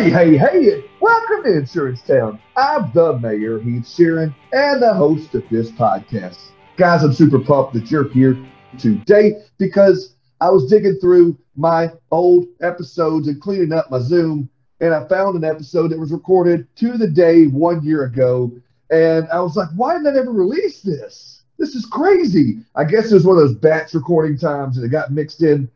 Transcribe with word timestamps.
Hey, 0.00 0.08
hey, 0.08 0.38
hey, 0.38 0.84
welcome 0.98 1.42
to 1.42 1.58
Insurance 1.58 2.00
Town. 2.00 2.40
I'm 2.56 2.90
the 2.94 3.18
mayor, 3.18 3.58
Heath 3.58 3.84
Sheeran, 3.84 4.34
and 4.50 4.80
the 4.80 4.94
host 4.94 5.34
of 5.34 5.44
this 5.50 5.70
podcast. 5.72 6.38
Guys, 6.78 7.02
I'm 7.02 7.12
super 7.12 7.38
pumped 7.38 7.74
that 7.74 7.90
you're 7.90 8.08
here 8.08 8.42
today 8.78 9.42
because 9.58 10.14
I 10.40 10.48
was 10.48 10.70
digging 10.70 10.96
through 11.02 11.36
my 11.54 11.90
old 12.10 12.46
episodes 12.62 13.28
and 13.28 13.42
cleaning 13.42 13.74
up 13.74 13.90
my 13.90 13.98
Zoom, 13.98 14.48
and 14.80 14.94
I 14.94 15.06
found 15.06 15.36
an 15.36 15.44
episode 15.44 15.88
that 15.88 16.00
was 16.00 16.12
recorded 16.12 16.66
to 16.76 16.96
the 16.96 17.06
day 17.06 17.48
one 17.48 17.84
year 17.84 18.04
ago. 18.04 18.50
And 18.88 19.28
I 19.28 19.40
was 19.40 19.54
like, 19.54 19.68
why 19.76 19.98
did 19.98 20.06
I 20.06 20.12
never 20.12 20.32
release 20.32 20.80
this? 20.80 21.42
This 21.58 21.74
is 21.74 21.84
crazy. 21.84 22.60
I 22.74 22.84
guess 22.84 23.12
it 23.12 23.14
was 23.16 23.26
one 23.26 23.36
of 23.36 23.42
those 23.42 23.58
batch 23.58 23.92
recording 23.92 24.38
times 24.38 24.78
and 24.78 24.86
it 24.86 24.88
got 24.88 25.12
mixed 25.12 25.42
in 25.42 25.70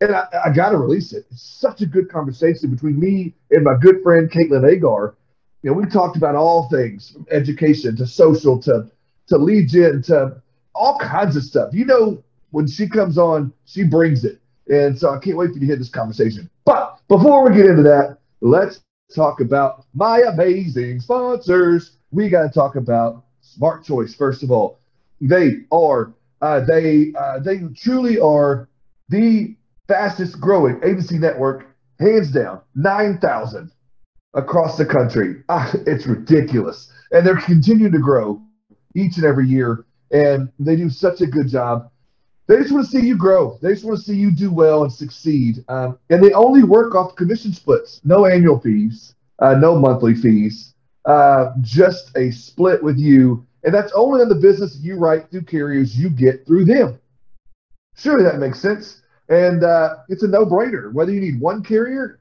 and 0.00 0.14
I, 0.14 0.26
I 0.46 0.50
got 0.52 0.70
to 0.70 0.78
release 0.78 1.12
it. 1.12 1.26
It's 1.30 1.42
such 1.42 1.80
a 1.82 1.86
good 1.86 2.10
conversation 2.10 2.70
between 2.70 2.98
me 2.98 3.34
and 3.50 3.64
my 3.64 3.76
good 3.80 4.02
friend 4.02 4.30
Caitlin 4.30 4.68
Agar. 4.70 5.14
You 5.62 5.70
know, 5.70 5.76
we 5.76 5.86
talked 5.86 6.16
about 6.16 6.34
all 6.34 6.68
things 6.68 7.10
from 7.10 7.26
education 7.30 7.96
to 7.96 8.06
social 8.06 8.58
to 8.62 8.90
to 9.28 9.38
lead 9.38 9.68
gen 9.68 10.02
to 10.02 10.40
all 10.74 10.98
kinds 10.98 11.36
of 11.36 11.42
stuff. 11.44 11.72
You 11.72 11.86
know, 11.86 12.22
when 12.50 12.66
she 12.66 12.88
comes 12.88 13.16
on, 13.18 13.52
she 13.64 13.84
brings 13.84 14.24
it. 14.24 14.40
And 14.68 14.98
so 14.98 15.10
I 15.10 15.18
can't 15.18 15.36
wait 15.36 15.48
for 15.48 15.54
you 15.54 15.60
to 15.60 15.66
hear 15.66 15.76
this 15.76 15.88
conversation. 15.88 16.50
But 16.64 16.98
before 17.08 17.48
we 17.48 17.56
get 17.56 17.66
into 17.66 17.82
that, 17.84 18.18
let's 18.40 18.80
talk 19.14 19.40
about 19.40 19.84
my 19.94 20.20
amazing 20.20 21.00
sponsors. 21.00 21.96
We 22.10 22.28
got 22.28 22.42
to 22.42 22.48
talk 22.50 22.76
about 22.76 23.24
Smart 23.40 23.84
Choice 23.84 24.14
first 24.14 24.42
of 24.42 24.50
all. 24.50 24.78
They 25.20 25.60
are 25.70 26.12
uh, 26.42 26.60
they 26.60 27.12
uh, 27.18 27.38
they 27.38 27.60
truly 27.74 28.18
are 28.18 28.68
the 29.08 29.54
fastest 29.88 30.40
growing 30.40 30.80
agency 30.82 31.18
network, 31.18 31.66
hands 31.98 32.30
down, 32.30 32.60
9,000 32.74 33.70
across 34.34 34.76
the 34.76 34.86
country. 34.86 35.42
Ah, 35.48 35.70
it's 35.86 36.06
ridiculous. 36.06 36.90
And 37.12 37.26
they're 37.26 37.36
continuing 37.36 37.92
to 37.92 37.98
grow 37.98 38.40
each 38.94 39.16
and 39.16 39.24
every 39.24 39.46
year. 39.46 39.86
And 40.10 40.50
they 40.58 40.76
do 40.76 40.90
such 40.90 41.20
a 41.20 41.26
good 41.26 41.48
job. 41.48 41.90
They 42.46 42.56
just 42.56 42.72
want 42.72 42.84
to 42.84 42.90
see 42.90 43.06
you 43.06 43.16
grow. 43.16 43.58
They 43.62 43.70
just 43.70 43.84
want 43.84 43.98
to 43.98 44.04
see 44.04 44.16
you 44.16 44.30
do 44.30 44.52
well 44.52 44.82
and 44.82 44.92
succeed. 44.92 45.64
Um, 45.68 45.98
and 46.10 46.22
they 46.22 46.32
only 46.32 46.62
work 46.62 46.94
off 46.94 47.16
commission 47.16 47.52
splits, 47.52 48.00
no 48.04 48.26
annual 48.26 48.60
fees, 48.60 49.14
uh, 49.38 49.54
no 49.54 49.78
monthly 49.78 50.14
fees, 50.14 50.74
uh, 51.06 51.52
just 51.62 52.14
a 52.16 52.30
split 52.30 52.82
with 52.82 52.98
you. 52.98 53.46
And 53.62 53.72
that's 53.72 53.92
only 53.92 54.20
on 54.20 54.28
the 54.28 54.34
business 54.34 54.76
you 54.76 54.96
write 54.96 55.30
through 55.30 55.44
carriers 55.44 55.98
you 55.98 56.10
get 56.10 56.46
through 56.46 56.66
them. 56.66 57.00
Surely 57.96 58.24
that 58.24 58.38
makes 58.38 58.60
sense. 58.60 59.00
And 59.28 59.64
uh, 59.64 59.96
it's 60.08 60.22
a 60.22 60.28
no 60.28 60.44
brainer. 60.44 60.92
Whether 60.92 61.12
you 61.12 61.20
need 61.20 61.40
one 61.40 61.62
carrier 61.62 62.20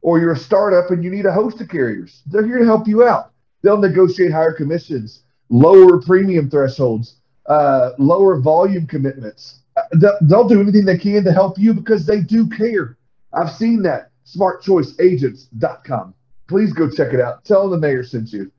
or 0.00 0.18
you're 0.18 0.32
a 0.32 0.36
startup 0.36 0.90
and 0.90 1.04
you 1.04 1.10
need 1.10 1.26
a 1.26 1.32
host 1.32 1.60
of 1.60 1.68
carriers, 1.68 2.22
they're 2.26 2.46
here 2.46 2.58
to 2.58 2.64
help 2.64 2.88
you 2.88 3.04
out. 3.04 3.32
They'll 3.62 3.78
negotiate 3.78 4.32
higher 4.32 4.52
commissions, 4.52 5.22
lower 5.48 6.00
premium 6.00 6.50
thresholds, 6.50 7.16
uh, 7.46 7.90
lower 7.98 8.40
volume 8.40 8.86
commitments. 8.86 9.60
Uh, 9.76 10.12
they'll 10.22 10.48
do 10.48 10.60
anything 10.60 10.84
they 10.84 10.98
can 10.98 11.24
to 11.24 11.32
help 11.32 11.58
you 11.58 11.72
because 11.74 12.06
they 12.06 12.20
do 12.20 12.48
care. 12.48 12.96
I've 13.32 13.52
seen 13.52 13.82
that. 13.82 14.10
SmartChoiceAgents.com. 14.26 16.14
Please 16.48 16.72
go 16.72 16.88
check 16.90 17.12
it 17.12 17.20
out. 17.20 17.44
Tell 17.44 17.62
them 17.62 17.80
the 17.80 17.86
mayor 17.86 18.04
sent 18.04 18.32
you. 18.32 18.50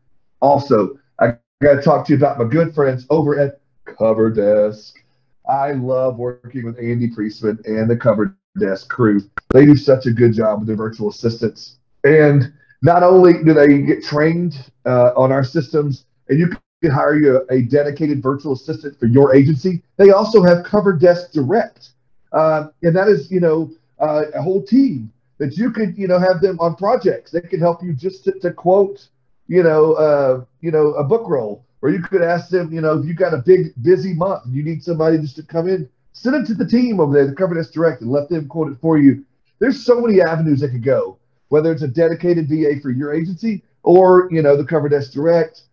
Also, 0.42 0.98
I 1.20 1.38
got 1.62 1.76
to 1.76 1.82
talk 1.82 2.06
to 2.08 2.14
you 2.14 2.18
about 2.18 2.38
my 2.38 2.46
good 2.46 2.74
friends 2.74 3.06
over 3.10 3.40
at 3.40 3.60
Cover 3.86 4.30
Desk. 4.30 5.03
I 5.48 5.74
love 5.74 6.18
working 6.18 6.66
with 6.66 6.78
Andy 6.80 7.10
Priestman 7.10 7.60
and 7.66 7.90
the 7.90 7.98
Cover 7.98 8.38
Desk 8.60 8.90
crew. 8.90 9.22
They 9.50 9.66
do 9.66 9.76
such 9.76 10.06
a 10.06 10.12
good 10.12 10.34
job 10.34 10.59
with 10.59 10.68
their 10.68 10.78
virtual 10.78 11.09
assistants. 11.09 11.78
And 12.04 12.54
not 12.81 13.04
only 13.04 13.44
do 13.44 13.53
they 13.53 13.82
get 13.82 14.03
trained 14.03 14.72
uh, 14.86 15.12
on 15.16 15.32
our 15.32 15.44
systems, 15.44 16.06
and 16.30 16.40
you 16.40 16.50
can 16.82 16.92
hire 16.92 17.16
you 17.16 17.46
a, 17.50 17.56
a, 17.56 17.62
dedicated 17.64 18.22
virtual 18.22 18.53
assistant 18.53 19.00
for 19.00 19.06
your 19.06 19.34
agency, 19.36 19.82
they 19.98 20.12
also 20.12 20.44
have 20.44 20.66
Cover 20.66 20.94
Desk 20.94 21.32
Direct. 21.32 21.90
Uh, 22.32 22.68
and 22.82 22.96
that 22.96 23.08
is, 23.08 23.32
you 23.32 23.40
know, 23.40 23.72
uh, 24.00 24.26
a 24.34 24.42
whole 24.42 24.62
team 24.62 25.12
that 25.38 25.58
you 25.58 25.72
could, 25.72 25.98
you 25.98 26.08
know, 26.08 26.20
have 26.20 26.42
them 26.42 26.59
on 26.59 26.76
projects. 26.76 27.32
They 27.32 27.42
can 27.42 27.59
help 27.59 27.84
you 27.84 27.94
just 27.94 28.24
to, 28.26 28.32
to 28.40 28.52
quote, 28.52 29.08
you 29.48 29.64
know, 29.64 29.94
uh, 29.94 30.46
you 30.62 30.72
know, 30.72 30.94
a 30.94 31.03
book 31.03 31.28
roll 31.28 31.66
or 31.84 31.90
you 31.90 32.02
could 32.02 32.24
ask 32.24 32.50
them, 32.50 32.72
you 32.72 32.80
know, 32.80 32.98
if 32.98 33.06
you 33.06 33.14
got 33.14 33.34
a 33.34 33.44
big 33.46 33.74
busy 33.84 34.14
month 34.14 34.46
and 34.46 34.56
you 34.56 34.64
need 34.64 34.82
somebody 34.82 35.18
just 35.18 35.36
to 35.36 35.44
come 35.44 35.68
in, 35.68 35.90
send 36.14 36.38
it 36.38 36.48
to 36.48 36.54
the 36.54 36.66
team 36.66 37.02
over 37.02 37.14
there, 37.14 37.28
the 37.28 37.36
Cover 37.36 37.56
Desk 37.56 37.74
Direct, 37.74 38.02
and 38.02 38.10
let 38.10 38.30
them 38.30 38.48
quote 38.48 38.72
it 38.72 38.78
for 38.80 38.98
you. 38.98 39.26
There's 39.60 39.86
so 39.86 40.00
many 40.00 40.22
avenues 40.22 40.62
that 40.62 40.70
could 40.70 40.86
go, 40.86 41.20
whether 41.50 41.74
it's 41.74 41.82
a 41.82 41.90
dedicated 41.90 42.48
VA 42.48 42.80
for 42.82 42.90
your 42.90 43.14
agency 43.14 43.66
or, 43.84 44.30
you 44.32 44.42
know, 44.42 44.56
the 44.56 44.64
Cover 44.64 44.88
Desk 44.88 45.12
Direct. 45.12 45.64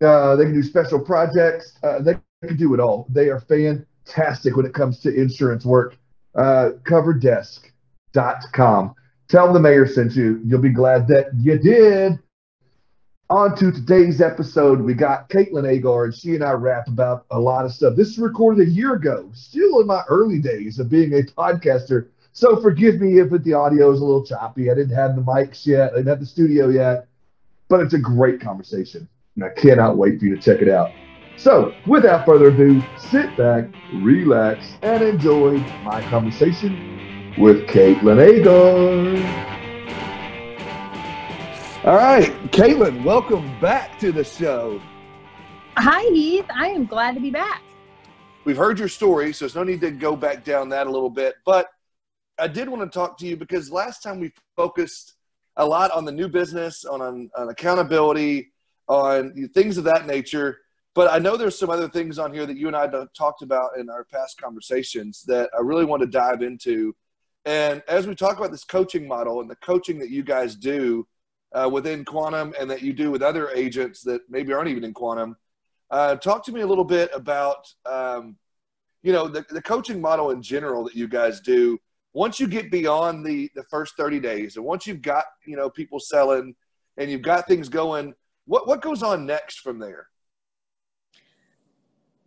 Uh, 0.00 0.34
they 0.34 0.46
can 0.46 0.52
do 0.52 0.64
special 0.64 0.98
projects. 0.98 1.78
Uh, 1.84 2.00
they 2.00 2.16
can 2.44 2.56
do 2.56 2.74
it 2.74 2.80
all. 2.80 3.06
They 3.08 3.28
are 3.28 3.38
fantastic 3.38 4.56
when 4.56 4.66
it 4.66 4.74
comes 4.74 4.98
to 5.02 5.14
insurance 5.14 5.64
work. 5.64 5.96
Uh, 6.34 6.70
coverdesk.com. 6.82 8.94
Tell 9.28 9.44
them 9.44 9.54
the 9.54 9.60
mayor 9.60 9.86
sent 9.86 10.16
you. 10.16 10.40
You'll 10.44 10.60
be 10.60 10.70
glad 10.70 11.06
that 11.06 11.26
you 11.38 11.56
did 11.56 12.18
on 13.32 13.56
to 13.56 13.72
today's 13.72 14.20
episode. 14.20 14.78
We 14.78 14.92
got 14.92 15.30
Caitlin 15.30 15.66
Agar, 15.66 16.04
and 16.04 16.14
she 16.14 16.34
and 16.34 16.44
I 16.44 16.50
rap 16.50 16.86
about 16.86 17.24
a 17.30 17.40
lot 17.40 17.64
of 17.64 17.72
stuff. 17.72 17.96
This 17.96 18.08
is 18.08 18.18
recorded 18.18 18.68
a 18.68 18.70
year 18.70 18.92
ago, 18.92 19.30
still 19.32 19.80
in 19.80 19.86
my 19.86 20.02
early 20.06 20.38
days 20.38 20.78
of 20.78 20.90
being 20.90 21.14
a 21.14 21.22
podcaster. 21.22 22.08
So 22.34 22.60
forgive 22.60 23.00
me 23.00 23.20
if 23.20 23.30
the 23.30 23.54
audio 23.54 23.90
is 23.90 24.00
a 24.00 24.04
little 24.04 24.24
choppy. 24.24 24.70
I 24.70 24.74
didn't 24.74 24.94
have 24.94 25.16
the 25.16 25.22
mics 25.22 25.64
yet, 25.64 25.92
I 25.92 25.96
didn't 25.96 26.08
have 26.08 26.20
the 26.20 26.26
studio 26.26 26.68
yet, 26.68 27.06
but 27.68 27.80
it's 27.80 27.94
a 27.94 27.98
great 27.98 28.38
conversation, 28.38 29.08
and 29.36 29.44
I 29.46 29.48
cannot 29.48 29.96
wait 29.96 30.18
for 30.18 30.26
you 30.26 30.36
to 30.36 30.42
check 30.42 30.60
it 30.60 30.68
out. 30.68 30.90
So, 31.38 31.72
without 31.86 32.26
further 32.26 32.48
ado, 32.48 32.82
sit 32.98 33.34
back, 33.38 33.64
relax, 33.94 34.74
and 34.82 35.02
enjoy 35.02 35.56
my 35.84 36.02
conversation 36.10 37.34
with 37.38 37.66
Caitlin 37.66 38.20
Agar. 38.20 39.52
All 41.84 41.96
right, 41.96 42.32
Caitlin, 42.52 43.02
welcome 43.02 43.58
back 43.60 43.98
to 43.98 44.12
the 44.12 44.22
show. 44.22 44.78
Hi, 45.78 46.02
Heath. 46.10 46.44
I 46.54 46.68
am 46.68 46.84
glad 46.84 47.14
to 47.14 47.20
be 47.20 47.30
back. 47.30 47.62
We've 48.44 48.58
heard 48.58 48.78
your 48.78 48.88
story, 48.88 49.32
so 49.32 49.46
there's 49.46 49.54
no 49.54 49.64
need 49.64 49.80
to 49.80 49.90
go 49.90 50.14
back 50.14 50.44
down 50.44 50.68
that 50.68 50.86
a 50.86 50.90
little 50.90 51.08
bit. 51.08 51.36
But 51.46 51.68
I 52.38 52.48
did 52.48 52.68
want 52.68 52.82
to 52.82 52.94
talk 52.94 53.16
to 53.20 53.26
you 53.26 53.38
because 53.38 53.72
last 53.72 54.02
time 54.02 54.20
we 54.20 54.32
focused 54.54 55.14
a 55.56 55.64
lot 55.64 55.92
on 55.92 56.04
the 56.04 56.12
new 56.12 56.28
business, 56.28 56.84
on, 56.84 57.00
on, 57.00 57.30
on 57.38 57.48
accountability, 57.48 58.52
on 58.86 59.48
things 59.54 59.78
of 59.78 59.84
that 59.84 60.06
nature. 60.06 60.58
But 60.94 61.10
I 61.10 61.18
know 61.20 61.38
there's 61.38 61.58
some 61.58 61.70
other 61.70 61.88
things 61.88 62.18
on 62.18 62.34
here 62.34 62.44
that 62.44 62.58
you 62.58 62.66
and 62.66 62.76
I 62.76 62.86
talked 63.16 63.40
about 63.40 63.78
in 63.78 63.88
our 63.88 64.04
past 64.04 64.38
conversations 64.38 65.22
that 65.22 65.48
I 65.56 65.62
really 65.62 65.86
want 65.86 66.02
to 66.02 66.06
dive 66.06 66.42
into. 66.42 66.94
And 67.46 67.82
as 67.88 68.06
we 68.06 68.14
talk 68.14 68.36
about 68.36 68.50
this 68.50 68.64
coaching 68.64 69.08
model 69.08 69.40
and 69.40 69.48
the 69.48 69.56
coaching 69.56 69.98
that 70.00 70.10
you 70.10 70.22
guys 70.22 70.54
do, 70.54 71.06
uh, 71.54 71.68
within 71.70 72.04
quantum 72.04 72.54
and 72.58 72.70
that 72.70 72.82
you 72.82 72.92
do 72.92 73.10
with 73.10 73.22
other 73.22 73.50
agents 73.50 74.02
that 74.02 74.22
maybe 74.28 74.52
aren't 74.52 74.68
even 74.68 74.84
in 74.84 74.94
quantum. 74.94 75.36
Uh, 75.90 76.16
talk 76.16 76.44
to 76.44 76.52
me 76.52 76.62
a 76.62 76.66
little 76.66 76.84
bit 76.84 77.10
about, 77.14 77.66
um, 77.84 78.36
you 79.02 79.12
know, 79.12 79.28
the, 79.28 79.44
the 79.50 79.60
coaching 79.60 80.00
model 80.00 80.30
in 80.30 80.42
general 80.42 80.84
that 80.84 80.94
you 80.94 81.06
guys 81.06 81.40
do. 81.40 81.78
Once 82.14 82.40
you 82.40 82.46
get 82.46 82.70
beyond 82.70 83.24
the, 83.24 83.50
the 83.54 83.64
first 83.64 83.96
30 83.96 84.20
days 84.20 84.56
and 84.56 84.64
once 84.64 84.86
you've 84.86 85.02
got, 85.02 85.24
you 85.46 85.56
know, 85.56 85.68
people 85.68 85.98
selling 85.98 86.54
and 86.96 87.10
you've 87.10 87.22
got 87.22 87.46
things 87.46 87.68
going, 87.68 88.14
what, 88.46 88.66
what 88.66 88.80
goes 88.80 89.02
on 89.02 89.26
next 89.26 89.60
from 89.60 89.78
there? 89.78 90.08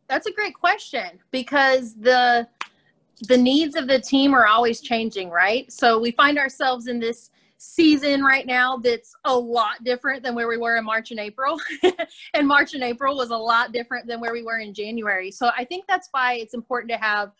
That's 0.08 0.28
a 0.28 0.32
great 0.32 0.54
question 0.54 1.20
because 1.32 1.96
the 1.96 2.48
the 3.30 3.38
needs 3.38 3.76
of 3.76 3.88
the 3.88 4.00
team 4.00 4.34
are 4.34 4.46
always 4.46 4.82
changing, 4.82 5.30
right? 5.30 5.72
So 5.72 5.98
we 5.98 6.12
find 6.12 6.38
ourselves 6.38 6.88
in 6.88 7.00
this 7.00 7.32
season 7.66 8.24
right 8.24 8.46
now 8.46 8.78
that's 8.78 9.14
a 9.26 9.36
lot 9.36 9.84
different 9.84 10.24
than 10.24 10.36
where 10.36 10.48
we 10.48 10.58
were 10.58 10.78
in 10.78 10.86
March 10.86 11.12
and 11.12 11.20
April. 11.20 11.60
and 12.34 12.48
March 12.48 12.74
and 12.74 12.84
April 12.84 13.18
was 13.18 13.32
a 13.32 13.38
lot 13.38 13.72
different 13.72 14.08
than 14.08 14.20
where 14.20 14.34
we 14.34 14.44
were 14.44 14.60
in 14.60 14.74
January. 14.74 15.32
So 15.32 15.50
I 15.58 15.66
think 15.66 15.86
that's 15.88 16.10
why 16.12 16.34
it's 16.34 16.54
important 16.54 16.92
to 16.92 16.98
have 16.98 17.32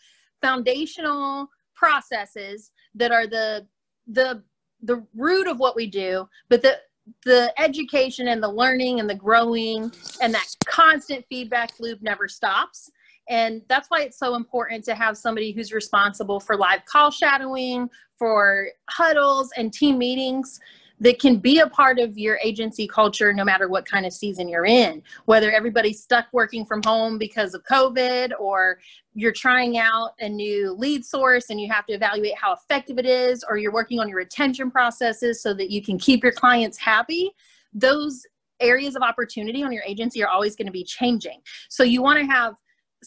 foundational 0.42 1.48
processes 1.74 2.70
that 2.94 3.12
are 3.12 3.26
the 3.26 3.66
the 4.08 4.42
the 4.82 5.04
root 5.14 5.46
of 5.46 5.58
what 5.58 5.76
we 5.76 5.86
do, 5.86 6.28
but 6.48 6.62
the 6.62 6.78
the 7.24 7.52
education 7.60 8.28
and 8.28 8.42
the 8.42 8.50
learning 8.50 8.98
and 8.98 9.08
the 9.08 9.14
growing 9.14 9.92
and 10.20 10.34
that 10.34 10.46
constant 10.66 11.24
feedback 11.28 11.70
loop 11.78 12.02
never 12.02 12.26
stops. 12.26 12.90
And 13.28 13.62
that's 13.68 13.88
why 13.88 14.02
it's 14.02 14.18
so 14.18 14.34
important 14.34 14.84
to 14.84 14.94
have 14.94 15.16
somebody 15.16 15.52
who's 15.52 15.72
responsible 15.72 16.38
for 16.40 16.56
live 16.56 16.84
call 16.84 17.10
shadowing, 17.10 17.88
for 18.18 18.68
huddles 18.88 19.50
and 19.56 19.72
team 19.72 19.98
meetings 19.98 20.60
that 20.98 21.18
can 21.18 21.36
be 21.36 21.58
a 21.58 21.66
part 21.66 21.98
of 21.98 22.16
your 22.16 22.38
agency 22.42 22.88
culture 22.88 23.30
no 23.30 23.44
matter 23.44 23.68
what 23.68 23.84
kind 23.84 24.06
of 24.06 24.12
season 24.14 24.48
you're 24.48 24.64
in. 24.64 25.02
Whether 25.26 25.50
everybody's 25.50 26.02
stuck 26.02 26.26
working 26.32 26.64
from 26.64 26.80
home 26.86 27.18
because 27.18 27.52
of 27.52 27.62
covid 27.64 28.30
or 28.40 28.78
you're 29.14 29.32
trying 29.32 29.76
out 29.76 30.12
a 30.20 30.28
new 30.28 30.72
lead 30.72 31.04
source 31.04 31.50
and 31.50 31.60
you 31.60 31.70
have 31.70 31.84
to 31.86 31.92
evaluate 31.92 32.36
how 32.36 32.54
effective 32.54 32.98
it 32.98 33.06
is 33.06 33.44
or 33.48 33.58
you're 33.58 33.72
working 33.72 34.00
on 34.00 34.08
your 34.08 34.18
retention 34.18 34.70
processes 34.70 35.42
so 35.42 35.52
that 35.52 35.70
you 35.70 35.82
can 35.82 35.98
keep 35.98 36.22
your 36.22 36.32
clients 36.32 36.78
happy 36.78 37.30
those 37.76 38.22
areas 38.60 38.96
of 38.96 39.02
opportunity 39.02 39.62
on 39.62 39.72
your 39.72 39.82
agency 39.84 40.22
are 40.22 40.28
always 40.28 40.56
going 40.56 40.66
to 40.66 40.72
be 40.72 40.84
changing. 40.84 41.40
So 41.68 41.82
you 41.82 42.02
want 42.02 42.18
to 42.18 42.26
have 42.26 42.54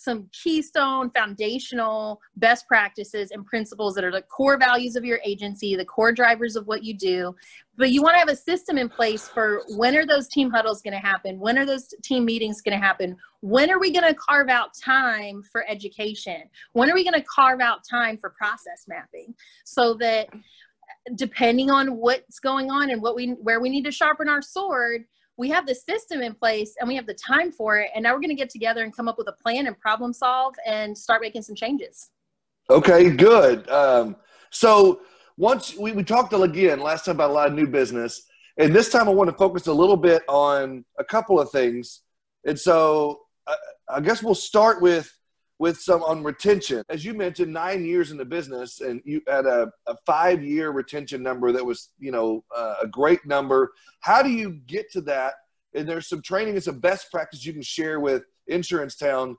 some 0.03 0.29
keystone 0.31 1.09
foundational 1.11 2.19
best 2.37 2.67
practices 2.67 3.31
and 3.31 3.45
principles 3.45 3.95
that 3.95 4.03
are 4.03 4.11
the 4.11 4.21
core 4.23 4.57
values 4.57 4.95
of 4.95 5.05
your 5.05 5.19
agency 5.25 5.75
the 5.75 5.85
core 5.85 6.11
drivers 6.11 6.55
of 6.55 6.67
what 6.67 6.83
you 6.83 6.95
do. 6.95 7.35
But 7.77 7.91
you 7.91 8.01
want 8.01 8.15
to 8.15 8.19
have 8.19 8.29
a 8.29 8.35
system 8.35 8.77
in 8.77 8.89
place 8.89 9.27
for 9.27 9.63
when 9.77 9.95
are 9.95 10.05
those 10.05 10.27
team 10.27 10.49
huddles 10.51 10.81
going 10.81 10.93
to 10.93 10.99
happen? 10.99 11.39
When 11.39 11.57
are 11.57 11.65
those 11.65 11.93
team 12.03 12.25
meetings 12.25 12.61
going 12.61 12.77
to 12.77 12.85
happen? 12.85 13.15
When 13.41 13.71
are 13.71 13.79
we 13.79 13.91
going 13.91 14.05
to 14.05 14.13
carve 14.13 14.49
out 14.49 14.71
time 14.73 15.41
for 15.49 15.65
education? 15.69 16.43
When 16.73 16.89
are 16.91 16.93
we 16.93 17.03
going 17.03 17.19
to 17.19 17.25
carve 17.33 17.61
out 17.61 17.79
time 17.89 18.17
for 18.17 18.31
process 18.31 18.85
mapping? 18.87 19.33
So 19.63 19.93
that 19.95 20.27
depending 21.15 21.71
on 21.71 21.97
what's 21.97 22.39
going 22.39 22.69
on 22.69 22.89
and 22.91 23.01
what 23.01 23.15
we 23.15 23.29
where 23.29 23.59
we 23.59 23.69
need 23.69 23.85
to 23.85 23.91
sharpen 23.91 24.27
our 24.27 24.41
sword 24.41 25.05
we 25.39 25.50
have 25.50 25.65
the 25.65 25.74
system 25.74 26.21
in 26.21 26.33
place 26.36 26.75
and 26.80 26.88
we 26.88 26.95
have 26.97 27.07
the 27.07 27.13
time 27.13 27.50
for 27.50 27.77
it 27.77 27.89
and 27.95 28.03
now 28.03 28.13
we're 28.13 28.19
going 28.19 28.30
to 28.30 28.36
get 28.36 28.50
together 28.50 28.83
and 28.83 28.94
come 28.94 29.07
up 29.07 29.18
with 29.18 29.30
a 29.30 29.41
plan 29.41 29.68
and 29.68 29.80
problem 29.80 30.12
solve 30.12 30.53
and 30.68 30.95
start 30.95 31.21
making 31.21 31.41
some 31.41 31.56
changes. 31.56 32.09
Okay 32.69 33.09
good. 33.09 33.68
Um, 33.69 34.18
so 34.50 35.00
once 35.38 35.77
we, 35.77 35.94
we 35.94 36.03
talked 36.03 36.33
again 36.33 36.81
last 36.81 37.06
time 37.06 37.15
about 37.15 37.30
a 37.30 37.33
lot 37.33 37.47
of 37.47 37.53
new 37.53 37.68
business 37.68 38.24
and 38.57 38.75
this 38.75 38.89
time 38.89 39.07
i 39.07 39.12
want 39.12 39.30
to 39.30 39.36
focus 39.38 39.68
a 39.68 39.74
little 39.74 39.95
bit 39.95 40.24
on 40.27 40.83
a 41.00 41.06
couple 41.06 41.39
of 41.39 41.50
things. 41.51 42.01
And 42.45 42.59
so 42.59 43.21
I, 43.47 43.56
I 43.95 44.00
guess 44.01 44.21
we'll 44.21 44.35
start 44.35 44.81
with 44.81 45.09
with 45.59 45.79
some 45.79 46.01
on 46.03 46.23
retention. 46.23 46.83
As 46.89 47.03
you 47.03 47.13
mentioned, 47.13 47.53
nine 47.53 47.85
years 47.85 48.11
in 48.11 48.17
the 48.17 48.25
business, 48.25 48.79
and 48.79 49.01
you 49.03 49.21
had 49.27 49.45
a, 49.45 49.69
a 49.88 49.95
five 50.06 50.41
year 50.44 50.71
retention 50.71 51.21
number 51.21 51.51
that 51.51 51.63
was, 51.63 51.89
you 52.00 52.11
know, 52.11 52.44
uh, 52.56 52.75
a 52.81 52.88
great 52.88 53.25
number. 53.25 53.73
How 54.00 54.23
do 54.23 54.29
you 54.29 54.61
get 54.65 54.89
to 54.94 55.01
that? 55.01 55.33
And 55.75 55.88
there's 55.88 56.07
some 56.07 56.21
training 56.21 56.56
and 56.56 56.63
some 56.63 56.79
best 56.79 57.11
practice 57.11 57.45
you 57.45 57.53
can 57.53 57.61
share 57.61 58.00
with 58.00 58.23
Insurance 58.47 58.95
Town 58.95 59.38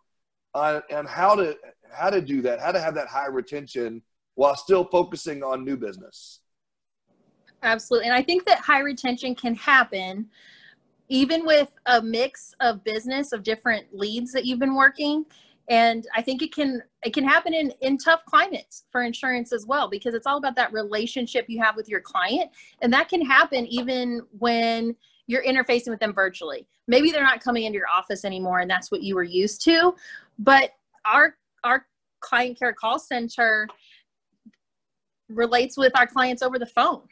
on, 0.55 0.83
on 0.93 1.07
how 1.07 1.35
to 1.35 1.57
how 1.93 2.11
to 2.11 2.21
do 2.21 2.43
that, 2.43 2.61
how 2.61 2.71
to 2.71 2.81
have 2.81 2.95
that 2.95 3.09
high 3.09 3.27
retention 3.27 4.03
while 4.35 4.55
still 4.55 4.85
focusing 4.85 5.43
on 5.43 5.65
new 5.65 5.77
business. 5.77 6.41
Absolutely, 7.63 8.09
and 8.09 8.17
I 8.17 8.23
think 8.23 8.45
that 8.45 8.59
high 8.59 8.81
retention 8.81 9.35
can 9.35 9.55
happen 9.55 10.29
even 11.09 11.45
with 11.45 11.73
a 11.87 12.01
mix 12.01 12.55
of 12.61 12.85
business 12.85 13.33
of 13.33 13.43
different 13.43 13.87
leads 13.93 14.31
that 14.31 14.45
you've 14.45 14.61
been 14.61 14.77
working 14.77 15.25
and 15.71 16.07
i 16.15 16.21
think 16.21 16.43
it 16.43 16.53
can 16.55 16.83
it 17.03 17.15
can 17.15 17.25
happen 17.25 17.55
in 17.55 17.73
in 17.81 17.97
tough 17.97 18.21
climates 18.27 18.85
for 18.93 19.03
insurance 19.03 19.53
as 19.53 19.65
well 19.65 19.89
because 19.89 20.15
it's 20.15 20.27
all 20.27 20.37
about 20.37 20.57
that 20.57 20.73
relationship 20.73 21.47
you 21.49 21.63
have 21.63 21.77
with 21.77 21.89
your 21.89 22.01
client. 22.01 22.51
And 22.83 22.93
that 22.93 23.09
can 23.09 23.25
happen 23.25 23.67
even 23.67 24.21
when 24.39 24.95
you're 25.27 25.45
interfacing 25.45 25.89
with 25.89 26.01
them 26.01 26.13
virtually. 26.13 26.67
Maybe 26.89 27.11
they're 27.11 27.23
not 27.23 27.41
coming 27.41 27.65
into 27.65 27.79
your 27.79 27.89
office 27.89 28.25
anymore 28.25 28.59
and 28.59 28.71
that's 28.71 28.91
what 28.91 29.03
you 29.03 29.15
were 29.15 29.23
used 29.23 29.63
to 29.65 29.95
but 30.41 30.73
our 31.05 31.37
our 31.63 31.87
client 32.21 32.59
care 32.59 32.73
call 32.73 32.99
center 32.99 33.69
relates 35.29 35.77
with 35.77 35.97
our 35.97 36.07
clients 36.07 36.43
over 36.43 36.59
the 36.59 36.67
phone 36.67 37.03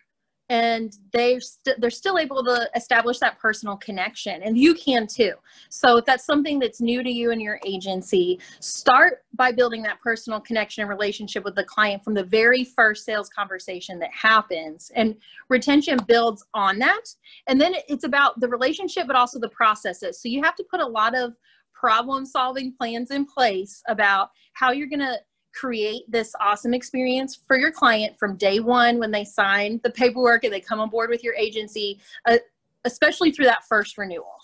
and 0.48 0.96
they 1.12 1.38
st- 1.38 1.80
they're 1.80 1.90
still 1.90 2.18
able 2.18 2.42
to 2.42 2.68
establish 2.74 3.18
that 3.18 3.38
personal 3.38 3.76
connection 3.76 4.42
and 4.42 4.56
you 4.56 4.74
can 4.74 5.06
too. 5.06 5.32
So 5.68 5.98
if 5.98 6.04
that's 6.04 6.24
something 6.24 6.58
that's 6.58 6.80
new 6.80 7.02
to 7.02 7.10
you 7.10 7.30
and 7.30 7.40
your 7.40 7.60
agency 7.66 8.40
start 8.60 9.24
by 9.34 9.52
building 9.52 9.82
that 9.82 10.00
personal 10.00 10.40
connection 10.40 10.82
and 10.82 10.90
relationship 10.90 11.44
with 11.44 11.54
the 11.54 11.64
client 11.64 12.02
from 12.02 12.14
the 12.14 12.24
very 12.24 12.64
first 12.64 13.04
sales 13.04 13.28
conversation 13.28 13.98
that 13.98 14.10
happens 14.12 14.90
and 14.94 15.16
retention 15.48 15.98
builds 16.06 16.44
on 16.54 16.78
that. 16.78 17.14
And 17.46 17.60
then 17.60 17.74
it's 17.88 18.04
about 18.04 18.40
the 18.40 18.48
relationship 18.48 19.06
but 19.06 19.16
also 19.16 19.38
the 19.38 19.50
processes. 19.50 20.20
So 20.20 20.28
you 20.28 20.42
have 20.42 20.56
to 20.56 20.64
put 20.64 20.80
a 20.80 20.86
lot 20.86 21.14
of 21.14 21.34
problem 21.78 22.26
solving 22.26 22.72
plans 22.72 23.10
in 23.10 23.24
place 23.24 23.82
about 23.86 24.30
how 24.54 24.72
you're 24.72 24.88
going 24.88 24.98
to 24.98 25.18
create 25.54 26.02
this 26.08 26.34
awesome 26.40 26.74
experience 26.74 27.38
for 27.46 27.58
your 27.58 27.70
client 27.70 28.18
from 28.18 28.36
day 28.36 28.60
one 28.60 28.98
when 28.98 29.10
they 29.10 29.24
sign 29.24 29.80
the 29.82 29.90
paperwork 29.90 30.44
and 30.44 30.52
they 30.52 30.60
come 30.60 30.80
on 30.80 30.88
board 30.88 31.10
with 31.10 31.24
your 31.24 31.34
agency, 31.34 32.00
uh, 32.26 32.36
especially 32.84 33.30
through 33.30 33.46
that 33.46 33.64
first 33.68 33.98
renewal. 33.98 34.34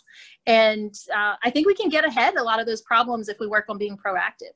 And 0.46 0.94
uh, 1.14 1.34
I 1.42 1.50
think 1.50 1.66
we 1.66 1.74
can 1.74 1.88
get 1.88 2.04
ahead 2.04 2.34
a 2.36 2.42
lot 2.42 2.60
of 2.60 2.66
those 2.66 2.82
problems 2.82 3.28
if 3.28 3.38
we 3.40 3.46
work 3.46 3.66
on 3.68 3.78
being 3.78 3.96
proactive. 3.96 4.54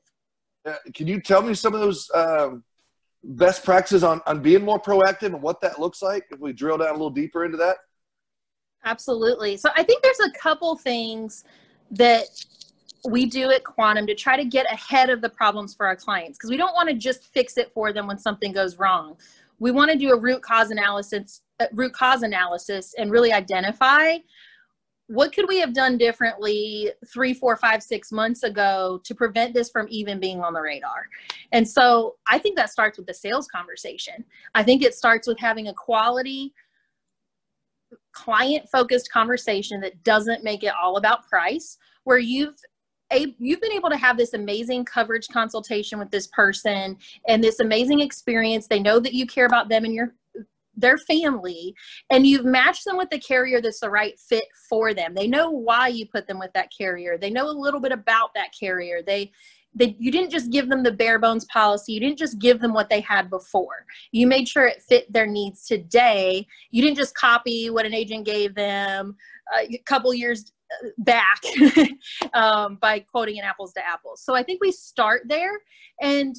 Uh, 0.65 0.75
can 0.93 1.07
you 1.07 1.21
tell 1.21 1.41
me 1.41 1.53
some 1.53 1.73
of 1.73 1.79
those 1.79 2.09
um, 2.13 2.63
best 3.23 3.63
practices 3.63 4.03
on, 4.03 4.21
on 4.27 4.41
being 4.41 4.63
more 4.63 4.79
proactive 4.79 5.27
and 5.27 5.41
what 5.41 5.61
that 5.61 5.79
looks 5.79 6.01
like 6.01 6.25
if 6.31 6.39
we 6.39 6.53
drill 6.53 6.77
down 6.77 6.89
a 6.89 6.93
little 6.93 7.09
deeper 7.09 7.45
into 7.45 7.57
that? 7.57 7.77
Absolutely. 8.85 9.57
So 9.57 9.69
I 9.75 9.83
think 9.83 10.03
there's 10.03 10.19
a 10.19 10.31
couple 10.31 10.75
things 10.75 11.43
that 11.91 12.25
we 13.07 13.25
do 13.25 13.51
at 13.51 13.63
Quantum 13.63 14.07
to 14.07 14.15
try 14.15 14.37
to 14.37 14.45
get 14.45 14.71
ahead 14.71 15.09
of 15.09 15.21
the 15.21 15.29
problems 15.29 15.73
for 15.73 15.85
our 15.85 15.95
clients 15.95 16.37
because 16.37 16.49
we 16.49 16.57
don't 16.57 16.73
want 16.73 16.89
to 16.89 16.95
just 16.95 17.25
fix 17.33 17.57
it 17.57 17.71
for 17.73 17.93
them 17.93 18.07
when 18.07 18.17
something 18.17 18.51
goes 18.51 18.77
wrong. 18.77 19.17
We 19.59 19.71
want 19.71 19.91
to 19.91 19.97
do 19.97 20.11
a 20.11 20.19
root 20.19 20.41
cause 20.41 20.71
analysis, 20.71 21.41
uh, 21.59 21.67
root 21.73 21.93
cause 21.93 22.23
analysis, 22.23 22.93
and 22.97 23.11
really 23.11 23.33
identify 23.33 24.17
what 25.07 25.33
could 25.33 25.47
we 25.47 25.59
have 25.59 25.73
done 25.73 25.97
differently 25.97 26.91
three, 27.11 27.33
four, 27.33 27.57
five, 27.57 27.81
six 27.81 28.11
months 28.11 28.43
ago 28.43 29.01
to 29.03 29.15
prevent 29.15 29.55
this 29.55 29.71
from 29.71 29.87
even 29.89 30.19
being 30.19 30.41
on 30.41 30.53
the 30.53 30.61
radar. 30.61 31.07
And 31.51 31.67
so 31.67 32.17
I 32.27 32.37
think 32.37 32.55
that 32.57 32.69
starts 32.69 32.97
with 32.97 33.07
the 33.07 33.13
sales 33.13 33.47
conversation. 33.47 34.23
I 34.53 34.61
think 34.61 34.83
it 34.83 34.93
starts 34.93 35.27
with 35.27 35.39
having 35.39 35.67
a 35.67 35.73
quality 35.73 36.53
client 38.11 38.69
focused 38.71 39.11
conversation 39.11 39.81
that 39.81 40.03
doesn't 40.03 40.43
make 40.43 40.63
it 40.63 40.73
all 40.79 40.97
about 40.97 41.27
price 41.27 41.79
where 42.03 42.19
you've 42.19 42.55
a, 43.11 43.35
you've 43.39 43.61
been 43.61 43.71
able 43.71 43.89
to 43.89 43.97
have 43.97 44.17
this 44.17 44.33
amazing 44.33 44.85
coverage 44.85 45.27
consultation 45.27 45.99
with 45.99 46.11
this 46.11 46.27
person 46.27 46.97
and 47.27 47.43
this 47.43 47.59
amazing 47.59 48.01
experience. 48.01 48.67
They 48.67 48.79
know 48.79 48.99
that 48.99 49.13
you 49.13 49.25
care 49.25 49.45
about 49.45 49.69
them 49.69 49.85
and 49.85 49.93
your 49.93 50.13
their 50.75 50.97
family 50.97 51.75
and 52.09 52.25
you've 52.25 52.45
matched 52.45 52.85
them 52.85 52.97
with 52.97 53.09
the 53.09 53.19
carrier 53.19 53.61
that's 53.61 53.81
the 53.81 53.89
right 53.89 54.17
fit 54.17 54.45
for 54.69 54.93
them. 54.93 55.13
They 55.13 55.27
know 55.27 55.49
why 55.49 55.89
you 55.89 56.05
put 56.07 56.25
them 56.25 56.39
with 56.39 56.53
that 56.53 56.69
carrier. 56.75 57.17
They 57.17 57.29
know 57.29 57.49
a 57.49 57.51
little 57.51 57.81
bit 57.81 57.91
about 57.91 58.33
that 58.35 58.51
carrier. 58.57 59.01
They 59.05 59.31
they 59.75 59.95
you 59.99 60.11
didn't 60.11 60.31
just 60.31 60.51
give 60.51 60.67
them 60.67 60.81
the 60.81 60.91
bare 60.91 61.19
bones 61.19 61.45
policy. 61.45 61.93
You 61.93 61.99
didn't 61.99 62.17
just 62.17 62.39
give 62.39 62.59
them 62.59 62.73
what 62.73 62.89
they 62.89 63.01
had 63.01 63.29
before. 63.29 63.85
You 64.11 64.25
made 64.25 64.47
sure 64.47 64.65
it 64.65 64.81
fit 64.81 65.11
their 65.11 65.27
needs 65.27 65.65
today. 65.65 66.47
You 66.71 66.81
didn't 66.81 66.97
just 66.97 67.15
copy 67.15 67.69
what 67.69 67.85
an 67.85 67.93
agent 67.93 68.25
gave 68.25 68.55
them 68.55 69.15
uh, 69.53 69.65
a 69.69 69.77
couple 69.85 70.13
years 70.13 70.51
back 70.99 71.41
um, 72.33 72.77
by 72.81 72.99
quoting 72.99 73.39
an 73.39 73.45
apples 73.45 73.73
to 73.73 73.85
apples. 73.85 74.21
So 74.23 74.35
I 74.35 74.43
think 74.43 74.61
we 74.61 74.71
start 74.71 75.23
there 75.25 75.59
and 76.01 76.35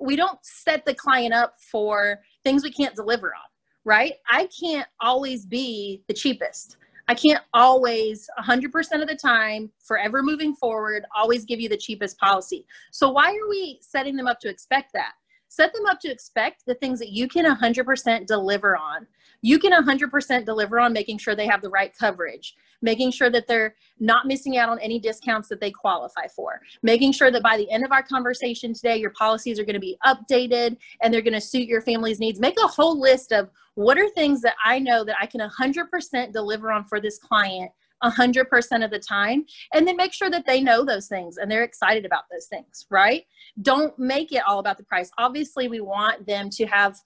we 0.00 0.16
don't 0.16 0.38
set 0.42 0.84
the 0.84 0.94
client 0.94 1.32
up 1.32 1.56
for 1.70 2.20
things 2.44 2.62
we 2.62 2.72
can't 2.72 2.94
deliver 2.94 3.28
on, 3.28 3.48
right? 3.84 4.14
I 4.28 4.48
can't 4.60 4.88
always 5.00 5.46
be 5.46 6.02
the 6.08 6.14
cheapest. 6.14 6.76
I 7.06 7.14
can't 7.14 7.42
always 7.52 8.28
100% 8.38 9.02
of 9.02 9.08
the 9.08 9.16
time, 9.16 9.70
forever 9.78 10.22
moving 10.22 10.54
forward, 10.54 11.04
always 11.14 11.44
give 11.44 11.60
you 11.60 11.68
the 11.68 11.76
cheapest 11.76 12.18
policy. 12.18 12.66
So 12.92 13.10
why 13.10 13.28
are 13.28 13.48
we 13.48 13.78
setting 13.82 14.16
them 14.16 14.26
up 14.26 14.40
to 14.40 14.48
expect 14.48 14.92
that? 14.94 15.12
Set 15.54 15.72
them 15.72 15.86
up 15.86 16.00
to 16.00 16.10
expect 16.10 16.64
the 16.66 16.74
things 16.74 16.98
that 16.98 17.10
you 17.10 17.28
can 17.28 17.44
100% 17.44 18.26
deliver 18.26 18.76
on 18.76 19.06
you 19.44 19.58
can 19.58 19.72
100% 19.72 20.46
deliver 20.46 20.80
on 20.80 20.94
making 20.94 21.18
sure 21.18 21.36
they 21.36 21.46
have 21.46 21.60
the 21.60 21.68
right 21.68 21.94
coverage, 21.94 22.54
making 22.80 23.10
sure 23.10 23.28
that 23.28 23.46
they're 23.46 23.74
not 24.00 24.26
missing 24.26 24.56
out 24.56 24.70
on 24.70 24.78
any 24.78 24.98
discounts 24.98 25.50
that 25.50 25.60
they 25.60 25.70
qualify 25.70 26.26
for, 26.34 26.62
making 26.82 27.12
sure 27.12 27.30
that 27.30 27.42
by 27.42 27.58
the 27.58 27.70
end 27.70 27.84
of 27.84 27.92
our 27.92 28.02
conversation 28.02 28.72
today, 28.72 28.96
your 28.96 29.10
policies 29.10 29.60
are 29.60 29.64
going 29.64 29.74
to 29.74 29.80
be 29.80 29.98
updated 30.06 30.78
and 31.02 31.12
they're 31.12 31.20
going 31.20 31.34
to 31.34 31.42
suit 31.42 31.68
your 31.68 31.82
family's 31.82 32.20
needs. 32.20 32.40
Make 32.40 32.56
a 32.58 32.66
whole 32.66 32.98
list 32.98 33.32
of 33.32 33.50
what 33.74 33.98
are 33.98 34.08
things 34.08 34.40
that 34.40 34.54
I 34.64 34.78
know 34.78 35.04
that 35.04 35.16
I 35.20 35.26
can 35.26 35.42
100% 35.42 36.32
deliver 36.32 36.72
on 36.72 36.84
for 36.86 36.98
this 36.98 37.18
client 37.18 37.70
100% 38.04 38.84
of 38.84 38.90
the 38.90 38.98
time 38.98 39.44
and 39.72 39.86
then 39.86 39.96
make 39.96 40.12
sure 40.12 40.30
that 40.30 40.46
they 40.46 40.60
know 40.60 40.84
those 40.84 41.08
things 41.08 41.36
and 41.36 41.50
they're 41.50 41.64
excited 41.64 42.04
about 42.04 42.24
those 42.30 42.46
things 42.46 42.86
right? 42.90 43.24
Don't 43.62 43.98
make 43.98 44.32
it 44.32 44.42
all 44.46 44.58
about 44.58 44.78
the 44.78 44.84
price. 44.84 45.10
Obviously 45.18 45.68
we 45.68 45.80
want 45.80 46.26
them 46.26 46.50
to 46.50 46.66
have 46.66 46.96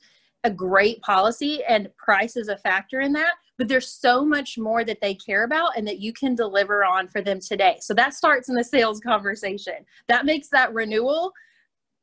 a 0.44 0.50
great 0.50 1.00
policy 1.02 1.62
and 1.64 1.88
price 1.96 2.36
is 2.36 2.48
a 2.48 2.56
factor 2.58 3.00
in 3.00 3.12
that 3.12 3.34
but 3.58 3.66
there's 3.66 3.88
so 3.88 4.24
much 4.24 4.56
more 4.56 4.84
that 4.84 5.00
they 5.02 5.14
care 5.14 5.44
about 5.44 5.76
and 5.76 5.86
that 5.86 5.98
you 5.98 6.12
can 6.12 6.34
deliver 6.34 6.84
on 6.84 7.08
for 7.08 7.20
them 7.20 7.40
today. 7.40 7.76
So 7.80 7.92
that 7.94 8.14
starts 8.14 8.48
in 8.48 8.54
the 8.54 8.62
sales 8.62 9.00
conversation. 9.00 9.84
That 10.06 10.24
makes 10.24 10.48
that 10.50 10.72
renewal 10.72 11.32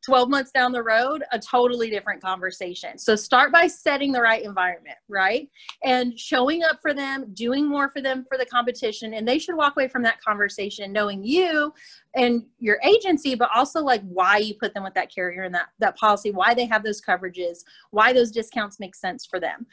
12 0.06 0.30
months 0.30 0.52
down 0.52 0.72
the 0.72 0.84
road, 0.84 1.24
a 1.32 1.40
totally 1.40 1.90
different 1.90 2.22
conversation. 2.22 2.98
So 2.98 3.16
start 3.16 3.52
by 3.52 3.66
setting 3.66 4.12
the 4.12 4.22
right 4.22 4.44
environment, 4.44 4.98
right? 5.08 5.50
And 5.84 6.18
showing 6.20 6.64
up 6.64 6.80
for 6.82 6.94
them, 6.94 7.34
doing 7.34 7.66
more 7.68 7.90
for 7.90 8.02
them 8.02 8.24
for 8.30 8.38
the 8.38 8.46
competition. 8.46 9.16
And 9.16 9.28
they 9.28 9.40
should 9.40 9.56
walk 9.56 9.74
away 9.76 9.88
from 9.88 10.04
that 10.04 10.22
conversation 10.22 10.92
knowing 10.92 11.24
you 11.24 11.74
and 12.16 12.44
your 12.60 12.80
agency, 12.84 13.34
but 13.34 13.50
also 13.54 13.82
like 13.82 14.02
why 14.04 14.38
you 14.38 14.54
put 14.54 14.74
them 14.74 14.84
with 14.84 14.94
that 14.94 15.14
carrier 15.14 15.44
and 15.44 15.56
that, 15.56 15.70
that 15.80 15.98
policy, 15.98 16.32
why 16.32 16.54
they 16.54 16.66
have 16.66 16.84
those 16.84 17.02
coverages, 17.02 17.64
why 17.90 18.14
those 18.14 18.32
discounts 18.32 18.80
make 18.80 18.96
sense 18.96 19.26
for 19.26 19.40
them. 19.40 19.66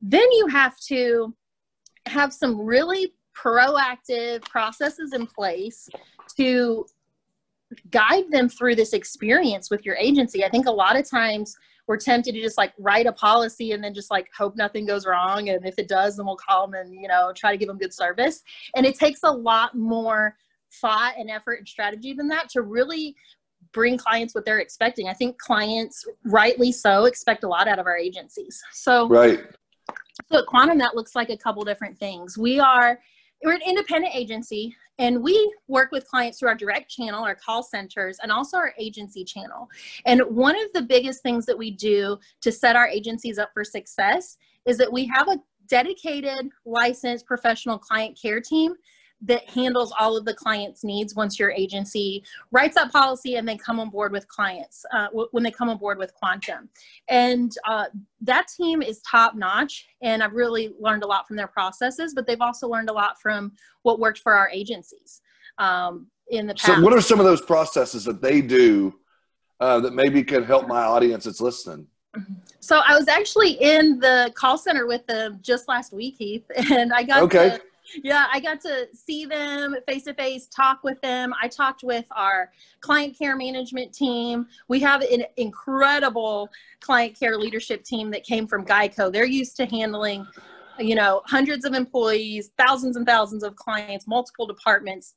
Then 0.00 0.30
you 0.32 0.46
have 0.46 0.78
to 0.88 1.34
have 2.06 2.32
some 2.32 2.58
really 2.58 3.12
proactive 3.36 4.42
processes 4.48 5.12
in 5.12 5.26
place 5.26 5.88
to 6.36 6.86
guide 7.90 8.30
them 8.30 8.48
through 8.48 8.74
this 8.74 8.92
experience 8.92 9.70
with 9.70 9.84
your 9.84 9.96
agency. 9.96 10.44
I 10.44 10.48
think 10.48 10.66
a 10.66 10.72
lot 10.72 10.98
of 10.98 11.08
times 11.08 11.56
we're 11.86 11.96
tempted 11.96 12.32
to 12.32 12.40
just 12.40 12.56
like 12.56 12.72
write 12.78 13.06
a 13.06 13.12
policy 13.12 13.72
and 13.72 13.82
then 13.82 13.94
just 13.94 14.10
like 14.10 14.28
hope 14.36 14.56
nothing 14.56 14.86
goes 14.86 15.06
wrong. 15.06 15.48
And 15.48 15.66
if 15.66 15.78
it 15.78 15.88
does, 15.88 16.16
then 16.16 16.26
we'll 16.26 16.36
call 16.36 16.66
them 16.66 16.74
and, 16.74 16.94
you 16.94 17.08
know, 17.08 17.32
try 17.34 17.50
to 17.50 17.56
give 17.56 17.68
them 17.68 17.78
good 17.78 17.92
service. 17.92 18.42
And 18.76 18.86
it 18.86 18.96
takes 18.96 19.20
a 19.24 19.30
lot 19.30 19.74
more 19.74 20.36
thought 20.80 21.14
and 21.18 21.28
effort 21.30 21.58
and 21.58 21.68
strategy 21.68 22.12
than 22.12 22.28
that 22.28 22.48
to 22.50 22.62
really 22.62 23.16
bring 23.72 23.98
clients 23.98 24.34
what 24.34 24.44
they're 24.44 24.60
expecting. 24.60 25.08
I 25.08 25.14
think 25.14 25.38
clients, 25.38 26.04
rightly 26.24 26.72
so, 26.72 27.06
expect 27.06 27.44
a 27.44 27.48
lot 27.48 27.68
out 27.68 27.78
of 27.78 27.86
our 27.86 27.96
agencies. 27.96 28.62
So, 28.72 29.08
right. 29.08 29.40
So 30.30 30.38
at 30.38 30.46
Quantum, 30.46 30.78
that 30.78 30.94
looks 30.94 31.16
like 31.16 31.30
a 31.30 31.36
couple 31.36 31.64
different 31.64 31.98
things. 31.98 32.38
We 32.38 32.60
are 32.60 33.00
we're 33.42 33.54
an 33.54 33.62
independent 33.66 34.14
agency 34.14 34.76
and 34.98 35.22
we 35.22 35.54
work 35.66 35.92
with 35.92 36.06
clients 36.06 36.38
through 36.38 36.50
our 36.50 36.54
direct 36.54 36.90
channel 36.90 37.24
our 37.24 37.34
call 37.34 37.62
centers 37.62 38.18
and 38.22 38.30
also 38.30 38.56
our 38.56 38.74
agency 38.78 39.24
channel. 39.24 39.68
And 40.06 40.22
one 40.22 40.56
of 40.56 40.72
the 40.74 40.82
biggest 40.82 41.22
things 41.22 41.46
that 41.46 41.56
we 41.56 41.70
do 41.70 42.18
to 42.42 42.52
set 42.52 42.76
our 42.76 42.86
agencies 42.86 43.38
up 43.38 43.50
for 43.54 43.64
success 43.64 44.36
is 44.66 44.76
that 44.78 44.92
we 44.92 45.06
have 45.06 45.28
a 45.28 45.38
dedicated 45.68 46.50
licensed 46.66 47.26
professional 47.26 47.78
client 47.78 48.18
care 48.20 48.40
team 48.40 48.74
that 49.22 49.48
handles 49.48 49.92
all 49.98 50.16
of 50.16 50.24
the 50.24 50.34
client's 50.34 50.82
needs 50.82 51.14
once 51.14 51.38
your 51.38 51.50
agency 51.50 52.22
writes 52.52 52.74
that 52.74 52.90
policy 52.90 53.36
and 53.36 53.46
they 53.46 53.56
come 53.56 53.78
on 53.78 53.90
board 53.90 54.12
with 54.12 54.26
clients 54.28 54.84
uh, 54.94 55.06
w- 55.06 55.28
when 55.32 55.42
they 55.42 55.50
come 55.50 55.68
on 55.68 55.76
board 55.76 55.98
with 55.98 56.14
quantum. 56.14 56.68
And 57.08 57.52
uh, 57.68 57.86
that 58.22 58.48
team 58.48 58.82
is 58.82 59.00
top 59.00 59.34
notch 59.34 59.86
and 60.02 60.22
i've 60.22 60.34
really 60.34 60.74
learned 60.78 61.02
a 61.02 61.06
lot 61.06 61.26
from 61.26 61.36
their 61.36 61.46
processes 61.46 62.12
but 62.14 62.26
they've 62.26 62.40
also 62.40 62.68
learned 62.68 62.90
a 62.90 62.92
lot 62.92 63.20
from 63.20 63.52
what 63.82 63.98
worked 63.98 64.18
for 64.18 64.34
our 64.34 64.50
agencies 64.50 65.22
um, 65.58 66.06
in 66.28 66.46
the 66.46 66.54
past 66.54 66.66
so 66.66 66.80
what 66.82 66.92
are 66.92 67.00
some 67.00 67.18
of 67.18 67.24
those 67.24 67.40
processes 67.40 68.04
that 68.04 68.20
they 68.20 68.40
do 68.40 68.94
uh, 69.60 69.78
that 69.80 69.94
maybe 69.94 70.22
can 70.22 70.42
help 70.42 70.66
my 70.66 70.82
audience 70.82 71.24
that's 71.24 71.40
listening? 71.40 71.86
So 72.58 72.80
I 72.86 72.96
was 72.96 73.08
actually 73.08 73.52
in 73.52 74.00
the 74.00 74.32
call 74.34 74.58
center 74.58 74.86
with 74.86 75.06
them 75.06 75.38
just 75.42 75.68
last 75.68 75.92
week, 75.92 76.16
Heath, 76.18 76.44
and 76.70 76.92
I 76.92 77.02
got 77.02 77.22
okay. 77.24 77.50
to 77.50 77.60
yeah, 78.02 78.26
I 78.32 78.40
got 78.40 78.60
to 78.62 78.88
see 78.94 79.24
them 79.24 79.76
face 79.86 80.04
to 80.04 80.14
face, 80.14 80.46
talk 80.46 80.82
with 80.82 81.00
them. 81.00 81.34
I 81.40 81.48
talked 81.48 81.82
with 81.82 82.04
our 82.12 82.50
client 82.80 83.18
care 83.18 83.36
management 83.36 83.92
team. 83.92 84.46
We 84.68 84.80
have 84.80 85.02
an 85.02 85.24
incredible 85.36 86.48
client 86.80 87.18
care 87.18 87.36
leadership 87.36 87.84
team 87.84 88.10
that 88.12 88.24
came 88.24 88.46
from 88.46 88.64
Geico. 88.64 89.12
They're 89.12 89.24
used 89.26 89.56
to 89.56 89.66
handling, 89.66 90.26
you 90.78 90.94
know, 90.94 91.22
hundreds 91.26 91.64
of 91.64 91.74
employees, 91.74 92.50
thousands 92.58 92.96
and 92.96 93.06
thousands 93.06 93.42
of 93.42 93.56
clients, 93.56 94.06
multiple 94.06 94.46
departments. 94.46 95.14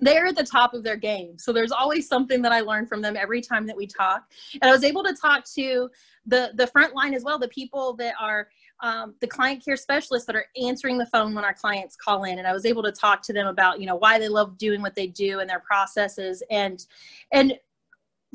They're 0.00 0.26
at 0.26 0.36
the 0.36 0.44
top 0.44 0.74
of 0.74 0.82
their 0.82 0.96
game. 0.96 1.38
So 1.38 1.52
there's 1.52 1.70
always 1.70 2.08
something 2.08 2.42
that 2.42 2.52
I 2.52 2.60
learn 2.60 2.86
from 2.86 3.00
them 3.00 3.16
every 3.16 3.40
time 3.40 3.64
that 3.66 3.76
we 3.76 3.86
talk. 3.86 4.24
And 4.54 4.64
I 4.64 4.72
was 4.72 4.82
able 4.82 5.04
to 5.04 5.14
talk 5.14 5.44
to 5.54 5.88
the 6.26 6.52
the 6.54 6.66
front 6.66 6.94
line 6.94 7.14
as 7.14 7.22
well, 7.22 7.38
the 7.38 7.48
people 7.48 7.94
that 7.94 8.14
are 8.20 8.48
um, 8.82 9.14
the 9.20 9.26
client 9.26 9.64
care 9.64 9.76
specialists 9.76 10.26
that 10.26 10.36
are 10.36 10.46
answering 10.62 10.98
the 10.98 11.06
phone 11.06 11.34
when 11.34 11.44
our 11.44 11.54
clients 11.54 11.96
call 11.96 12.24
in. 12.24 12.38
And 12.38 12.46
i 12.46 12.52
was 12.52 12.66
able 12.66 12.82
to 12.82 12.92
talk 12.92 13.22
to 13.22 13.32
them 13.32 13.46
about 13.46 13.80
you 13.80 13.86
know 13.86 13.96
why 13.96 14.18
they 14.18 14.28
love 14.28 14.58
doing 14.58 14.82
what 14.82 14.94
they 14.94 15.06
do 15.06 15.40
and 15.40 15.48
their 15.48 15.60
processes. 15.60 16.42
And 16.50 16.84
and 17.32 17.54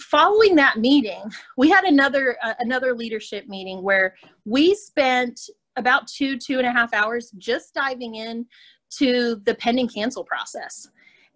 following 0.01 0.55
that 0.55 0.77
meeting 0.77 1.21
we 1.57 1.69
had 1.69 1.83
another 1.83 2.37
uh, 2.41 2.53
another 2.59 2.95
leadership 2.95 3.47
meeting 3.47 3.83
where 3.83 4.15
we 4.45 4.73
spent 4.73 5.41
about 5.75 6.07
two 6.07 6.37
two 6.37 6.57
and 6.57 6.67
a 6.67 6.71
half 6.71 6.93
hours 6.93 7.31
just 7.37 7.73
diving 7.73 8.15
in 8.15 8.45
to 8.97 9.41
the 9.45 9.53
pending 9.55 9.87
cancel 9.87 10.23
process. 10.23 10.87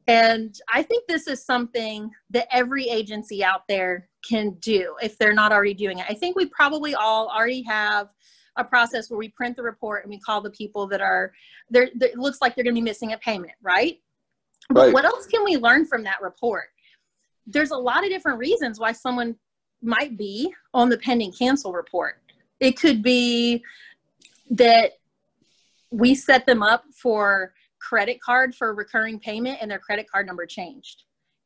And 0.07 0.55
i 0.73 0.81
think 0.81 1.05
this 1.07 1.27
is 1.27 1.45
something 1.45 2.09
that 2.29 2.47
every 2.51 2.87
agency 2.87 3.43
out 3.43 3.61
there 3.67 4.09
can 4.27 4.51
do 4.61 4.95
if 5.01 5.17
they're 5.17 5.33
not 5.33 5.51
already 5.51 5.73
doing 5.73 5.99
it. 5.99 6.05
I 6.09 6.13
think 6.13 6.35
we 6.35 6.45
probably 6.47 6.95
all 6.95 7.27
already 7.27 7.63
have 7.63 8.07
a 8.57 8.63
process 8.63 9.09
where 9.09 9.17
we 9.17 9.29
print 9.29 9.55
the 9.55 9.63
report 9.63 10.03
and 10.03 10.09
we 10.09 10.19
call 10.19 10.41
the 10.41 10.51
people 10.51 10.87
that 10.87 11.01
are 11.01 11.33
there 11.69 11.89
it 12.01 12.17
looks 12.17 12.39
like 12.41 12.55
they're 12.55 12.63
going 12.63 12.75
to 12.75 12.79
be 12.79 12.83
missing 12.83 13.13
a 13.13 13.17
payment 13.17 13.53
right? 13.61 13.99
But 14.69 14.93
what 14.93 15.05
else 15.05 15.25
can 15.27 15.43
we 15.43 15.57
learn 15.57 15.85
from 15.85 16.03
that 16.03 16.21
report? 16.21 16.65
There's 17.45 17.71
a 17.71 17.77
lot 17.77 18.03
of 18.03 18.09
different 18.09 18.39
reasons 18.39 18.79
why 18.79 18.93
someone 18.93 19.35
might 19.81 20.17
be 20.17 20.53
on 20.73 20.87
the 20.87 20.97
pending 20.97 21.33
cancel 21.33 21.73
report. 21.73 22.21
It 22.59 22.79
could 22.79 23.03
be 23.03 23.61
that 24.51 24.93
we 25.91 26.15
set 26.15 26.45
them 26.45 26.63
up 26.63 26.85
for 26.93 27.53
credit 27.79 28.21
card 28.21 28.55
for 28.55 28.73
recurring 28.73 29.19
payment 29.19 29.57
and 29.61 29.69
their 29.69 29.79
credit 29.79 30.09
card 30.09 30.25
number 30.25 30.45
changed 30.45 31.03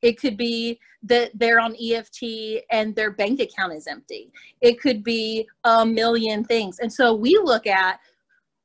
it 0.07 0.17
could 0.17 0.37
be 0.37 0.79
that 1.03 1.31
they're 1.33 1.59
on 1.59 1.75
EFT 1.75 2.63
and 2.71 2.95
their 2.95 3.11
bank 3.11 3.41
account 3.41 3.73
is 3.73 3.87
empty. 3.87 4.31
It 4.61 4.79
could 4.79 5.03
be 5.03 5.45
a 5.65 5.85
million 5.85 6.45
things. 6.45 6.79
And 6.79 6.91
so 6.91 7.13
we 7.13 7.37
look 7.43 7.67
at 7.67 7.99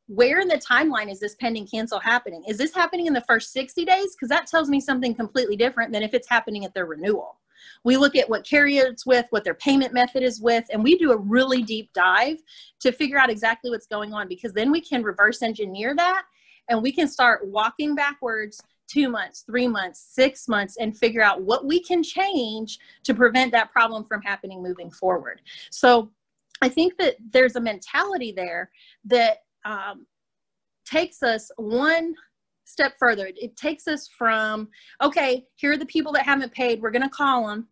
where 0.06 0.38
in 0.38 0.46
the 0.46 0.58
timeline 0.58 1.10
is 1.10 1.18
this 1.18 1.34
pending 1.34 1.66
cancel 1.66 1.98
happening? 1.98 2.44
Is 2.46 2.58
this 2.58 2.72
happening 2.72 3.06
in 3.06 3.12
the 3.12 3.22
first 3.22 3.52
60 3.52 3.84
days? 3.84 4.14
Because 4.14 4.28
that 4.28 4.46
tells 4.46 4.68
me 4.68 4.80
something 4.80 5.16
completely 5.16 5.56
different 5.56 5.92
than 5.92 6.04
if 6.04 6.14
it's 6.14 6.28
happening 6.28 6.64
at 6.64 6.74
their 6.74 6.86
renewal. 6.86 7.40
We 7.82 7.96
look 7.96 8.14
at 8.14 8.30
what 8.30 8.46
carrier 8.46 8.86
it's 8.86 9.04
with, 9.04 9.26
what 9.30 9.42
their 9.42 9.54
payment 9.54 9.92
method 9.92 10.22
is 10.22 10.40
with, 10.40 10.64
and 10.70 10.84
we 10.84 10.96
do 10.96 11.10
a 11.10 11.16
really 11.16 11.62
deep 11.62 11.92
dive 11.92 12.38
to 12.80 12.92
figure 12.92 13.18
out 13.18 13.30
exactly 13.30 13.70
what's 13.70 13.86
going 13.86 14.14
on 14.14 14.28
because 14.28 14.52
then 14.52 14.70
we 14.70 14.80
can 14.80 15.02
reverse 15.02 15.42
engineer 15.42 15.96
that 15.96 16.22
and 16.68 16.82
we 16.82 16.92
can 16.92 17.08
start 17.08 17.48
walking 17.48 17.96
backwards 17.96 18.62
two 18.92 19.08
months, 19.08 19.44
three 19.46 19.68
months, 19.68 20.04
six 20.10 20.48
months, 20.48 20.76
and 20.78 20.96
figure 20.96 21.22
out 21.22 21.42
what 21.42 21.64
we 21.64 21.82
can 21.82 22.02
change 22.02 22.78
to 23.04 23.14
prevent 23.14 23.52
that 23.52 23.72
problem 23.72 24.04
from 24.04 24.20
happening 24.22 24.62
moving 24.62 24.90
forward. 24.90 25.40
So 25.70 26.10
I 26.60 26.68
think 26.68 26.98
that 26.98 27.16
there's 27.30 27.56
a 27.56 27.60
mentality 27.60 28.32
there 28.32 28.70
that 29.06 29.38
um, 29.64 30.06
takes 30.84 31.22
us 31.22 31.50
one 31.56 32.14
step 32.64 32.94
further. 32.98 33.30
It 33.36 33.56
takes 33.56 33.88
us 33.88 34.08
from, 34.08 34.68
okay, 35.02 35.46
here 35.56 35.72
are 35.72 35.78
the 35.78 35.86
people 35.86 36.12
that 36.12 36.24
haven't 36.24 36.52
paid, 36.52 36.80
we're 36.80 36.90
going 36.90 37.02
to 37.02 37.08
call 37.08 37.46
them, 37.46 37.68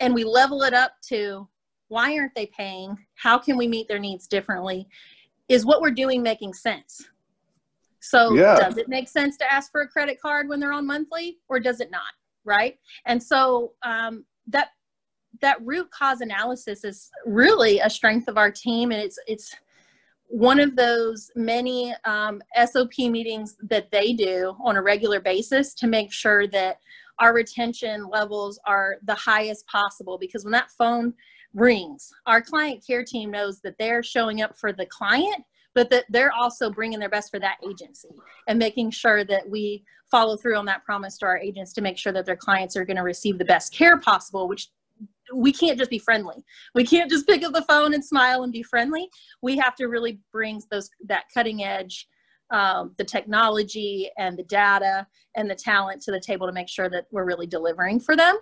and 0.00 0.14
we 0.14 0.24
level 0.24 0.62
it 0.62 0.74
up 0.74 0.92
to 1.08 1.48
why 1.88 2.16
aren't 2.18 2.34
they 2.34 2.46
paying? 2.46 2.96
How 3.14 3.38
can 3.38 3.56
we 3.56 3.68
meet 3.68 3.88
their 3.88 3.98
needs 3.98 4.26
differently? 4.26 4.88
Is 5.48 5.66
what 5.66 5.80
we're 5.80 5.90
doing 5.90 6.22
making 6.22 6.54
sense? 6.54 7.06
So 8.04 8.34
yeah. 8.34 8.56
does 8.56 8.76
it 8.76 8.86
make 8.86 9.08
sense 9.08 9.38
to 9.38 9.50
ask 9.50 9.72
for 9.72 9.80
a 9.80 9.88
credit 9.88 10.20
card 10.20 10.46
when 10.46 10.60
they're 10.60 10.74
on 10.74 10.86
monthly 10.86 11.38
or 11.48 11.58
does 11.58 11.80
it 11.80 11.90
not? 11.90 12.02
Right. 12.44 12.76
And 13.06 13.22
so 13.22 13.72
um, 13.82 14.26
that 14.48 14.68
that 15.40 15.56
root 15.64 15.90
cause 15.90 16.20
analysis 16.20 16.84
is 16.84 17.10
really 17.24 17.80
a 17.80 17.88
strength 17.88 18.28
of 18.28 18.36
our 18.36 18.50
team 18.50 18.92
and 18.92 19.00
it's 19.00 19.18
it's 19.26 19.54
one 20.26 20.60
of 20.60 20.76
those 20.76 21.30
many 21.34 21.94
um, 22.04 22.42
SOP 22.66 22.98
meetings 22.98 23.56
that 23.68 23.90
they 23.90 24.12
do 24.12 24.54
on 24.62 24.76
a 24.76 24.82
regular 24.82 25.20
basis 25.20 25.74
to 25.74 25.86
make 25.86 26.12
sure 26.12 26.46
that 26.48 26.78
our 27.20 27.32
retention 27.32 28.06
levels 28.08 28.58
are 28.66 28.96
the 29.04 29.14
highest 29.14 29.66
possible 29.66 30.18
because 30.18 30.44
when 30.44 30.52
that 30.52 30.70
phone 30.76 31.14
rings, 31.54 32.10
our 32.26 32.42
client 32.42 32.84
care 32.86 33.04
team 33.04 33.30
knows 33.30 33.60
that 33.60 33.76
they're 33.78 34.02
showing 34.02 34.42
up 34.42 34.58
for 34.58 34.72
the 34.72 34.86
client 34.86 35.44
but 35.74 35.90
that 35.90 36.04
they're 36.08 36.32
also 36.32 36.70
bringing 36.70 36.98
their 36.98 37.08
best 37.08 37.30
for 37.30 37.40
that 37.40 37.56
agency 37.68 38.08
and 38.48 38.58
making 38.58 38.90
sure 38.90 39.24
that 39.24 39.48
we 39.48 39.84
follow 40.10 40.36
through 40.36 40.56
on 40.56 40.64
that 40.64 40.84
promise 40.84 41.18
to 41.18 41.26
our 41.26 41.38
agents 41.38 41.72
to 41.72 41.80
make 41.80 41.98
sure 41.98 42.12
that 42.12 42.24
their 42.24 42.36
clients 42.36 42.76
are 42.76 42.84
going 42.84 42.96
to 42.96 43.02
receive 43.02 43.38
the 43.38 43.44
best 43.44 43.74
care 43.74 43.98
possible 43.98 44.48
which 44.48 44.68
we 45.34 45.52
can't 45.52 45.78
just 45.78 45.90
be 45.90 45.98
friendly. 45.98 46.44
We 46.74 46.84
can't 46.84 47.10
just 47.10 47.26
pick 47.26 47.42
up 47.42 47.54
the 47.54 47.62
phone 47.62 47.94
and 47.94 48.04
smile 48.04 48.42
and 48.42 48.52
be 48.52 48.62
friendly. 48.62 49.08
We 49.42 49.56
have 49.56 49.74
to 49.76 49.86
really 49.86 50.20
bring 50.30 50.62
those 50.70 50.90
that 51.06 51.24
cutting 51.32 51.64
edge 51.64 52.06
um, 52.50 52.94
the 52.98 53.04
technology 53.04 54.10
and 54.18 54.38
the 54.38 54.42
data 54.44 55.06
and 55.34 55.50
the 55.50 55.54
talent 55.54 56.02
to 56.02 56.12
the 56.12 56.20
table 56.20 56.46
to 56.46 56.52
make 56.52 56.68
sure 56.68 56.90
that 56.90 57.06
we're 57.10 57.24
really 57.24 57.46
delivering 57.46 58.00
for 58.00 58.16
them. 58.16 58.38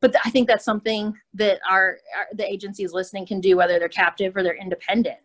But 0.00 0.14
i 0.22 0.30
think 0.30 0.48
that's 0.48 0.64
something 0.64 1.14
that 1.32 1.60
our, 1.70 1.98
our 2.16 2.26
the 2.34 2.44
agencies 2.44 2.92
listening 2.92 3.24
can 3.24 3.40
do 3.40 3.56
whether 3.56 3.78
they're 3.78 3.88
captive 3.88 4.36
or 4.36 4.42
they're 4.42 4.60
independent 4.60 5.16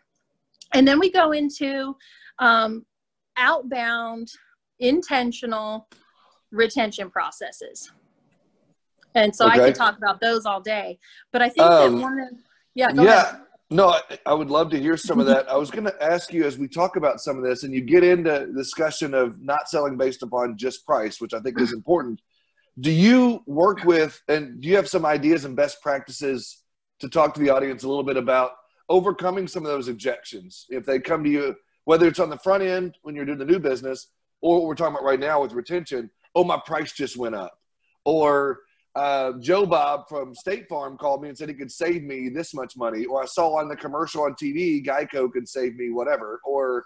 and 0.73 0.87
then 0.87 0.99
we 0.99 1.11
go 1.11 1.31
into 1.31 1.95
um, 2.39 2.85
outbound, 3.37 4.29
intentional 4.79 5.87
retention 6.51 7.09
processes. 7.09 7.91
And 9.15 9.35
so 9.35 9.47
okay. 9.47 9.61
I 9.61 9.65
could 9.65 9.75
talk 9.75 9.97
about 9.97 10.21
those 10.21 10.45
all 10.45 10.61
day. 10.61 10.99
But 11.31 11.41
I 11.41 11.49
think 11.49 11.61
um, 11.65 11.95
that 11.95 12.01
one 12.01 12.19
of, 12.19 12.27
yeah, 12.75 12.89
yeah. 12.93 13.21
Ahead. 13.21 13.41
No, 13.71 13.89
I, 13.89 14.01
I, 14.25 14.33
would 14.33 14.49
love 14.49 14.71
to 14.71 14.79
hear 14.79 14.97
some 14.97 15.19
of 15.19 15.27
that. 15.27 15.49
I 15.51 15.55
was 15.55 15.69
going 15.69 15.83
to 15.83 16.03
ask 16.03 16.33
you 16.33 16.43
as 16.45 16.57
we 16.57 16.67
talk 16.67 16.95
about 16.95 17.19
some 17.19 17.37
of 17.37 17.43
this, 17.43 17.63
and 17.63 17.73
you 17.73 17.81
get 17.81 18.03
into 18.03 18.51
discussion 18.53 19.13
of 19.13 19.39
not 19.41 19.69
selling 19.69 19.95
based 19.95 20.23
upon 20.23 20.57
just 20.57 20.85
price, 20.85 21.21
which 21.21 21.33
I 21.33 21.39
think 21.39 21.59
is 21.59 21.71
important. 21.73 22.19
Do 22.79 22.91
you 22.91 23.43
work 23.45 23.83
with, 23.83 24.19
and 24.27 24.61
do 24.61 24.69
you 24.69 24.75
have 24.75 24.87
some 24.87 25.05
ideas 25.05 25.45
and 25.45 25.55
best 25.55 25.81
practices 25.81 26.63
to 26.99 27.09
talk 27.09 27.33
to 27.35 27.39
the 27.39 27.49
audience 27.49 27.83
a 27.83 27.87
little 27.87 28.03
bit 28.03 28.17
about 28.17 28.51
overcoming 28.89 29.47
some 29.47 29.65
of 29.65 29.71
those 29.71 29.87
objections 29.87 30.65
if 30.69 30.85
they 30.85 30.99
come 30.99 31.23
to 31.23 31.29
you, 31.29 31.55
whether 31.85 32.07
it's 32.07 32.19
on 32.19 32.29
the 32.29 32.37
front 32.37 32.63
end 32.63 32.97
when 33.03 33.15
you're 33.15 33.25
doing 33.25 33.37
the 33.37 33.45
new 33.45 33.59
business, 33.59 34.07
or 34.41 34.55
what 34.55 34.65
we're 34.65 34.75
talking 34.75 34.95
about 34.95 35.03
right 35.03 35.19
now 35.19 35.41
with 35.41 35.53
retention? 35.53 36.09
Oh, 36.35 36.43
my 36.43 36.59
price 36.65 36.91
just 36.91 37.17
went 37.17 37.35
up, 37.35 37.59
or 38.05 38.59
uh, 38.95 39.33
Joe 39.39 39.65
Bob 39.65 40.09
from 40.09 40.33
State 40.33 40.67
Farm 40.67 40.97
called 40.97 41.21
me 41.21 41.29
and 41.29 41.37
said 41.37 41.49
he 41.49 41.55
could 41.55 41.71
save 41.71 42.03
me 42.03 42.29
this 42.29 42.53
much 42.53 42.75
money, 42.75 43.05
or 43.05 43.21
I 43.21 43.25
saw 43.25 43.57
on 43.59 43.69
the 43.69 43.75
commercial 43.75 44.23
on 44.23 44.33
TV 44.33 44.85
Geico 44.85 45.31
could 45.31 45.47
save 45.47 45.75
me 45.75 45.89
whatever, 45.89 46.39
or 46.43 46.85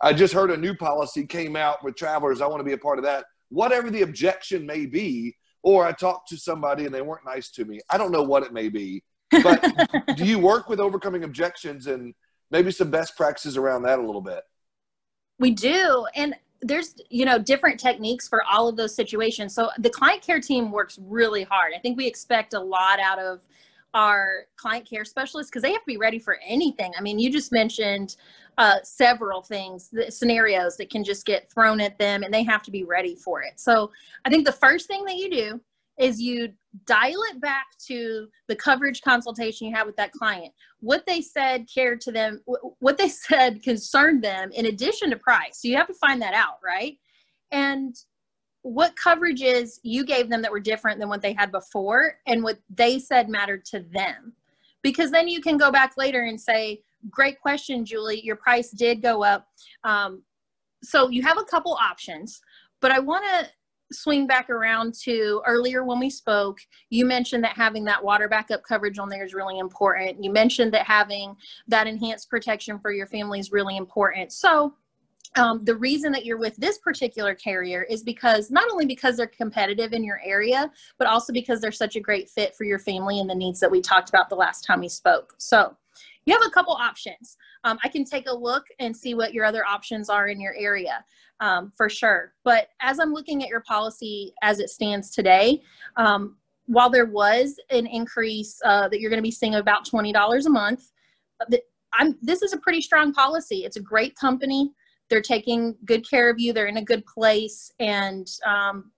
I 0.00 0.12
just 0.12 0.34
heard 0.34 0.50
a 0.50 0.56
new 0.56 0.74
policy 0.74 1.26
came 1.26 1.56
out 1.56 1.82
with 1.82 1.96
travelers. 1.96 2.40
I 2.40 2.46
want 2.46 2.60
to 2.60 2.64
be 2.64 2.74
a 2.74 2.78
part 2.78 2.98
of 2.98 3.04
that. 3.04 3.24
Whatever 3.48 3.90
the 3.90 4.02
objection 4.02 4.66
may 4.66 4.86
be, 4.86 5.34
or 5.62 5.84
I 5.84 5.92
talked 5.92 6.28
to 6.28 6.36
somebody 6.36 6.84
and 6.84 6.94
they 6.94 7.02
weren't 7.02 7.24
nice 7.24 7.50
to 7.52 7.64
me. 7.64 7.80
I 7.90 7.98
don't 7.98 8.12
know 8.12 8.22
what 8.22 8.42
it 8.42 8.52
may 8.52 8.68
be, 8.68 9.02
but 9.30 10.16
do 10.16 10.24
you 10.24 10.38
work 10.38 10.68
with 10.68 10.80
overcoming 10.80 11.24
objections 11.24 11.86
and 11.86 12.14
maybe 12.50 12.70
some 12.70 12.90
best 12.90 13.16
practices 13.16 13.56
around 13.56 13.82
that 13.82 13.98
a 13.98 14.02
little 14.02 14.20
bit? 14.20 14.42
We 15.38 15.50
do, 15.52 16.06
and 16.14 16.34
there's 16.60 16.96
you 17.10 17.24
know 17.24 17.38
different 17.38 17.78
techniques 17.78 18.26
for 18.26 18.42
all 18.50 18.68
of 18.68 18.76
those 18.76 18.94
situations. 18.94 19.54
So 19.54 19.70
the 19.78 19.90
client 19.90 20.22
care 20.22 20.40
team 20.40 20.72
works 20.72 20.98
really 21.02 21.44
hard. 21.44 21.72
I 21.76 21.78
think 21.78 21.96
we 21.96 22.06
expect 22.06 22.54
a 22.54 22.60
lot 22.60 22.98
out 22.98 23.18
of 23.18 23.40
our 23.94 24.46
client 24.56 24.84
care 24.88 25.04
specialists 25.04 25.50
because 25.50 25.62
they 25.62 25.72
have 25.72 25.80
to 25.80 25.86
be 25.86 25.96
ready 25.96 26.18
for 26.18 26.38
anything. 26.46 26.92
I 26.98 27.00
mean 27.00 27.18
you 27.18 27.30
just 27.30 27.52
mentioned 27.52 28.16
uh, 28.58 28.78
several 28.82 29.40
things 29.40 29.94
scenarios 30.08 30.76
that 30.76 30.90
can 30.90 31.04
just 31.04 31.24
get 31.24 31.48
thrown 31.50 31.80
at 31.80 31.96
them 31.96 32.24
and 32.24 32.34
they 32.34 32.42
have 32.42 32.62
to 32.64 32.72
be 32.72 32.82
ready 32.82 33.14
for 33.14 33.42
it. 33.42 33.52
So 33.56 33.92
i 34.24 34.30
think 34.30 34.44
the 34.44 34.52
first 34.52 34.88
thing 34.88 35.04
that 35.04 35.16
you 35.16 35.30
do 35.30 35.60
is 35.98 36.20
you 36.20 36.52
dial 36.86 37.20
it 37.30 37.40
back 37.40 37.66
to 37.86 38.28
the 38.46 38.56
coverage 38.56 39.02
consultation 39.02 39.66
you 39.66 39.74
had 39.74 39.86
with 39.86 39.96
that 39.96 40.12
client. 40.12 40.52
What 40.80 41.06
they 41.06 41.20
said 41.20 41.66
cared 41.72 42.00
to 42.02 42.12
them 42.12 42.40
what 42.78 42.98
they 42.98 43.08
said 43.08 43.62
concerned 43.62 44.22
them 44.22 44.50
in 44.52 44.66
addition 44.66 45.10
to 45.10 45.16
price. 45.16 45.60
So 45.60 45.68
you 45.68 45.76
have 45.76 45.86
to 45.88 45.94
find 45.94 46.20
that 46.22 46.34
out 46.34 46.58
right? 46.64 46.96
And 47.50 47.96
what 48.62 48.94
coverages 48.96 49.78
you 49.82 50.04
gave 50.04 50.28
them 50.28 50.42
that 50.42 50.50
were 50.50 50.60
different 50.60 50.98
than 50.98 51.08
what 51.08 51.22
they 51.22 51.32
had 51.32 51.50
before 51.50 52.14
and 52.26 52.42
what 52.42 52.58
they 52.68 52.98
said 52.98 53.28
mattered 53.28 53.64
to 53.66 53.80
them. 53.92 54.32
Because 54.82 55.10
then 55.10 55.26
you 55.26 55.40
can 55.40 55.56
go 55.56 55.70
back 55.70 55.94
later 55.96 56.22
and 56.24 56.40
say 56.40 56.82
great 57.10 57.40
question 57.40 57.84
julie. 57.84 58.20
Your 58.24 58.36
price 58.36 58.70
did 58.70 59.02
go 59.02 59.24
up. 59.24 59.46
Um, 59.84 60.22
so 60.82 61.08
you 61.08 61.22
have 61.22 61.38
a 61.38 61.44
couple 61.44 61.72
options 61.74 62.40
but 62.80 62.90
i 62.90 62.98
want 62.98 63.24
to 63.24 63.48
swing 63.92 64.26
back 64.26 64.50
around 64.50 64.94
to 64.94 65.42
earlier 65.46 65.84
when 65.84 65.98
we 65.98 66.10
spoke, 66.10 66.58
you 66.90 67.04
mentioned 67.04 67.42
that 67.44 67.56
having 67.56 67.84
that 67.84 68.02
water 68.02 68.28
backup 68.28 68.62
coverage 68.62 68.98
on 68.98 69.08
there 69.08 69.24
is 69.24 69.34
really 69.34 69.58
important. 69.58 70.22
You 70.22 70.30
mentioned 70.30 70.72
that 70.74 70.86
having 70.86 71.36
that 71.68 71.86
enhanced 71.86 72.28
protection 72.28 72.78
for 72.78 72.92
your 72.92 73.06
family 73.06 73.40
is 73.40 73.52
really 73.52 73.76
important. 73.76 74.32
So, 74.32 74.74
um, 75.36 75.62
the 75.64 75.76
reason 75.76 76.10
that 76.12 76.24
you're 76.24 76.38
with 76.38 76.56
this 76.56 76.78
particular 76.78 77.34
carrier 77.34 77.82
is 77.82 78.02
because 78.02 78.50
not 78.50 78.70
only 78.72 78.86
because 78.86 79.16
they're 79.16 79.26
competitive 79.26 79.92
in 79.92 80.02
your 80.02 80.20
area, 80.24 80.70
but 80.98 81.06
also 81.06 81.32
because 81.34 81.60
they're 81.60 81.70
such 81.70 81.96
a 81.96 82.00
great 82.00 82.30
fit 82.30 82.56
for 82.56 82.64
your 82.64 82.78
family 82.78 83.20
and 83.20 83.28
the 83.28 83.34
needs 83.34 83.60
that 83.60 83.70
we 83.70 83.80
talked 83.80 84.08
about 84.08 84.30
the 84.30 84.34
last 84.34 84.64
time 84.64 84.80
we 84.80 84.88
spoke. 84.88 85.34
So, 85.38 85.76
you 86.28 86.34
have 86.38 86.46
a 86.46 86.50
couple 86.50 86.74
options. 86.74 87.38
Um, 87.64 87.78
I 87.82 87.88
can 87.88 88.04
take 88.04 88.28
a 88.28 88.34
look 88.34 88.64
and 88.80 88.94
see 88.94 89.14
what 89.14 89.32
your 89.32 89.46
other 89.46 89.64
options 89.64 90.10
are 90.10 90.28
in 90.28 90.38
your 90.40 90.54
area 90.58 91.02
um, 91.40 91.72
for 91.74 91.88
sure. 91.88 92.34
But 92.44 92.68
as 92.82 92.98
I'm 92.98 93.14
looking 93.14 93.42
at 93.42 93.48
your 93.48 93.62
policy 93.62 94.34
as 94.42 94.60
it 94.60 94.68
stands 94.68 95.10
today, 95.10 95.62
um, 95.96 96.36
while 96.66 96.90
there 96.90 97.06
was 97.06 97.58
an 97.70 97.86
increase 97.86 98.60
uh, 98.62 98.88
that 98.90 99.00
you're 99.00 99.08
going 99.08 99.22
to 99.22 99.26
be 99.26 99.30
seeing 99.30 99.54
about 99.54 99.88
$20 99.88 100.46
a 100.46 100.50
month, 100.50 100.92
uh, 101.40 101.56
I'm, 101.94 102.18
this 102.20 102.42
is 102.42 102.52
a 102.52 102.58
pretty 102.58 102.82
strong 102.82 103.14
policy. 103.14 103.64
It's 103.64 103.78
a 103.78 103.82
great 103.82 104.14
company. 104.14 104.70
They're 105.08 105.22
taking 105.22 105.76
good 105.86 106.08
care 106.08 106.28
of 106.28 106.38
you. 106.38 106.52
They're 106.52 106.66
in 106.66 106.76
a 106.76 106.84
good 106.84 107.06
place. 107.06 107.72
And 107.80 108.30
um, 108.46 108.92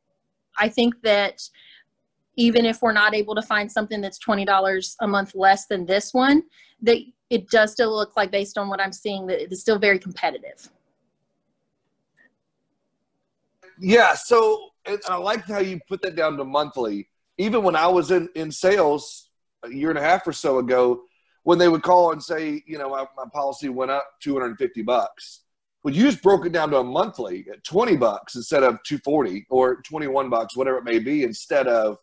I 0.59 0.69
think 0.69 1.01
that 1.03 1.41
even 2.37 2.65
if 2.65 2.83
we're 2.83 2.93
not 2.93 3.15
able 3.15 3.35
to 3.35 3.43
find 3.43 3.71
something 3.71 4.01
that's 4.01 4.19
$20 4.19 4.97
a 5.01 5.07
month 5.07 5.35
less 5.35 5.67
than 5.67 5.85
this 5.85 6.15
one, 6.15 6.43
that 6.83 6.99
it 7.29 7.49
does 7.49 7.73
still 7.73 7.95
look 7.95 8.17
like 8.17 8.31
based 8.31 8.59
on 8.59 8.69
what 8.69 8.81
I'm 8.81 8.93
seeing 8.93 9.27
that 9.27 9.41
it's 9.43 9.61
still 9.61 9.79
very 9.79 9.99
competitive. 9.99 10.69
Yeah. 13.79 14.15
So 14.15 14.71
I 15.09 15.17
like 15.17 15.45
how 15.45 15.61
you 15.61 15.81
put 15.89 16.03
that 16.03 16.17
down 16.17 16.37
to 16.37 16.45
monthly. 16.45 17.09
Even 17.39 17.63
when 17.63 17.77
I 17.77 17.87
was 17.87 18.11
in, 18.11 18.29
in 18.35 18.51
sales 18.51 19.31
a 19.63 19.71
year 19.71 19.91
and 19.91 19.99
a 19.99 20.03
half 20.03 20.27
or 20.27 20.33
so 20.33 20.59
ago, 20.59 21.03
when 21.45 21.59
they 21.59 21.69
would 21.69 21.83
call 21.83 22.13
and 22.13 22.23
say, 22.23 22.63
you 22.67 22.79
know, 22.79 22.91
my, 22.91 23.07
my 23.17 23.25
policy 23.33 23.69
went 23.69 23.91
up 23.91 24.07
250 24.23 24.83
bucks. 24.83 25.43
Well, 25.83 25.95
you 25.95 26.03
just 26.03 26.23
broke 26.23 26.45
it 26.45 26.53
down 26.53 26.71
to 26.71 26.79
a 26.79 26.85
monthly 26.85 27.47
at 27.51 27.65
20 27.65 27.97
bucks 27.97 28.35
instead 28.35 28.63
of 28.63 28.83
240 28.85 29.47
or 29.49 29.81
21 29.83 30.29
bucks, 30.29 30.55
whatever 30.55 30.77
it 30.77 30.85
may 30.85 30.99
be, 30.99 31.25
instead 31.25 31.67
of 31.67 31.97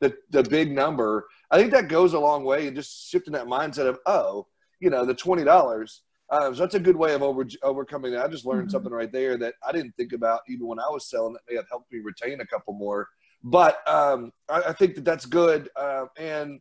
the, 0.00 0.16
the 0.30 0.42
big 0.42 0.72
number. 0.72 1.26
I 1.50 1.58
think 1.58 1.72
that 1.72 1.88
goes 1.88 2.14
a 2.14 2.18
long 2.18 2.44
way 2.44 2.66
and 2.66 2.76
just 2.76 3.08
shifting 3.08 3.32
that 3.32 3.46
mindset 3.46 3.88
of, 3.88 3.98
oh, 4.06 4.46
you 4.80 4.90
know, 4.90 5.04
the 5.04 5.14
$20 5.14 5.46
uh, 6.28 6.52
so 6.52 6.60
that's 6.60 6.74
a 6.74 6.80
good 6.80 6.96
way 6.96 7.14
of 7.14 7.22
over, 7.22 7.46
overcoming 7.62 8.12
that. 8.12 8.24
I 8.24 8.28
just 8.28 8.46
learned 8.46 8.62
mm-hmm. 8.62 8.70
something 8.70 8.92
right 8.92 9.12
there 9.12 9.36
that 9.38 9.54
I 9.66 9.72
didn't 9.72 9.94
think 9.96 10.12
about 10.12 10.40
even 10.48 10.66
when 10.66 10.80
I 10.80 10.88
was 10.90 11.08
selling. 11.08 11.34
That 11.34 11.42
may 11.48 11.56
have 11.56 11.68
helped 11.68 11.92
me 11.92 12.00
retain 12.00 12.40
a 12.40 12.46
couple 12.46 12.74
more. 12.74 13.08
But 13.44 13.86
um, 13.88 14.32
I, 14.48 14.62
I, 14.68 14.72
think 14.72 14.96
that 14.96 15.04
that's 15.04 15.26
good, 15.26 15.68
uh, 15.76 16.06
and 16.18 16.60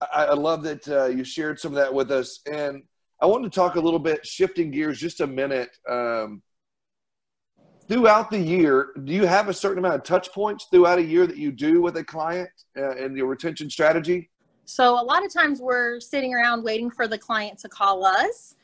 I, 0.00 0.26
I, 0.26 0.34
love 0.34 0.62
that 0.62 0.88
uh, 0.88 1.06
you 1.06 1.24
shared 1.24 1.60
some 1.60 1.72
of 1.72 1.76
that 1.76 1.92
with 1.92 2.10
us. 2.10 2.40
And 2.50 2.84
I 3.20 3.26
wanted 3.26 3.52
to 3.52 3.54
talk 3.54 3.74
a 3.74 3.80
little 3.80 3.98
bit, 3.98 4.24
shifting 4.24 4.70
gears 4.70 4.98
just 4.98 5.20
a 5.20 5.26
minute. 5.26 5.76
Um, 5.86 6.42
throughout 7.88 8.30
the 8.30 8.38
year, 8.38 8.90
do 9.04 9.12
you 9.12 9.26
have 9.26 9.48
a 9.48 9.54
certain 9.54 9.78
amount 9.78 9.94
of 9.94 10.02
touch 10.02 10.32
points 10.32 10.66
throughout 10.70 10.98
a 10.98 11.02
year 11.02 11.26
that 11.26 11.36
you 11.36 11.52
do 11.52 11.82
with 11.82 11.96
a 11.96 12.04
client 12.04 12.50
uh, 12.76 12.96
and 12.96 13.16
your 13.16 13.26
retention 13.26 13.70
strategy? 13.70 14.30
So 14.64 15.00
a 15.00 15.04
lot 15.04 15.24
of 15.24 15.32
times 15.32 15.60
we're 15.60 16.00
sitting 16.00 16.34
around 16.34 16.64
waiting 16.64 16.90
for 16.90 17.06
the 17.06 17.18
client 17.18 17.58
to 17.60 17.68
call 17.68 18.04
us 18.04 18.56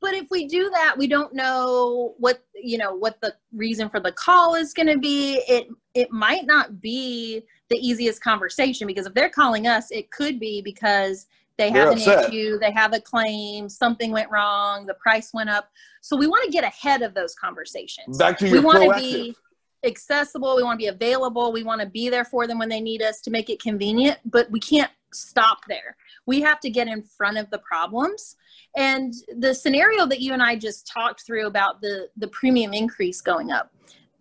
but 0.00 0.14
if 0.14 0.30
we 0.30 0.46
do 0.46 0.70
that 0.70 0.96
we 0.96 1.06
don't 1.06 1.34
know 1.34 2.14
what 2.18 2.44
you 2.54 2.78
know 2.78 2.94
what 2.94 3.20
the 3.20 3.34
reason 3.52 3.88
for 3.88 4.00
the 4.00 4.12
call 4.12 4.54
is 4.54 4.72
going 4.72 4.86
to 4.86 4.98
be 4.98 5.42
it 5.48 5.68
it 5.94 6.10
might 6.10 6.46
not 6.46 6.80
be 6.80 7.42
the 7.68 7.76
easiest 7.76 8.22
conversation 8.22 8.86
because 8.86 9.06
if 9.06 9.14
they're 9.14 9.28
calling 9.28 9.66
us 9.66 9.90
it 9.90 10.10
could 10.10 10.38
be 10.38 10.62
because 10.62 11.26
they 11.58 11.70
have 11.70 11.90
an 11.90 11.98
issue 11.98 12.58
they 12.58 12.70
have 12.70 12.94
a 12.94 13.00
claim 13.00 13.68
something 13.68 14.10
went 14.10 14.30
wrong 14.30 14.86
the 14.86 14.94
price 14.94 15.30
went 15.34 15.50
up. 15.50 15.70
So 16.00 16.16
we 16.16 16.26
want 16.26 16.44
to 16.44 16.50
get 16.50 16.64
ahead 16.64 17.02
of 17.02 17.14
those 17.14 17.34
conversations. 17.34 18.16
Back 18.16 18.38
to 18.38 18.48
your 18.48 18.60
we 18.60 18.64
want 18.64 18.82
to 18.82 18.94
be 18.98 19.36
accessible 19.84 20.56
we 20.56 20.62
want 20.62 20.78
to 20.80 20.84
be 20.84 20.88
available 20.88 21.52
we 21.52 21.62
want 21.62 21.80
to 21.80 21.86
be 21.86 22.08
there 22.08 22.24
for 22.24 22.46
them 22.48 22.58
when 22.58 22.68
they 22.68 22.80
need 22.80 23.00
us 23.00 23.20
to 23.20 23.30
make 23.30 23.48
it 23.48 23.62
convenient 23.62 24.18
but 24.24 24.50
we 24.50 24.58
can't 24.58 24.90
stop 25.12 25.58
there. 25.68 25.96
We 26.26 26.40
have 26.42 26.60
to 26.60 26.70
get 26.70 26.88
in 26.88 27.02
front 27.02 27.38
of 27.38 27.50
the 27.50 27.58
problems. 27.58 28.36
And 28.76 29.14
the 29.36 29.54
scenario 29.54 30.06
that 30.06 30.20
you 30.20 30.32
and 30.32 30.42
I 30.42 30.56
just 30.56 30.86
talked 30.86 31.24
through 31.24 31.46
about 31.46 31.80
the, 31.80 32.08
the 32.16 32.28
premium 32.28 32.72
increase 32.72 33.20
going 33.20 33.50
up, 33.50 33.72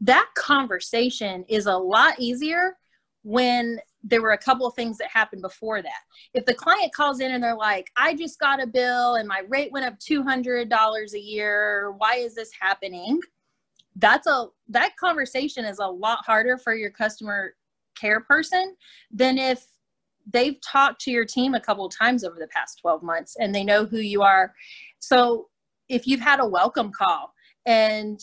that 0.01 0.29
conversation 0.35 1.43
is 1.47 1.65
a 1.65 1.75
lot 1.75 2.19
easier 2.19 2.77
when 3.23 3.79
there 4.09 4.21
were 4.21 4.31
a 4.31 4.37
couple 4.37 4.65
of 4.65 4.73
things 4.73 4.97
that 4.97 5.09
happened 5.11 5.41
before 5.41 5.81
that. 5.81 6.01
If 6.33 6.45
the 6.45 6.53
client 6.53 6.93
calls 6.93 7.19
in 7.19 7.31
and 7.31 7.43
they're 7.43 7.55
like, 7.55 7.91
I 7.97 8.15
just 8.15 8.39
got 8.39 8.63
a 8.63 8.67
bill 8.67 9.15
and 9.15 9.27
my 9.27 9.41
rate 9.49 9.71
went 9.71 9.85
up 9.85 9.99
$200 9.99 11.13
a 11.13 11.19
year, 11.19 11.93
why 11.97 12.15
is 12.15 12.33
this 12.35 12.51
happening? 12.59 13.19
That's 13.95 14.27
a 14.27 14.47
that 14.69 14.95
conversation 14.97 15.65
is 15.65 15.79
a 15.79 15.87
lot 15.87 16.19
harder 16.25 16.57
for 16.57 16.75
your 16.75 16.91
customer 16.91 17.55
care 17.99 18.21
person 18.21 18.75
than 19.11 19.37
if 19.37 19.65
they've 20.31 20.59
talked 20.61 21.01
to 21.01 21.11
your 21.11 21.25
team 21.25 21.53
a 21.53 21.59
couple 21.59 21.85
of 21.85 21.97
times 21.97 22.23
over 22.23 22.37
the 22.39 22.47
past 22.47 22.79
12 22.81 23.01
months 23.01 23.35
and 23.39 23.53
they 23.53 23.63
know 23.63 23.85
who 23.85 23.97
you 23.97 24.21
are. 24.21 24.53
So 24.99 25.47
if 25.89 26.05
you've 26.05 26.21
had 26.21 26.39
a 26.39 26.45
welcome 26.45 26.91
call 26.91 27.33
and 27.65 28.19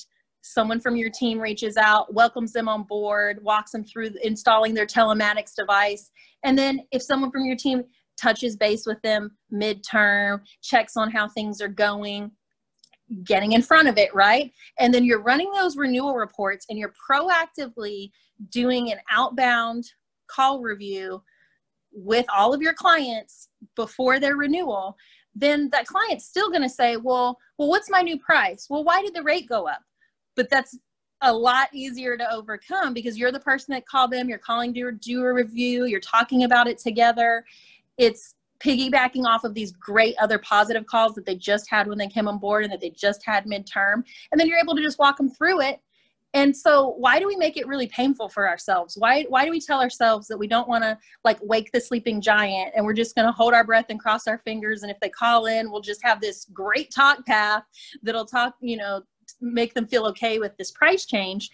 someone 0.46 0.78
from 0.78 0.94
your 0.94 1.08
team 1.08 1.40
reaches 1.40 1.78
out, 1.78 2.12
welcomes 2.12 2.52
them 2.52 2.68
on 2.68 2.82
board, 2.82 3.42
walks 3.42 3.72
them 3.72 3.82
through 3.82 4.10
installing 4.22 4.74
their 4.74 4.86
telematics 4.86 5.54
device, 5.56 6.10
and 6.44 6.58
then 6.58 6.80
if 6.92 7.02
someone 7.02 7.30
from 7.30 7.46
your 7.46 7.56
team 7.56 7.82
touches 8.20 8.54
base 8.54 8.84
with 8.86 9.00
them 9.00 9.30
midterm, 9.52 10.40
checks 10.62 10.98
on 10.98 11.10
how 11.10 11.26
things 11.26 11.62
are 11.62 11.68
going, 11.68 12.30
getting 13.24 13.52
in 13.52 13.62
front 13.62 13.88
of 13.88 13.96
it, 13.96 14.14
right? 14.14 14.52
And 14.78 14.92
then 14.92 15.04
you're 15.04 15.22
running 15.22 15.50
those 15.52 15.78
renewal 15.78 16.14
reports 16.14 16.66
and 16.68 16.78
you're 16.78 16.94
proactively 17.10 18.10
doing 18.50 18.92
an 18.92 18.98
outbound 19.10 19.84
call 20.26 20.60
review 20.60 21.22
with 21.90 22.26
all 22.34 22.52
of 22.52 22.60
your 22.60 22.74
clients 22.74 23.48
before 23.76 24.20
their 24.20 24.36
renewal, 24.36 24.94
then 25.34 25.70
that 25.72 25.86
client's 25.86 26.26
still 26.26 26.50
going 26.50 26.62
to 26.62 26.68
say, 26.68 26.96
well, 26.96 27.38
well, 27.58 27.68
what's 27.68 27.90
my 27.90 28.02
new 28.02 28.18
price? 28.18 28.66
Well, 28.68 28.84
why 28.84 29.00
did 29.00 29.14
the 29.14 29.22
rate 29.22 29.48
go 29.48 29.66
up? 29.66 29.80
But 30.36 30.50
that's 30.50 30.78
a 31.20 31.32
lot 31.32 31.68
easier 31.72 32.16
to 32.16 32.32
overcome 32.32 32.92
because 32.92 33.18
you're 33.18 33.32
the 33.32 33.40
person 33.40 33.72
that 33.72 33.86
called 33.86 34.10
them, 34.10 34.28
you're 34.28 34.38
calling 34.38 34.74
to 34.74 34.92
do 34.92 35.22
a 35.22 35.32
review, 35.32 35.86
you're 35.86 36.00
talking 36.00 36.44
about 36.44 36.66
it 36.66 36.78
together. 36.78 37.44
It's 37.96 38.34
piggybacking 38.60 39.24
off 39.24 39.44
of 39.44 39.54
these 39.54 39.72
great 39.72 40.16
other 40.18 40.38
positive 40.38 40.86
calls 40.86 41.14
that 41.14 41.26
they 41.26 41.36
just 41.36 41.68
had 41.68 41.86
when 41.86 41.98
they 41.98 42.08
came 42.08 42.28
on 42.28 42.38
board 42.38 42.64
and 42.64 42.72
that 42.72 42.80
they 42.80 42.90
just 42.90 43.24
had 43.24 43.46
midterm. 43.46 44.04
And 44.32 44.40
then 44.40 44.46
you're 44.46 44.58
able 44.58 44.74
to 44.76 44.82
just 44.82 44.98
walk 44.98 45.16
them 45.16 45.30
through 45.30 45.60
it 45.60 45.80
and 46.34 46.54
so 46.54 46.96
why 46.98 47.20
do 47.20 47.26
we 47.28 47.36
make 47.36 47.56
it 47.56 47.66
really 47.66 47.86
painful 47.86 48.28
for 48.28 48.46
ourselves 48.46 48.96
why 48.98 49.22
why 49.28 49.44
do 49.44 49.50
we 49.50 49.60
tell 49.60 49.80
ourselves 49.80 50.26
that 50.28 50.36
we 50.36 50.46
don't 50.46 50.68
want 50.68 50.84
to 50.84 50.98
like 51.22 51.38
wake 51.42 51.70
the 51.72 51.80
sleeping 51.80 52.20
giant 52.20 52.72
and 52.76 52.84
we're 52.84 52.92
just 52.92 53.14
going 53.14 53.26
to 53.26 53.32
hold 53.32 53.54
our 53.54 53.64
breath 53.64 53.86
and 53.88 54.00
cross 54.00 54.26
our 54.26 54.38
fingers 54.38 54.82
and 54.82 54.90
if 54.90 55.00
they 55.00 55.08
call 55.08 55.46
in 55.46 55.70
we'll 55.70 55.80
just 55.80 56.04
have 56.04 56.20
this 56.20 56.44
great 56.52 56.92
talk 56.92 57.24
path 57.24 57.62
that'll 58.02 58.26
talk 58.26 58.54
you 58.60 58.76
know 58.76 59.00
make 59.40 59.74
them 59.74 59.86
feel 59.86 60.06
okay 60.06 60.38
with 60.38 60.56
this 60.56 60.70
price 60.70 61.06
change 61.06 61.50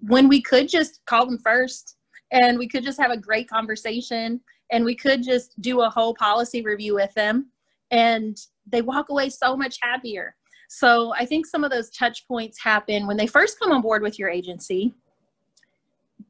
when 0.00 0.28
we 0.28 0.40
could 0.40 0.68
just 0.68 1.04
call 1.06 1.26
them 1.26 1.38
first 1.38 1.96
and 2.30 2.58
we 2.58 2.68
could 2.68 2.84
just 2.84 3.00
have 3.00 3.10
a 3.10 3.16
great 3.16 3.48
conversation 3.48 4.40
and 4.70 4.84
we 4.84 4.94
could 4.94 5.22
just 5.22 5.60
do 5.60 5.82
a 5.82 5.90
whole 5.90 6.14
policy 6.14 6.62
review 6.62 6.94
with 6.94 7.12
them 7.14 7.50
and 7.90 8.46
they 8.66 8.82
walk 8.82 9.08
away 9.10 9.28
so 9.28 9.56
much 9.56 9.78
happier. 9.82 10.34
So 10.68 11.12
I 11.14 11.26
think 11.26 11.46
some 11.46 11.62
of 11.62 11.70
those 11.70 11.90
touch 11.90 12.26
points 12.26 12.60
happen 12.60 13.06
when 13.06 13.16
they 13.16 13.26
first 13.26 13.58
come 13.60 13.70
on 13.70 13.82
board 13.82 14.02
with 14.02 14.18
your 14.18 14.28
agency, 14.28 14.94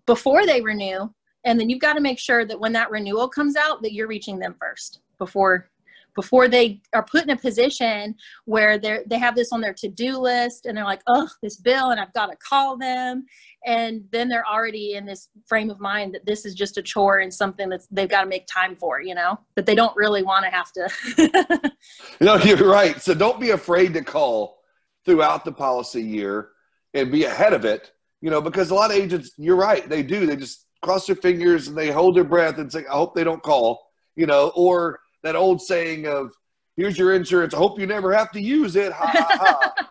before 0.07 0.45
they 0.45 0.61
renew, 0.61 1.09
and 1.45 1.59
then 1.59 1.71
you've 1.71 1.81
got 1.81 1.95
to 1.95 2.01
make 2.01 2.19
sure 2.19 2.45
that 2.45 2.59
when 2.59 2.73
that 2.73 2.91
renewal 2.91 3.29
comes 3.29 3.57
out 3.57 3.83
that 3.83 3.93
you're 3.93 4.09
reaching 4.09 4.39
them 4.39 4.55
first 4.59 5.01
before 5.19 5.71
before 6.15 6.49
they 6.49 6.81
are 6.93 7.05
put 7.05 7.25
in 7.25 7.31
a 7.31 7.37
position 7.37 8.15
where 8.45 8.79
they 8.79 9.01
they 9.07 9.19
have 9.19 9.35
this 9.35 9.53
on 9.53 9.61
their 9.61 9.75
to-do 9.75 10.19
list 10.19 10.67
and 10.67 10.77
they're 10.77 10.85
like 10.85 11.03
oh 11.09 11.29
this 11.43 11.57
bill 11.57 11.91
and 11.91 12.01
i've 12.01 12.13
got 12.13 12.27
to 12.27 12.37
call 12.37 12.77
them. 12.77 13.25
And 13.67 14.05
then 14.13 14.29
they're 14.29 14.47
already 14.47 14.93
in 14.93 15.07
this 15.07 15.31
frame 15.47 15.71
of 15.71 15.81
mind 15.81 16.15
that 16.15 16.27
this 16.27 16.45
is 16.45 16.55
just 16.55 16.77
a 16.77 16.83
chore 16.83 17.21
and 17.21 17.33
something 17.33 17.71
that 17.71 17.81
they've 17.91 18.09
got 18.09 18.23
to 18.23 18.29
make 18.29 18.47
time 18.47 18.77
for 18.77 19.01
you 19.01 19.15
know 19.15 19.39
that 19.57 19.67
they 19.67 19.75
don't 19.75 19.97
really 19.97 20.23
want 20.23 20.45
to 20.45 20.51
have 20.51 20.71
to. 20.73 21.73
No 22.21 22.37
you're 22.37 22.71
right. 22.71 23.01
So 23.01 23.15
don't 23.15 23.41
be 23.41 23.51
afraid 23.51 23.95
to 23.95 24.03
call 24.03 24.59
throughout 25.05 25.45
the 25.45 25.53
policy 25.53 26.03
year 26.03 26.51
and 26.95 27.11
be 27.11 27.25
ahead 27.25 27.53
of 27.53 27.65
it 27.65 27.93
you 28.21 28.31
know 28.31 28.41
because 28.41 28.71
a 28.71 28.75
lot 28.75 28.91
of 28.91 28.97
agents 28.97 29.33
you're 29.37 29.57
right 29.57 29.89
they 29.89 30.03
do. 30.03 30.27
They 30.27 30.37
just 30.37 30.67
cross 30.85 31.07
their 31.07 31.17
fingers 31.17 31.69
and 31.69 31.77
they 31.77 31.91
hold 31.91 32.15
their 32.15 32.25
breath 32.25 32.59
and 32.59 32.71
say 32.71 32.85
i 32.91 32.93
hope 32.93 33.15
they 33.15 33.25
don't 33.25 33.43
call 33.43 33.91
you 34.17 34.27
know 34.27 34.53
or 34.55 35.01
that 35.25 35.35
old 35.35 35.61
saying 35.61 36.07
of 36.07 36.33
here's 36.77 36.97
your 36.97 37.15
insurance 37.15 37.53
i 37.53 37.57
hope 37.57 37.79
you 37.79 37.87
never 37.87 38.13
have 38.13 38.31
to 38.31 38.41
use 38.41 38.77
it 38.77 38.93
ha 38.93 39.07
ha 39.07 39.39
ha 39.41 39.75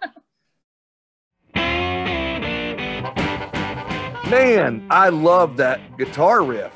Man, 4.29 4.87
I 4.89 5.09
love 5.09 5.57
that 5.57 5.95
guitar 5.95 6.43
riff. 6.43 6.73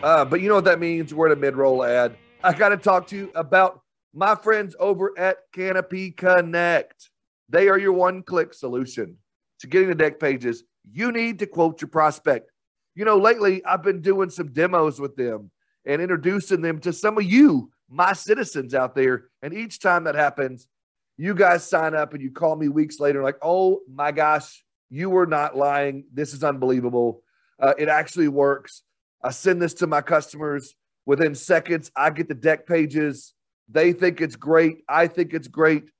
Uh, 0.00 0.24
but 0.24 0.40
you 0.40 0.48
know 0.48 0.54
what 0.54 0.66
that 0.66 0.78
means? 0.78 1.12
We're 1.12 1.26
at 1.26 1.32
a 1.32 1.40
mid 1.40 1.56
roll 1.56 1.82
ad. 1.82 2.14
I 2.44 2.52
got 2.52 2.68
to 2.68 2.76
talk 2.76 3.08
to 3.08 3.16
you 3.16 3.32
about 3.34 3.80
my 4.14 4.36
friends 4.36 4.76
over 4.78 5.18
at 5.18 5.38
Canopy 5.52 6.12
Connect. 6.12 7.10
They 7.48 7.68
are 7.68 7.78
your 7.78 7.94
one 7.94 8.22
click 8.22 8.54
solution 8.54 9.16
to 9.58 9.66
getting 9.66 9.88
the 9.88 9.94
deck 9.96 10.20
pages 10.20 10.62
you 10.92 11.12
need 11.12 11.38
to 11.40 11.46
quote 11.46 11.80
your 11.80 11.88
prospect. 11.88 12.50
You 12.94 13.04
know, 13.04 13.18
lately 13.18 13.64
I've 13.64 13.82
been 13.82 14.00
doing 14.00 14.30
some 14.30 14.52
demos 14.52 15.00
with 15.00 15.16
them 15.16 15.50
and 15.84 16.00
introducing 16.00 16.60
them 16.60 16.78
to 16.80 16.92
some 16.92 17.18
of 17.18 17.24
you, 17.24 17.70
my 17.90 18.12
citizens 18.12 18.74
out 18.74 18.94
there. 18.94 19.24
And 19.42 19.52
each 19.52 19.80
time 19.80 20.04
that 20.04 20.14
happens, 20.14 20.68
you 21.16 21.34
guys 21.34 21.68
sign 21.68 21.94
up 21.94 22.14
and 22.14 22.22
you 22.22 22.30
call 22.30 22.56
me 22.56 22.68
weeks 22.68 23.00
later, 23.00 23.22
like, 23.22 23.36
oh 23.42 23.80
my 23.92 24.12
gosh, 24.12 24.64
you 24.88 25.10
were 25.10 25.26
not 25.26 25.56
lying. 25.56 26.04
This 26.12 26.32
is 26.32 26.42
unbelievable. 26.42 27.22
Uh, 27.60 27.74
it 27.76 27.88
actually 27.88 28.28
works. 28.28 28.82
I 29.22 29.30
send 29.30 29.60
this 29.60 29.74
to 29.74 29.86
my 29.86 30.00
customers 30.00 30.74
within 31.04 31.34
seconds. 31.34 31.90
I 31.94 32.10
get 32.10 32.28
the 32.28 32.34
deck 32.34 32.66
pages. 32.66 33.34
They 33.68 33.92
think 33.92 34.20
it's 34.20 34.36
great. 34.36 34.78
I 34.88 35.08
think 35.08 35.34
it's 35.34 35.48
great. 35.48 35.90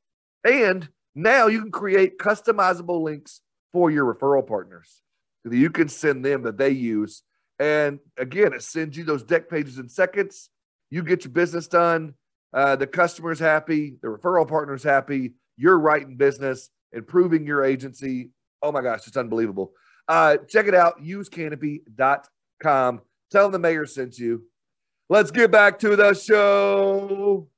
And 0.45 0.89
now 1.15 1.49
you 1.49 1.61
can 1.61 1.71
create 1.71 2.19
customizable 2.19 3.03
links 3.03 3.41
for 3.73 3.91
your 3.91 4.13
referral 4.13 4.47
partners 4.47 5.03
that 5.45 5.57
you 5.57 5.71
can 5.71 5.89
send 5.89 6.25
them 6.25 6.43
that 6.43 6.59
they 6.59 6.71
use. 6.71 7.23
And 7.59 7.99
again, 8.17 8.53
it 8.53 8.63
sends 8.63 8.97
you 8.97 9.05
those 9.05 9.23
deck 9.23 9.51
pages 9.51 9.79
in 9.79 9.89
seconds. 9.89 10.49
You 10.91 11.03
get 11.03 11.25
your 11.25 11.33
business 11.33 11.69
done. 11.69 12.15
Uh, 12.53 12.77
the 12.77 12.87
customer's 12.87 13.39
happy. 13.39 13.97
The 14.03 14.09
referral 14.09 14.49
partner's 14.49 14.83
happy. 14.83 15.35
You're 15.57 15.79
right 15.79 16.03
in 16.03 16.17
business, 16.17 16.71
improving 16.93 17.47
your 17.47 17.65
agency, 17.65 18.31
Oh 18.63 18.73
my 18.73 18.83
gosh, 18.83 19.07
it's 19.07 19.17
unbelievable. 19.17 19.73
Uh, 20.07 20.37
check 20.49 20.67
it 20.67 20.75
out. 20.75 21.03
Usecanopy.com. 21.03 23.01
Tell 23.31 23.43
them 23.45 23.53
the 23.53 23.59
mayor 23.59 23.87
sent 23.87 24.19
you. 24.19 24.45
Let's 25.09 25.31
get 25.31 25.51
back 25.51 25.79
to 25.81 25.97
the 25.97 26.13
show. 26.15 27.49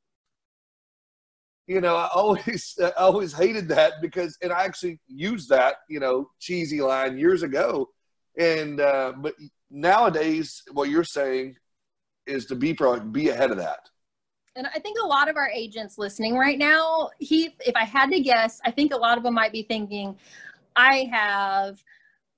You 1.66 1.80
know, 1.80 1.96
I 1.96 2.08
always, 2.14 2.78
I 2.82 2.90
always 2.90 3.32
hated 3.32 3.68
that 3.68 3.94
because, 4.00 4.38
and 4.42 4.52
I 4.52 4.64
actually 4.64 5.00
used 5.08 5.48
that, 5.48 5.76
you 5.88 6.00
know, 6.00 6.30
cheesy 6.40 6.80
line 6.80 7.18
years 7.18 7.42
ago. 7.42 7.88
And, 8.38 8.80
uh, 8.80 9.12
but 9.16 9.34
nowadays, 9.70 10.62
what 10.72 10.88
you're 10.88 11.04
saying 11.04 11.56
is 12.26 12.46
to 12.46 12.54
be 12.54 12.74
pro, 12.74 13.00
be 13.00 13.28
ahead 13.28 13.50
of 13.50 13.56
that. 13.58 13.88
And 14.54 14.66
I 14.66 14.78
think 14.78 14.98
a 15.02 15.06
lot 15.06 15.28
of 15.28 15.36
our 15.36 15.48
agents 15.48 15.96
listening 15.96 16.36
right 16.36 16.58
now, 16.58 17.08
he, 17.18 17.54
if 17.60 17.74
I 17.74 17.84
had 17.84 18.10
to 18.10 18.20
guess, 18.20 18.60
I 18.64 18.70
think 18.70 18.92
a 18.92 18.96
lot 18.96 19.16
of 19.16 19.24
them 19.24 19.34
might 19.34 19.52
be 19.52 19.62
thinking, 19.62 20.16
I 20.76 21.08
have 21.10 21.82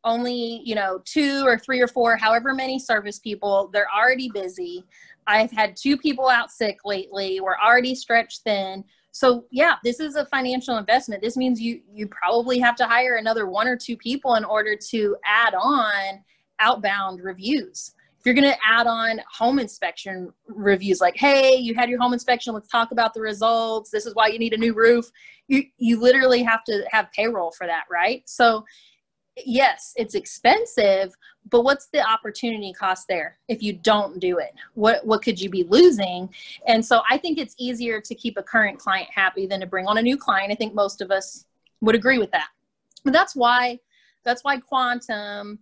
only, 0.04 0.62
you 0.64 0.74
know, 0.74 1.00
two 1.04 1.44
or 1.46 1.58
three 1.58 1.80
or 1.80 1.88
four, 1.88 2.16
however 2.16 2.54
many 2.54 2.78
service 2.78 3.18
people. 3.18 3.70
They're 3.72 3.92
already 3.92 4.30
busy. 4.32 4.84
I've 5.26 5.50
had 5.50 5.76
two 5.76 5.96
people 5.96 6.28
out 6.28 6.50
sick 6.50 6.78
lately. 6.84 7.40
We're 7.40 7.58
already 7.58 7.94
stretched 7.94 8.42
thin. 8.42 8.84
So 9.12 9.46
yeah, 9.50 9.76
this 9.82 10.00
is 10.00 10.16
a 10.16 10.26
financial 10.26 10.76
investment. 10.76 11.22
This 11.22 11.36
means 11.36 11.60
you 11.60 11.80
you 11.92 12.08
probably 12.08 12.58
have 12.58 12.76
to 12.76 12.84
hire 12.86 13.16
another 13.16 13.46
one 13.46 13.66
or 13.66 13.76
two 13.76 13.96
people 13.96 14.34
in 14.34 14.44
order 14.44 14.76
to 14.90 15.16
add 15.24 15.54
on 15.54 16.22
outbound 16.58 17.20
reviews. 17.22 17.92
You're 18.24 18.34
going 18.34 18.50
to 18.50 18.58
add 18.66 18.86
on 18.86 19.20
home 19.30 19.58
inspection 19.58 20.32
reviews 20.46 21.00
like, 21.00 21.16
"Hey, 21.16 21.56
you 21.56 21.74
had 21.74 21.88
your 21.90 22.00
home 22.00 22.12
inspection, 22.12 22.54
let's 22.54 22.68
talk 22.68 22.90
about 22.90 23.14
the 23.14 23.20
results. 23.20 23.90
This 23.90 24.06
is 24.06 24.14
why 24.14 24.28
you 24.28 24.38
need 24.38 24.54
a 24.54 24.58
new 24.58 24.72
roof." 24.72 25.10
you 25.48 25.64
you 25.78 26.00
literally 26.00 26.42
have 26.42 26.64
to 26.64 26.84
have 26.90 27.10
payroll 27.12 27.52
for 27.52 27.66
that 27.66 27.84
right? 27.90 28.22
So 28.28 28.64
yes 29.44 29.92
it's 29.96 30.14
expensive 30.14 31.12
but 31.50 31.62
what's 31.62 31.86
the 31.86 32.00
opportunity 32.08 32.72
cost 32.72 33.08
there 33.08 33.36
if 33.48 33.62
you 33.62 33.72
don't 33.72 34.20
do 34.20 34.38
it? 34.38 34.52
What 34.74 35.04
what 35.06 35.22
could 35.22 35.40
you 35.40 35.50
be 35.50 35.64
losing? 35.64 36.32
And 36.66 36.84
so 36.84 37.02
i 37.10 37.18
think 37.18 37.38
it's 37.38 37.54
easier 37.58 38.00
to 38.00 38.14
keep 38.14 38.36
a 38.38 38.42
current 38.42 38.78
client 38.78 39.08
happy 39.12 39.46
than 39.46 39.60
to 39.60 39.66
bring 39.66 39.86
on 39.86 39.98
a 39.98 40.02
new 40.02 40.16
client. 40.16 40.52
I 40.52 40.54
think 40.54 40.74
most 40.74 41.00
of 41.00 41.10
us 41.10 41.46
would 41.80 41.94
agree 41.94 42.18
with 42.18 42.30
that. 42.30 42.48
But 43.04 43.12
that's 43.12 43.36
why 43.36 43.80
that's 44.24 44.42
why 44.42 44.58
quantum 44.58 45.58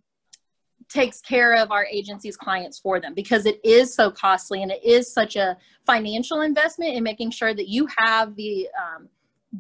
takes 0.92 1.20
care 1.20 1.54
of 1.54 1.70
our 1.72 1.86
agency's 1.86 2.36
clients 2.36 2.78
for 2.78 3.00
them 3.00 3.14
because 3.14 3.46
it 3.46 3.60
is 3.64 3.94
so 3.94 4.10
costly 4.10 4.62
and 4.62 4.70
it 4.70 4.84
is 4.84 5.12
such 5.12 5.36
a 5.36 5.56
financial 5.86 6.42
investment 6.42 6.94
in 6.94 7.02
making 7.02 7.30
sure 7.30 7.54
that 7.54 7.68
you 7.68 7.86
have 7.98 8.36
the 8.36 8.68
um, 8.78 9.08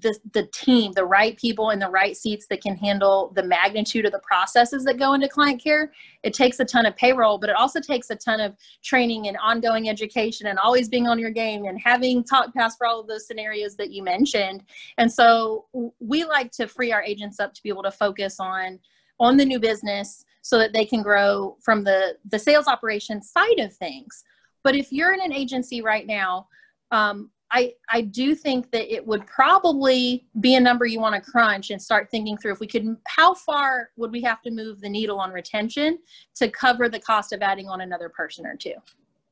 the, 0.00 0.18
the 0.32 0.46
team, 0.54 0.92
the 0.92 1.04
right 1.04 1.36
people 1.36 1.68
in 1.68 1.78
the 1.78 1.88
right 1.88 2.16
seats 2.16 2.46
that 2.48 2.62
can 2.62 2.74
handle 2.76 3.30
the 3.36 3.42
magnitude 3.42 4.06
of 4.06 4.12
the 4.12 4.20
processes 4.20 4.84
that 4.84 4.98
go 4.98 5.12
into 5.12 5.28
client 5.28 5.62
care. 5.62 5.92
It 6.22 6.32
takes 6.32 6.58
a 6.60 6.64
ton 6.64 6.86
of 6.86 6.96
payroll, 6.96 7.36
but 7.36 7.50
it 7.50 7.56
also 7.56 7.78
takes 7.78 8.08
a 8.08 8.16
ton 8.16 8.40
of 8.40 8.56
training 8.82 9.28
and 9.28 9.36
ongoing 9.36 9.90
education 9.90 10.46
and 10.46 10.58
always 10.58 10.88
being 10.88 11.08
on 11.08 11.18
your 11.18 11.30
game 11.30 11.66
and 11.66 11.78
having 11.78 12.24
talk 12.24 12.54
paths 12.54 12.76
for 12.76 12.86
all 12.86 13.00
of 13.00 13.06
those 13.06 13.26
scenarios 13.26 13.76
that 13.76 13.90
you 13.90 14.02
mentioned. 14.02 14.64
And 14.96 15.12
so 15.12 15.66
we 16.00 16.24
like 16.24 16.52
to 16.52 16.66
free 16.66 16.90
our 16.90 17.02
agents 17.02 17.38
up 17.38 17.52
to 17.52 17.62
be 17.62 17.68
able 17.68 17.82
to 17.82 17.92
focus 17.92 18.40
on 18.40 18.78
on 19.20 19.36
the 19.36 19.44
new 19.44 19.60
business 19.60 20.24
so 20.42 20.58
that 20.58 20.72
they 20.72 20.84
can 20.84 21.02
grow 21.02 21.56
from 21.62 21.82
the 21.84 22.16
the 22.28 22.38
sales 22.38 22.66
operation 22.66 23.22
side 23.22 23.58
of 23.58 23.74
things. 23.74 24.24
But 24.62 24.76
if 24.76 24.92
you're 24.92 25.12
in 25.12 25.20
an 25.20 25.32
agency 25.32 25.82
right 25.82 26.06
now, 26.06 26.46
um, 26.90 27.30
I, 27.52 27.74
I 27.90 28.00
do 28.00 28.34
think 28.34 28.70
that 28.72 28.92
it 28.92 29.06
would 29.06 29.26
probably 29.26 30.26
be 30.40 30.54
a 30.54 30.60
number 30.60 30.86
you 30.86 31.00
want 31.00 31.22
to 31.22 31.30
crunch 31.30 31.70
and 31.70 31.80
start 31.80 32.10
thinking 32.10 32.38
through 32.38 32.52
if 32.52 32.60
we 32.60 32.66
could 32.66 32.96
how 33.06 33.34
far 33.34 33.90
would 33.96 34.10
we 34.10 34.22
have 34.22 34.40
to 34.42 34.50
move 34.50 34.80
the 34.80 34.88
needle 34.88 35.20
on 35.20 35.30
retention 35.30 35.98
to 36.36 36.48
cover 36.48 36.88
the 36.88 36.98
cost 36.98 37.32
of 37.32 37.42
adding 37.42 37.68
on 37.68 37.82
another 37.82 38.08
person 38.08 38.46
or 38.46 38.56
two 38.56 38.74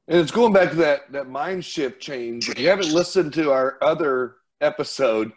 and 0.09 0.19
it's 0.19 0.31
going 0.31 0.53
back 0.53 0.71
to 0.71 0.77
that 0.77 1.11
that 1.11 1.31
mind 1.31 1.65
shift 1.65 2.01
change 2.01 2.51
if 2.51 2.59
you 2.59 2.69
haven't 2.69 2.93
listened 2.93 3.33
to 3.33 3.51
our 3.51 3.79
other 3.81 4.37
episode 4.61 5.33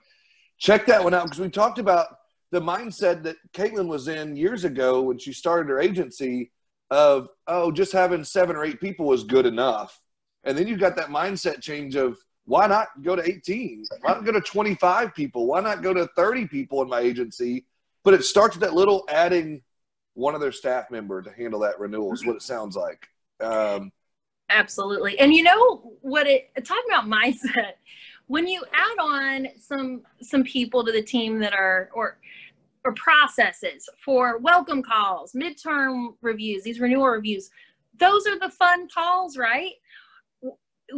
check 0.57 0.85
that 0.85 1.01
one 1.01 1.13
out 1.13 1.23
because 1.23 1.39
we 1.39 1.49
talked 1.49 1.79
about 1.79 2.19
the 2.53 2.61
mindset 2.61 3.23
that 3.23 3.35
caitlin 3.51 3.87
was 3.87 4.07
in 4.07 4.35
years 4.35 4.63
ago 4.63 5.01
when 5.01 5.17
she 5.17 5.33
started 5.33 5.69
her 5.69 5.79
agency 5.79 6.51
of 6.91 7.27
oh 7.47 7.71
just 7.71 7.91
having 7.91 8.23
seven 8.23 8.55
or 8.55 8.63
eight 8.63 8.79
people 8.79 9.11
is 9.11 9.23
good 9.23 9.47
enough. 9.47 9.99
And 10.43 10.55
then 10.55 10.67
you've 10.67 10.79
got 10.79 10.95
that 10.97 11.07
mindset 11.07 11.61
change 11.61 11.95
of 11.95 12.15
why 12.45 12.67
not 12.67 12.89
go 13.01 13.15
to 13.15 13.27
18 13.27 13.85
why 14.01 14.13
not 14.13 14.23
go 14.23 14.31
to 14.33 14.41
25 14.41 15.15
people? 15.15 15.47
Why 15.47 15.61
not 15.61 15.81
go 15.81 15.95
to 15.95 16.07
30 16.15 16.47
people 16.47 16.83
in 16.83 16.89
my 16.89 16.99
agency? 16.99 17.65
But 18.03 18.13
it 18.13 18.23
starts 18.23 18.55
with 18.55 18.61
that 18.61 18.75
little 18.75 19.03
adding 19.09 19.63
one 20.13 20.35
of 20.35 20.41
their 20.41 20.51
staff 20.51 20.91
member 20.91 21.23
to 21.23 21.31
handle 21.31 21.61
that 21.61 21.79
renewal 21.79 22.13
is 22.13 22.23
what 22.23 22.35
it 22.35 22.43
sounds 22.43 22.75
like. 22.75 23.07
Um, 23.39 23.91
absolutely. 24.51 25.17
And 25.17 25.33
you 25.33 25.41
know 25.41 25.93
what 26.01 26.27
it 26.27 26.51
talking 26.63 26.83
about 26.87 27.05
mindset. 27.05 27.73
When 28.27 28.47
you 28.47 28.63
add 28.71 28.97
on 29.01 29.47
some 29.59 30.01
some 30.21 30.43
people 30.43 30.85
to 30.85 30.91
the 30.91 31.01
team 31.01 31.39
that 31.39 31.53
are 31.53 31.89
or 31.93 32.19
or 32.85 32.93
processes 32.93 33.87
for 34.03 34.37
welcome 34.39 34.83
calls, 34.83 35.33
midterm 35.33 36.15
reviews, 36.21 36.63
these 36.63 36.79
renewal 36.79 37.07
reviews. 37.07 37.49
Those 37.99 38.27
are 38.27 38.39
the 38.39 38.49
fun 38.49 38.87
calls, 38.89 39.37
right? 39.37 39.73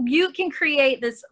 You 0.06 0.32
can 0.32 0.50
create 0.50 1.02
this 1.02 1.24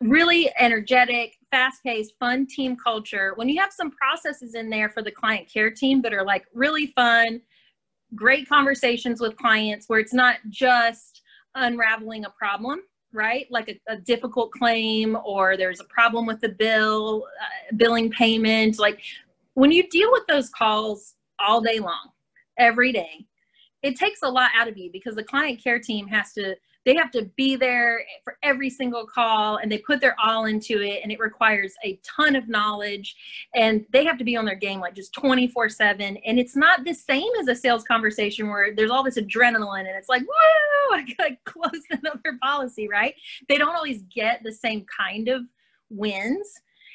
really 0.00 0.50
energetic, 0.58 1.36
fast 1.50 1.82
paced, 1.84 2.14
fun 2.18 2.46
team 2.46 2.76
culture. 2.76 3.32
When 3.36 3.48
you 3.48 3.60
have 3.60 3.72
some 3.72 3.90
processes 3.92 4.54
in 4.54 4.68
there 4.68 4.88
for 4.88 5.02
the 5.02 5.12
client 5.12 5.48
care 5.52 5.70
team 5.70 6.02
that 6.02 6.12
are 6.12 6.24
like 6.24 6.46
really 6.52 6.88
fun, 6.88 7.40
great 8.14 8.48
conversations 8.48 9.20
with 9.20 9.36
clients 9.36 9.88
where 9.88 10.00
it's 10.00 10.14
not 10.14 10.36
just 10.48 11.22
unraveling 11.54 12.24
a 12.24 12.30
problem 12.30 12.80
right 13.12 13.46
like 13.50 13.68
a, 13.68 13.92
a, 13.92 13.96
difficult 13.96 14.50
claim 14.52 15.16
or 15.24 15.56
there's 15.56 15.80
a 15.80 15.84
problem 15.84 16.26
with 16.26 16.40
the 16.40 16.48
bill 16.48 17.24
uh, 17.40 17.74
billing 17.76 18.10
payment 18.10 18.78
like 18.78 19.00
when 19.58 19.72
you 19.72 19.88
deal 19.88 20.12
with 20.12 20.22
those 20.28 20.48
calls 20.50 21.14
all 21.40 21.60
day 21.60 21.80
long, 21.80 22.10
every 22.58 22.92
day, 22.92 23.26
it 23.82 23.96
takes 23.96 24.22
a 24.22 24.28
lot 24.28 24.52
out 24.56 24.68
of 24.68 24.78
you 24.78 24.88
because 24.92 25.16
the 25.16 25.24
client 25.24 25.62
care 25.62 25.80
team 25.80 26.06
has 26.06 26.32
to 26.34 26.54
they 26.84 26.94
have 26.94 27.10
to 27.10 27.28
be 27.36 27.54
there 27.54 28.02
for 28.24 28.38
every 28.42 28.70
single 28.70 29.04
call 29.04 29.56
and 29.56 29.70
they 29.70 29.78
put 29.78 30.00
their 30.00 30.16
all 30.22 30.46
into 30.46 30.80
it 30.80 31.00
and 31.02 31.12
it 31.12 31.18
requires 31.18 31.74
a 31.84 32.00
ton 32.02 32.34
of 32.34 32.48
knowledge 32.48 33.14
and 33.54 33.84
they 33.92 34.04
have 34.04 34.16
to 34.16 34.24
be 34.24 34.36
on 34.36 34.44
their 34.46 34.54
game 34.54 34.80
like 34.80 34.94
just 34.94 35.12
24 35.12 35.68
7 35.68 36.16
and 36.16 36.38
it's 36.38 36.56
not 36.56 36.84
the 36.84 36.94
same 36.94 37.28
as 37.40 37.48
a 37.48 37.54
sales 37.54 37.84
conversation 37.84 38.48
where 38.48 38.74
there's 38.74 38.90
all 38.90 39.02
this 39.02 39.18
adrenaline 39.18 39.80
and 39.80 39.96
it's 39.96 40.08
like 40.08 40.22
whoa 40.22 40.96
i 40.96 41.02
gotta 41.18 41.36
close 41.44 41.82
another 41.90 42.38
policy 42.42 42.88
right? 42.88 43.14
They 43.48 43.58
don't 43.58 43.74
always 43.74 44.02
get 44.02 44.42
the 44.42 44.52
same 44.52 44.86
kind 44.86 45.28
of 45.28 45.42
wins 45.90 46.48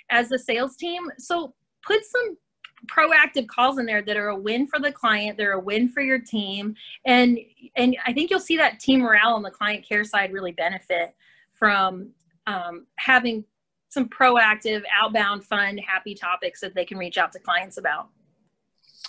as 0.09 0.29
the 0.29 0.39
sales 0.39 0.75
team. 0.75 1.03
So 1.17 1.53
put 1.85 2.03
some 2.05 2.37
proactive 2.87 3.47
calls 3.47 3.77
in 3.77 3.85
there 3.85 4.01
that 4.01 4.17
are 4.17 4.29
a 4.29 4.35
win 4.35 4.67
for 4.67 4.79
the 4.79 4.91
client 4.91 5.37
they're 5.37 5.53
a 5.53 5.59
win 5.59 5.87
for 5.87 6.01
your 6.01 6.19
team 6.19 6.75
and 7.05 7.39
and 7.75 7.95
i 8.05 8.11
think 8.11 8.29
you'll 8.29 8.39
see 8.39 8.57
that 8.57 8.79
team 8.79 8.99
morale 8.99 9.33
on 9.33 9.41
the 9.41 9.51
client 9.51 9.87
care 9.87 10.03
side 10.03 10.33
really 10.33 10.51
benefit 10.51 11.15
from 11.53 12.09
um, 12.45 12.85
having 12.97 13.45
some 13.89 14.09
proactive 14.09 14.81
outbound 14.91 15.45
fun 15.45 15.77
happy 15.77 16.15
topics 16.15 16.59
that 16.59 16.73
they 16.73 16.83
can 16.83 16.97
reach 16.97 17.17
out 17.17 17.31
to 17.31 17.39
clients 17.39 17.77
about. 17.77 18.09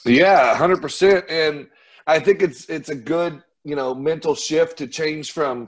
Yeah 0.05 0.57
100% 0.57 1.25
and 1.31 1.69
i 2.07 2.19
think 2.19 2.43
it's 2.43 2.69
it's 2.69 2.91
a 2.91 2.95
good 2.95 3.43
you 3.65 3.75
know 3.75 3.95
mental 3.95 4.35
shift 4.35 4.77
to 4.79 4.87
change 4.87 5.33
from 5.33 5.67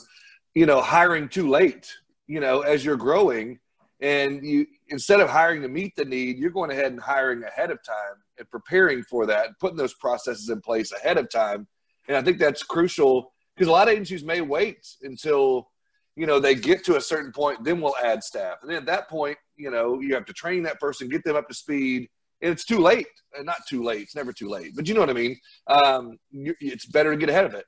you 0.54 0.66
know 0.66 0.82
hiring 0.82 1.28
too 1.28 1.48
late 1.48 1.90
you 2.26 2.40
know 2.40 2.60
as 2.60 2.84
you're 2.84 2.96
growing 2.96 3.58
and 4.00 4.44
you 4.44 4.66
instead 4.88 5.20
of 5.20 5.28
hiring 5.28 5.62
to 5.62 5.68
meet 5.68 5.94
the 5.96 6.04
need, 6.04 6.38
you're 6.38 6.50
going 6.50 6.70
ahead 6.70 6.92
and 6.92 7.00
hiring 7.00 7.42
ahead 7.42 7.70
of 7.70 7.82
time 7.82 8.22
and 8.38 8.48
preparing 8.50 9.02
for 9.02 9.26
that, 9.26 9.46
and 9.46 9.58
putting 9.58 9.76
those 9.76 9.94
processes 9.94 10.48
in 10.48 10.60
place 10.60 10.92
ahead 10.92 11.18
of 11.18 11.30
time. 11.30 11.66
And 12.08 12.16
I 12.16 12.22
think 12.22 12.38
that's 12.38 12.62
crucial 12.62 13.32
because 13.54 13.68
a 13.68 13.72
lot 13.72 13.88
of 13.88 13.94
agencies 13.94 14.24
may 14.24 14.40
wait 14.40 14.86
until 15.02 15.68
you 16.14 16.26
know 16.26 16.38
they 16.40 16.54
get 16.54 16.84
to 16.84 16.96
a 16.96 17.00
certain 17.00 17.32
point, 17.32 17.64
then 17.64 17.80
we'll 17.80 17.96
add 18.02 18.22
staff, 18.22 18.58
and 18.62 18.70
then 18.70 18.78
at 18.78 18.86
that 18.86 19.08
point, 19.08 19.38
you 19.56 19.70
know, 19.70 20.00
you 20.00 20.14
have 20.14 20.26
to 20.26 20.32
train 20.32 20.62
that 20.64 20.80
person, 20.80 21.08
get 21.08 21.24
them 21.24 21.36
up 21.36 21.48
to 21.48 21.54
speed, 21.54 22.08
and 22.42 22.52
it's 22.52 22.64
too 22.64 22.78
late. 22.78 23.06
And 23.36 23.44
not 23.44 23.66
too 23.68 23.82
late; 23.82 24.02
it's 24.02 24.16
never 24.16 24.32
too 24.32 24.48
late. 24.48 24.72
But 24.74 24.88
you 24.88 24.94
know 24.94 25.00
what 25.00 25.10
I 25.10 25.14
mean. 25.14 25.38
Um, 25.66 26.18
it's 26.32 26.86
better 26.86 27.10
to 27.10 27.16
get 27.16 27.28
ahead 27.28 27.44
of 27.44 27.54
it 27.54 27.66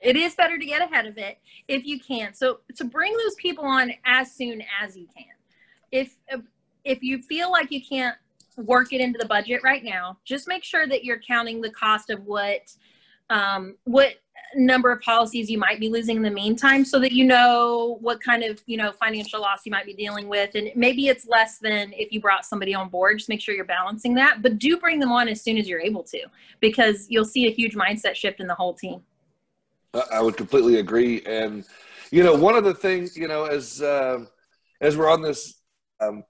it 0.00 0.16
is 0.16 0.34
better 0.34 0.58
to 0.58 0.66
get 0.66 0.82
ahead 0.82 1.06
of 1.06 1.16
it 1.16 1.38
if 1.66 1.86
you 1.86 1.98
can. 1.98 2.34
So 2.34 2.60
to 2.76 2.84
bring 2.84 3.16
those 3.16 3.34
people 3.36 3.64
on 3.64 3.90
as 4.04 4.30
soon 4.32 4.62
as 4.82 4.94
you 4.96 5.06
can 5.16 5.33
if 5.94 6.16
if 6.84 7.02
you 7.02 7.22
feel 7.22 7.50
like 7.50 7.70
you 7.70 7.80
can't 7.82 8.16
work 8.56 8.92
it 8.92 9.00
into 9.00 9.18
the 9.18 9.26
budget 9.26 9.62
right 9.64 9.82
now, 9.82 10.18
just 10.24 10.46
make 10.46 10.62
sure 10.62 10.86
that 10.86 11.04
you're 11.04 11.20
counting 11.20 11.60
the 11.60 11.70
cost 11.70 12.10
of 12.10 12.24
what 12.24 12.72
um, 13.30 13.76
what 13.84 14.16
number 14.56 14.92
of 14.92 15.00
policies 15.00 15.50
you 15.50 15.58
might 15.58 15.80
be 15.80 15.88
losing 15.88 16.16
in 16.16 16.22
the 16.22 16.30
meantime 16.30 16.84
so 16.84 17.00
that 17.00 17.10
you 17.10 17.24
know 17.24 17.98
what 18.00 18.20
kind 18.20 18.44
of 18.44 18.62
you 18.66 18.76
know 18.76 18.92
financial 18.92 19.40
loss 19.40 19.60
you 19.64 19.70
might 19.70 19.86
be 19.86 19.94
dealing 19.94 20.28
with. 20.28 20.54
And 20.56 20.70
maybe 20.74 21.08
it's 21.08 21.26
less 21.26 21.58
than 21.58 21.92
if 21.94 22.12
you 22.12 22.20
brought 22.20 22.44
somebody 22.44 22.74
on 22.74 22.88
board. 22.88 23.18
Just 23.18 23.28
make 23.28 23.40
sure 23.40 23.54
you're 23.54 23.64
balancing 23.64 24.14
that. 24.14 24.42
But 24.42 24.58
do 24.58 24.76
bring 24.76 24.98
them 24.98 25.12
on 25.12 25.28
as 25.28 25.40
soon 25.40 25.56
as 25.56 25.68
you're 25.68 25.80
able 25.80 26.02
to 26.04 26.20
because 26.60 27.06
you'll 27.08 27.24
see 27.24 27.46
a 27.46 27.50
huge 27.50 27.74
mindset 27.76 28.16
shift 28.16 28.40
in 28.40 28.48
the 28.48 28.54
whole 28.54 28.74
team. 28.74 29.00
I 30.12 30.20
would 30.20 30.36
completely 30.36 30.80
agree. 30.80 31.22
And 31.24 31.64
you 32.10 32.24
know 32.24 32.34
one 32.34 32.56
of 32.56 32.64
the 32.64 32.74
things 32.74 33.16
you 33.16 33.28
know 33.28 33.44
as 33.44 33.80
uh, 33.80 34.24
as 34.80 34.96
we're 34.96 35.10
on 35.10 35.22
this 35.22 35.60
um, 36.00 36.24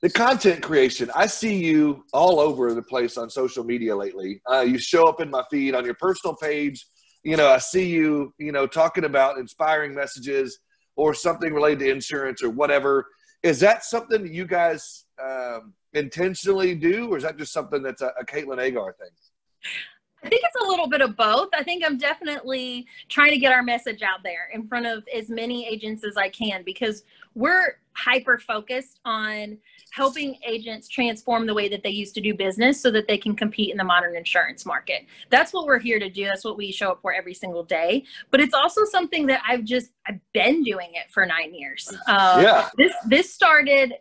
the 0.00 0.10
content 0.10 0.62
creation, 0.62 1.10
I 1.14 1.26
see 1.26 1.56
you 1.56 2.04
all 2.12 2.38
over 2.38 2.72
the 2.72 2.82
place 2.82 3.16
on 3.16 3.28
social 3.28 3.64
media 3.64 3.96
lately. 3.96 4.40
Uh, 4.50 4.60
you 4.60 4.78
show 4.78 5.08
up 5.08 5.20
in 5.20 5.28
my 5.28 5.42
feed 5.50 5.74
on 5.74 5.84
your 5.84 5.94
personal 5.94 6.36
page. 6.36 6.86
You 7.24 7.36
know, 7.36 7.48
I 7.48 7.58
see 7.58 7.88
you, 7.88 8.32
you 8.38 8.52
know, 8.52 8.66
talking 8.66 9.04
about 9.04 9.38
inspiring 9.38 9.94
messages 9.94 10.60
or 10.94 11.14
something 11.14 11.52
related 11.52 11.80
to 11.80 11.90
insurance 11.90 12.42
or 12.42 12.50
whatever. 12.50 13.06
Is 13.42 13.58
that 13.60 13.84
something 13.84 14.22
that 14.22 14.32
you 14.32 14.46
guys 14.46 15.04
um, 15.22 15.74
intentionally 15.94 16.74
do, 16.76 17.12
or 17.12 17.16
is 17.16 17.24
that 17.24 17.36
just 17.36 17.52
something 17.52 17.82
that's 17.82 18.02
a, 18.02 18.12
a 18.20 18.24
Caitlin 18.24 18.60
Agar 18.60 18.94
thing? 19.00 19.10
I 20.22 20.28
think 20.28 20.42
it's 20.44 20.64
a 20.64 20.68
little 20.68 20.88
bit 20.88 21.00
of 21.00 21.16
both. 21.16 21.48
I 21.54 21.62
think 21.62 21.84
I'm 21.84 21.96
definitely 21.96 22.86
trying 23.08 23.30
to 23.30 23.38
get 23.38 23.52
our 23.52 23.62
message 23.62 24.02
out 24.02 24.22
there 24.24 24.48
in 24.52 24.66
front 24.66 24.86
of 24.86 25.04
as 25.14 25.28
many 25.28 25.66
agents 25.66 26.04
as 26.04 26.16
I 26.16 26.28
can 26.28 26.62
because 26.64 27.04
we're 27.34 27.76
hyper 27.98 28.38
focused 28.38 29.00
on 29.04 29.58
helping 29.90 30.36
agents 30.46 30.88
transform 30.88 31.46
the 31.46 31.54
way 31.54 31.68
that 31.68 31.82
they 31.82 31.90
used 31.90 32.14
to 32.14 32.20
do 32.20 32.34
business 32.34 32.80
so 32.80 32.90
that 32.90 33.08
they 33.08 33.18
can 33.18 33.34
compete 33.34 33.70
in 33.70 33.76
the 33.76 33.84
modern 33.84 34.16
insurance 34.16 34.64
market. 34.64 35.06
That's 35.30 35.52
what 35.52 35.66
we're 35.66 35.78
here 35.78 35.98
to 35.98 36.08
do. 36.08 36.24
That's 36.24 36.44
what 36.44 36.56
we 36.56 36.70
show 36.70 36.92
up 36.92 37.02
for 37.02 37.12
every 37.12 37.34
single 37.34 37.64
day. 37.64 38.04
But 38.30 38.40
it's 38.40 38.54
also 38.54 38.84
something 38.84 39.26
that 39.26 39.42
I've 39.46 39.64
just 39.64 39.90
I've 40.06 40.20
been 40.32 40.62
doing 40.62 40.90
it 40.92 41.10
for 41.10 41.26
nine 41.26 41.54
years. 41.54 41.92
Uh, 42.06 42.40
yeah. 42.42 42.68
This 42.76 42.92
this 43.06 43.32
started 43.32 43.94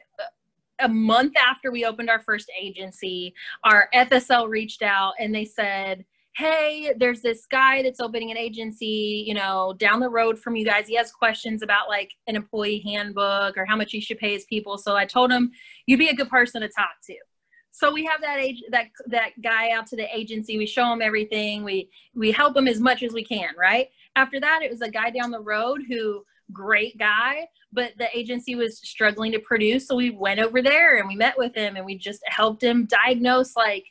a 0.80 0.88
month 0.88 1.34
after 1.38 1.72
we 1.72 1.86
opened 1.86 2.10
our 2.10 2.22
first 2.22 2.52
agency, 2.60 3.34
our 3.64 3.90
FSL 3.96 4.48
reached 4.48 4.84
out 4.84 5.14
and 5.20 5.34
they 5.34 5.46
said, 5.46 6.06
Hey, 6.38 6.94
there's 6.96 7.22
this 7.22 7.48
guy 7.50 7.82
that's 7.82 8.00
opening 8.00 8.30
an 8.30 8.38
agency, 8.38 9.24
you 9.26 9.34
know, 9.34 9.74
down 9.80 10.00
the 10.00 10.10
road 10.10 10.38
from 10.38 10.56
you 10.56 10.64
guys. 10.64 10.88
He 10.88 10.96
has 10.96 11.12
questions 11.12 11.64
about 11.64 11.90
like 11.90 12.12
an 12.28 12.36
employee 12.36 12.84
handbook 12.86 13.58
or 13.58 13.66
how 13.66 13.76
much 13.76 13.92
you 13.92 14.00
should 14.00 14.20
pay 14.20 14.34
his 14.34 14.46
people. 14.46 14.78
So 14.78 14.96
I 14.96 15.06
told 15.06 15.32
him 15.32 15.50
you'd 15.88 15.98
be 15.98 16.10
a 16.10 16.16
good 16.16 16.30
person 16.30 16.62
to 16.62 16.68
talk 16.68 16.92
to. 17.08 17.16
So 17.72 17.92
we 17.92 18.06
have 18.06 18.22
that 18.22 18.38
age 18.38 18.62
that 18.70 18.86
that 19.08 19.32
guy 19.44 19.72
out 19.72 19.88
to 19.88 19.96
the 19.96 20.16
agency. 20.16 20.60
We 20.60 20.68
show 20.68 20.94
him 20.94 21.02
everything. 21.02 21.64
We 21.64 21.90
we 22.14 22.32
help 22.32 22.56
him 22.56 22.68
as 22.68 22.80
much 22.80 23.02
as 23.02 23.14
we 23.14 23.24
can, 23.24 23.50
right? 23.58 23.88
After 24.16 24.40
that, 24.40 24.62
it 24.62 24.70
was 24.70 24.82
a 24.82 24.92
guy 24.92 25.10
down 25.10 25.32
the 25.32 25.42
road 25.42 25.82
who 25.90 26.24
great 26.54 27.00
guy, 27.00 27.48
but 27.74 27.94
the 27.98 28.16
agency 28.16 28.54
was 28.54 28.78
struggling 28.78 29.32
to 29.32 29.40
produce. 29.40 29.88
So 29.88 29.96
we 29.96 30.12
went 30.12 30.40
over 30.40 30.62
there 30.62 30.98
and 30.98 31.08
we 31.08 31.16
met 31.16 31.38
with 31.38 31.56
him 31.56 31.76
and 31.78 31.86
we 31.86 31.98
just 31.98 32.22
helped 32.28 32.64
him 32.64 32.86
diagnose 32.86 33.56
like 33.56 33.86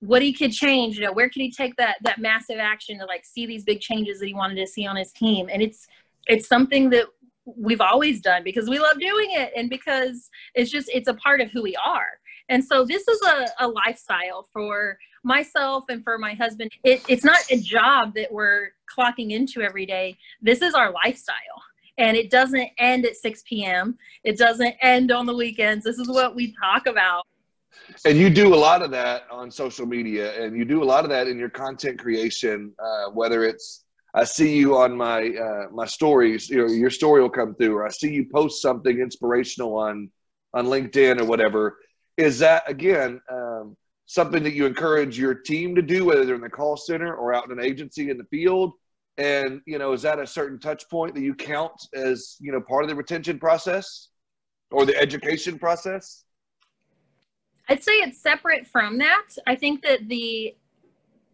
what 0.00 0.22
he 0.22 0.32
could 0.32 0.52
change, 0.52 0.96
you 0.96 1.04
know, 1.04 1.12
where 1.12 1.28
could 1.28 1.42
he 1.42 1.50
take 1.50 1.76
that 1.76 1.96
that 2.02 2.18
massive 2.18 2.58
action 2.58 2.98
to 2.98 3.04
like 3.04 3.24
see 3.24 3.46
these 3.46 3.64
big 3.64 3.80
changes 3.80 4.20
that 4.20 4.26
he 4.26 4.34
wanted 4.34 4.56
to 4.56 4.66
see 4.66 4.86
on 4.86 4.96
his 4.96 5.12
team. 5.12 5.48
And 5.52 5.62
it's 5.62 5.88
it's 6.26 6.48
something 6.48 6.90
that 6.90 7.06
we've 7.56 7.80
always 7.80 8.20
done 8.20 8.44
because 8.44 8.68
we 8.68 8.78
love 8.78 8.98
doing 9.00 9.30
it 9.32 9.52
and 9.56 9.70
because 9.70 10.30
it's 10.54 10.70
just 10.70 10.88
it's 10.92 11.08
a 11.08 11.14
part 11.14 11.40
of 11.40 11.50
who 11.50 11.62
we 11.62 11.74
are. 11.76 12.06
And 12.48 12.64
so 12.64 12.84
this 12.84 13.06
is 13.08 13.20
a, 13.22 13.48
a 13.60 13.68
lifestyle 13.68 14.48
for 14.52 14.98
myself 15.24 15.84
and 15.88 16.02
for 16.02 16.18
my 16.18 16.34
husband. 16.34 16.70
It, 16.84 17.02
it's 17.08 17.24
not 17.24 17.38
a 17.50 17.58
job 17.58 18.14
that 18.14 18.32
we're 18.32 18.70
clocking 18.96 19.32
into 19.32 19.60
every 19.60 19.84
day. 19.84 20.16
This 20.40 20.62
is 20.62 20.74
our 20.74 20.92
lifestyle. 20.92 21.36
And 21.98 22.16
it 22.16 22.30
doesn't 22.30 22.70
end 22.78 23.04
at 23.04 23.16
6 23.16 23.42
p.m. 23.46 23.98
It 24.24 24.38
doesn't 24.38 24.76
end 24.80 25.10
on 25.10 25.26
the 25.26 25.34
weekends. 25.34 25.84
This 25.84 25.98
is 25.98 26.08
what 26.08 26.36
we 26.36 26.54
talk 26.62 26.86
about. 26.86 27.26
And 28.04 28.18
you 28.18 28.30
do 28.30 28.54
a 28.54 28.56
lot 28.56 28.82
of 28.82 28.90
that 28.92 29.22
on 29.30 29.50
social 29.50 29.86
media, 29.86 30.42
and 30.42 30.56
you 30.56 30.64
do 30.64 30.82
a 30.82 30.84
lot 30.84 31.04
of 31.04 31.10
that 31.10 31.26
in 31.26 31.38
your 31.38 31.50
content 31.50 31.98
creation. 31.98 32.72
Uh, 32.78 33.10
whether 33.10 33.44
it's 33.44 33.84
I 34.14 34.24
see 34.24 34.56
you 34.56 34.76
on 34.76 34.96
my 34.96 35.28
uh, 35.28 35.66
my 35.72 35.86
stories, 35.86 36.48
you 36.48 36.58
know, 36.58 36.66
your 36.66 36.90
story 36.90 37.20
will 37.20 37.30
come 37.30 37.54
through, 37.54 37.76
or 37.76 37.86
I 37.86 37.90
see 37.90 38.12
you 38.12 38.26
post 38.32 38.62
something 38.62 38.98
inspirational 38.98 39.76
on 39.76 40.10
on 40.54 40.66
LinkedIn 40.66 41.20
or 41.20 41.24
whatever. 41.24 41.78
Is 42.16 42.38
that 42.38 42.68
again 42.68 43.20
um, 43.30 43.76
something 44.06 44.42
that 44.42 44.54
you 44.54 44.66
encourage 44.66 45.18
your 45.18 45.34
team 45.34 45.74
to 45.74 45.82
do, 45.82 46.04
whether 46.04 46.24
they're 46.24 46.34
in 46.34 46.40
the 46.40 46.48
call 46.48 46.76
center 46.76 47.14
or 47.14 47.34
out 47.34 47.50
in 47.50 47.58
an 47.58 47.64
agency 47.64 48.10
in 48.10 48.18
the 48.18 48.24
field? 48.24 48.72
And 49.18 49.60
you 49.66 49.78
know, 49.78 49.92
is 49.92 50.02
that 50.02 50.18
a 50.18 50.26
certain 50.26 50.58
touch 50.58 50.88
point 50.88 51.14
that 51.14 51.22
you 51.22 51.34
count 51.34 51.74
as 51.94 52.36
you 52.40 52.52
know 52.52 52.60
part 52.60 52.84
of 52.84 52.88
the 52.88 52.96
retention 52.96 53.38
process 53.38 54.08
or 54.70 54.86
the 54.86 54.96
education 54.96 55.58
process? 55.58 56.24
I'd 57.68 57.82
say 57.82 57.92
it's 57.92 58.18
separate 58.18 58.66
from 58.66 58.98
that. 58.98 59.26
I 59.46 59.54
think 59.54 59.82
that 59.82 60.08
the 60.08 60.54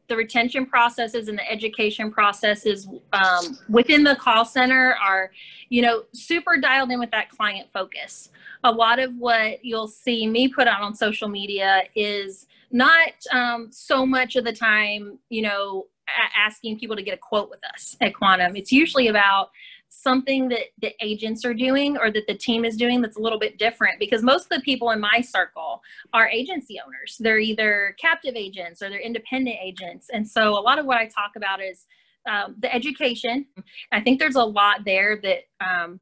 the 0.07 0.17
retention 0.17 0.67
processes 0.67 1.29
and 1.29 1.39
the 1.39 1.51
education 1.51 2.11
processes 2.11 2.87
um, 3.15 3.59
within 3.71 4.05
the 4.05 4.15
call 4.17 4.45
center 4.45 4.95
are, 5.03 5.31
you 5.71 5.81
know, 5.81 6.05
super 6.13 6.59
dialed 6.59 6.91
in 6.91 7.01
with 7.01 7.11
that 7.11 7.31
client 7.31 7.69
focus. 7.73 8.29
A 8.65 8.71
lot 8.71 8.99
of 8.99 9.17
what 9.17 9.65
you'll 9.65 9.89
see 9.89 10.27
me 10.27 10.49
put 10.49 10.69
out 10.69 10.83
on 10.83 10.95
social 10.95 11.29
media 11.29 11.85
is 11.95 12.47
not 12.71 13.13
um, 13.33 13.69
so 13.71 14.05
much 14.05 14.37
of 14.37 14.45
the 14.45 14.53
time, 14.53 15.19
you 15.31 15.41
know, 15.41 15.87
asking 16.37 16.79
people 16.79 16.97
to 16.97 17.03
get 17.03 17.15
a 17.15 17.19
quote 17.19 17.49
with 17.49 17.61
us 17.73 17.97
at 18.01 18.15
Quantum. 18.15 18.57
It's 18.57 18.73
usually 18.73 19.09
about 19.09 19.51
something 20.03 20.49
that 20.49 20.65
the 20.81 20.93
agents 21.01 21.45
are 21.45 21.55
doing 21.55 21.97
or 21.97 22.11
that 22.11 22.27
the 22.27 22.35
team 22.35 22.65
is 22.65 22.77
doing 22.77 23.01
that's 23.01 23.17
a 23.17 23.21
little 23.21 23.39
bit 23.39 23.59
different 23.59 23.99
because 23.99 24.23
most 24.23 24.45
of 24.45 24.51
the 24.51 24.61
people 24.61 24.91
in 24.91 25.01
my 25.01 25.21
circle 25.21 25.83
are 26.13 26.29
agency 26.29 26.81
owners. 26.85 27.17
They're 27.21 27.39
either 27.39 27.97
captive 28.01 28.35
agents 28.37 28.83
or 28.83 28.91
they're 28.91 29.01
independent 29.01 29.57
agents. 29.63 30.09
And 30.13 30.29
so 30.29 30.59
a 30.59 30.61
lot 30.61 30.79
of 30.79 30.87
what 30.87 30.99
I 30.99 31.07
talk 31.07 31.33
about 31.37 31.63
is 31.63 31.87
um, 32.29 32.57
the 32.59 32.75
education. 32.75 33.47
I 33.93 34.01
think 34.01 34.19
there's 34.19 34.37
a 34.37 34.45
lot 34.45 34.85
there 34.85 35.21
that 35.23 35.41
um, 35.61 36.01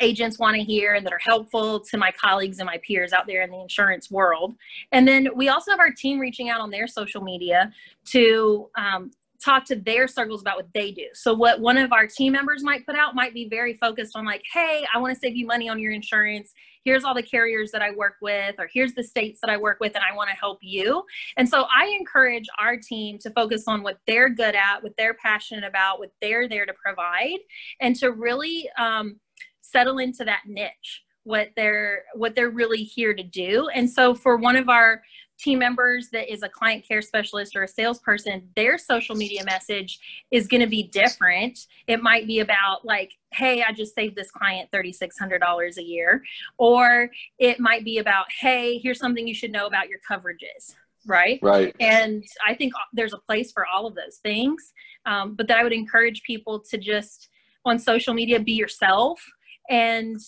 agents 0.00 0.38
want 0.38 0.56
to 0.56 0.62
hear 0.62 0.94
and 0.94 1.04
that 1.04 1.12
are 1.12 1.20
helpful 1.20 1.80
to 1.80 1.96
my 1.96 2.12
colleagues 2.12 2.58
and 2.58 2.66
my 2.66 2.78
peers 2.86 3.12
out 3.12 3.26
there 3.26 3.42
in 3.42 3.50
the 3.50 3.60
insurance 3.60 4.10
world. 4.10 4.54
And 4.92 5.06
then 5.06 5.28
we 5.34 5.48
also 5.48 5.70
have 5.70 5.80
our 5.80 5.92
team 5.92 6.18
reaching 6.18 6.48
out 6.48 6.60
on 6.60 6.70
their 6.70 6.86
social 6.86 7.22
media 7.22 7.72
to 8.06 8.70
um, 8.76 9.10
talk 9.44 9.64
to 9.66 9.76
their 9.76 10.08
circles 10.08 10.40
about 10.40 10.56
what 10.56 10.68
they 10.74 10.90
do. 10.90 11.06
So 11.14 11.32
what 11.32 11.60
one 11.60 11.78
of 11.78 11.92
our 11.92 12.06
team 12.06 12.32
members 12.32 12.64
might 12.64 12.84
put 12.84 12.96
out 12.96 13.14
might 13.14 13.34
be 13.34 13.48
very 13.48 13.74
focused 13.74 14.16
on 14.16 14.24
like, 14.24 14.42
hey, 14.52 14.84
I 14.92 14.98
want 14.98 15.14
to 15.14 15.20
save 15.20 15.36
you 15.36 15.46
money 15.46 15.68
on 15.68 15.78
your 15.78 15.92
insurance. 15.92 16.52
Here's 16.84 17.04
all 17.04 17.14
the 17.14 17.22
carriers 17.22 17.70
that 17.72 17.82
I 17.82 17.92
work 17.92 18.14
with, 18.20 18.56
or 18.58 18.68
here's 18.72 18.94
the 18.94 19.04
states 19.04 19.40
that 19.42 19.50
I 19.50 19.56
work 19.56 19.78
with, 19.80 19.94
and 19.94 20.04
I 20.04 20.14
want 20.16 20.30
to 20.30 20.36
help 20.36 20.58
you. 20.62 21.04
And 21.36 21.48
so 21.48 21.66
I 21.74 21.94
encourage 21.98 22.46
our 22.58 22.76
team 22.76 23.18
to 23.20 23.30
focus 23.30 23.64
on 23.66 23.82
what 23.82 23.98
they're 24.06 24.30
good 24.30 24.54
at, 24.54 24.82
what 24.82 24.94
they're 24.96 25.14
passionate 25.14 25.64
about, 25.64 25.98
what 25.98 26.12
they're 26.20 26.48
there 26.48 26.66
to 26.66 26.72
provide, 26.72 27.38
and 27.80 27.94
to 27.96 28.12
really 28.12 28.68
um, 28.78 29.20
settle 29.60 29.98
into 29.98 30.24
that 30.24 30.42
niche 30.46 31.02
what 31.24 31.50
they're 31.56 32.04
what 32.14 32.34
they're 32.34 32.48
really 32.48 32.82
here 32.82 33.12
to 33.12 33.22
do 33.22 33.68
and 33.74 33.90
so 33.90 34.14
for 34.14 34.38
one 34.38 34.56
of 34.56 34.70
our 34.70 35.02
team 35.38 35.58
members 35.58 36.08
that 36.10 36.32
is 36.32 36.42
a 36.42 36.48
client 36.48 36.86
care 36.86 37.00
specialist 37.00 37.54
or 37.54 37.62
a 37.62 37.68
salesperson, 37.68 38.48
their 38.56 38.76
social 38.76 39.14
media 39.14 39.44
message 39.44 39.98
is 40.30 40.46
going 40.46 40.60
to 40.60 40.66
be 40.66 40.82
different. 40.82 41.66
It 41.86 42.02
might 42.02 42.26
be 42.26 42.40
about 42.40 42.84
like, 42.84 43.12
hey, 43.32 43.62
I 43.62 43.72
just 43.72 43.94
saved 43.94 44.16
this 44.16 44.30
client 44.30 44.70
$3,600 44.72 45.76
a 45.76 45.82
year. 45.82 46.22
Or 46.58 47.10
it 47.38 47.60
might 47.60 47.84
be 47.84 47.98
about, 47.98 48.26
hey, 48.40 48.78
here's 48.78 48.98
something 48.98 49.26
you 49.26 49.34
should 49.34 49.52
know 49.52 49.66
about 49.66 49.88
your 49.88 50.00
coverages. 50.08 50.74
Right. 51.06 51.38
Right. 51.42 51.74
And 51.80 52.24
I 52.46 52.54
think 52.54 52.72
there's 52.92 53.14
a 53.14 53.18
place 53.18 53.52
for 53.52 53.64
all 53.66 53.86
of 53.86 53.94
those 53.94 54.18
things. 54.22 54.72
Um, 55.06 55.34
but 55.34 55.48
that 55.48 55.58
I 55.58 55.62
would 55.62 55.72
encourage 55.72 56.22
people 56.22 56.60
to 56.70 56.78
just 56.78 57.28
on 57.64 57.78
social 57.78 58.14
media 58.14 58.40
be 58.40 58.52
yourself 58.52 59.20
and 59.68 60.18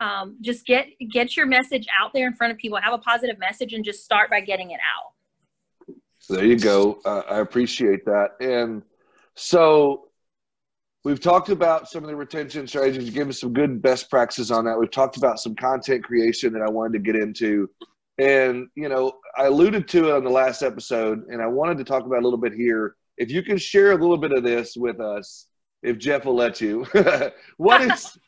um, 0.00 0.36
just 0.40 0.66
get 0.66 0.86
get 1.10 1.36
your 1.36 1.46
message 1.46 1.86
out 2.00 2.12
there 2.14 2.26
in 2.26 2.34
front 2.34 2.52
of 2.52 2.58
people. 2.58 2.78
Have 2.80 2.94
a 2.94 2.98
positive 2.98 3.38
message 3.38 3.74
and 3.74 3.84
just 3.84 4.04
start 4.04 4.30
by 4.30 4.40
getting 4.40 4.70
it 4.70 4.80
out. 4.80 5.94
So 6.18 6.34
there 6.34 6.44
you 6.44 6.58
go. 6.58 7.00
Uh, 7.04 7.22
i 7.30 7.38
appreciate 7.38 8.04
that. 8.06 8.30
And 8.40 8.82
so 9.34 10.08
we've 11.04 11.20
talked 11.20 11.50
about 11.50 11.88
some 11.88 12.02
of 12.02 12.10
the 12.10 12.16
retention 12.16 12.66
strategies. 12.66 13.04
You 13.04 13.12
gave 13.12 13.28
us 13.28 13.40
some 13.40 13.52
good 13.52 13.80
best 13.80 14.10
practices 14.10 14.50
on 14.50 14.64
that. 14.64 14.78
We've 14.78 14.90
talked 14.90 15.16
about 15.16 15.38
some 15.38 15.54
content 15.54 16.04
creation 16.04 16.52
that 16.54 16.62
i 16.62 16.70
wanted 16.70 16.92
to 16.94 17.12
get 17.12 17.16
into. 17.20 17.68
And 18.18 18.68
you 18.74 18.88
know 18.88 19.12
i 19.36 19.44
alluded 19.44 19.86
to 19.88 20.08
it 20.08 20.14
on 20.14 20.24
the 20.24 20.30
last 20.30 20.62
episode 20.62 21.26
and 21.28 21.40
i 21.40 21.46
wanted 21.46 21.78
to 21.78 21.84
talk 21.84 22.04
about 22.04 22.20
a 22.20 22.24
little 22.24 22.38
bit 22.38 22.54
here. 22.54 22.96
If 23.16 23.30
you 23.30 23.42
can 23.42 23.58
share 23.58 23.92
a 23.92 23.96
little 23.96 24.18
bit 24.18 24.32
of 24.32 24.42
this 24.42 24.76
with 24.76 25.00
us 25.00 25.46
if 25.82 25.96
jeff 25.96 26.26
will 26.26 26.34
let 26.34 26.60
you 26.60 26.84
what 27.56 27.80
is 27.80 28.18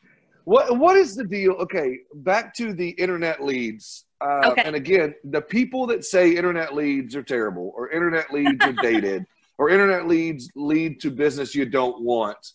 what 0.45 0.77
what 0.77 0.97
is 0.97 1.15
the 1.15 1.23
deal? 1.23 1.53
Okay, 1.53 1.99
back 2.15 2.53
to 2.55 2.73
the 2.73 2.89
internet 2.89 3.43
leads. 3.43 4.05
Uh, 4.21 4.51
okay. 4.51 4.63
And 4.63 4.75
again, 4.75 5.13
the 5.23 5.41
people 5.41 5.85
that 5.87 6.05
say 6.05 6.35
internet 6.35 6.73
leads 6.73 7.15
are 7.15 7.23
terrible, 7.23 7.73
or 7.75 7.89
internet 7.91 8.31
leads 8.31 8.63
are 8.65 8.73
dated, 8.81 9.25
or 9.57 9.69
internet 9.69 10.07
leads 10.07 10.49
lead 10.55 10.99
to 11.01 11.11
business 11.11 11.55
you 11.55 11.65
don't 11.65 12.01
want, 12.01 12.53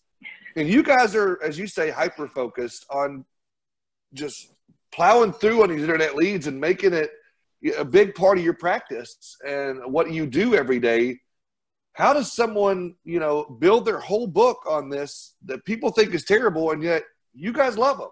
and 0.56 0.68
you 0.68 0.82
guys 0.82 1.14
are, 1.14 1.38
as 1.42 1.58
you 1.58 1.66
say, 1.66 1.90
hyper 1.90 2.28
focused 2.28 2.86
on 2.90 3.24
just 4.14 4.52
plowing 4.92 5.32
through 5.32 5.62
on 5.62 5.70
these 5.70 5.82
internet 5.82 6.14
leads 6.14 6.46
and 6.46 6.58
making 6.58 6.94
it 6.94 7.10
a 7.76 7.84
big 7.84 8.14
part 8.14 8.38
of 8.38 8.44
your 8.44 8.54
practice 8.54 9.36
and 9.46 9.80
what 9.92 10.10
you 10.10 10.26
do 10.26 10.54
every 10.54 10.78
day 10.78 11.18
how 11.98 12.12
does 12.12 12.32
someone 12.32 12.94
you 13.04 13.18
know 13.18 13.44
build 13.58 13.84
their 13.84 13.98
whole 13.98 14.26
book 14.26 14.64
on 14.70 14.88
this 14.88 15.34
that 15.44 15.64
people 15.64 15.90
think 15.90 16.14
is 16.14 16.24
terrible 16.24 16.70
and 16.70 16.82
yet 16.82 17.02
you 17.34 17.52
guys 17.52 17.78
love 17.78 17.98
them. 17.98 18.10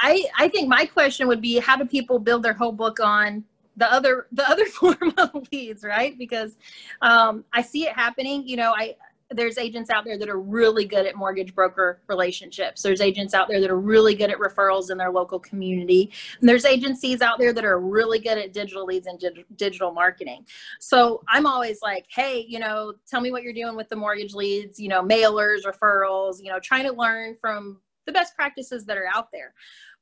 I 0.00 0.24
I 0.38 0.48
think 0.48 0.68
my 0.68 0.86
question 0.86 1.26
would 1.28 1.40
be 1.40 1.58
how 1.58 1.76
do 1.76 1.84
people 1.84 2.18
build 2.18 2.42
their 2.42 2.52
whole 2.52 2.72
book 2.72 3.00
on 3.00 3.44
the 3.76 3.90
other 3.92 4.26
the 4.32 4.48
other 4.48 4.66
form 4.80 5.14
of 5.16 5.48
leads, 5.52 5.84
right? 5.84 6.16
Because 6.18 6.56
um, 7.02 7.44
I 7.52 7.62
see 7.62 7.86
it 7.86 7.94
happening. 7.94 8.46
You 8.46 8.56
know, 8.56 8.74
I 8.76 8.96
there's 9.30 9.58
agents 9.58 9.90
out 9.90 10.04
there 10.04 10.16
that 10.16 10.28
are 10.28 10.40
really 10.40 10.86
good 10.86 11.04
at 11.04 11.14
mortgage 11.14 11.54
broker 11.54 12.00
relationships. 12.08 12.80
There's 12.80 13.02
agents 13.02 13.34
out 13.34 13.46
there 13.48 13.60
that 13.60 13.70
are 13.70 13.78
really 13.78 14.14
good 14.14 14.30
at 14.30 14.38
referrals 14.38 14.90
in 14.90 14.96
their 14.96 15.10
local 15.10 15.38
community. 15.38 16.10
And 16.40 16.48
there's 16.48 16.64
agencies 16.64 17.20
out 17.20 17.38
there 17.38 17.52
that 17.52 17.64
are 17.64 17.78
really 17.78 18.18
good 18.18 18.38
at 18.38 18.54
digital 18.54 18.86
leads 18.86 19.06
and 19.06 19.18
dig- 19.18 19.44
digital 19.56 19.92
marketing. 19.92 20.46
So 20.80 21.22
I'm 21.28 21.44
always 21.44 21.80
like, 21.82 22.06
hey, 22.08 22.46
you 22.48 22.58
know, 22.58 22.94
tell 23.06 23.20
me 23.20 23.30
what 23.30 23.42
you're 23.42 23.52
doing 23.52 23.76
with 23.76 23.90
the 23.90 23.96
mortgage 23.96 24.32
leads, 24.32 24.80
you 24.80 24.88
know, 24.88 25.02
mailers, 25.02 25.64
referrals, 25.64 26.42
you 26.42 26.50
know, 26.50 26.58
trying 26.58 26.84
to 26.84 26.92
learn 26.92 27.36
from 27.38 27.78
the 28.06 28.12
best 28.12 28.34
practices 28.34 28.86
that 28.86 28.96
are 28.96 29.08
out 29.14 29.30
there. 29.30 29.52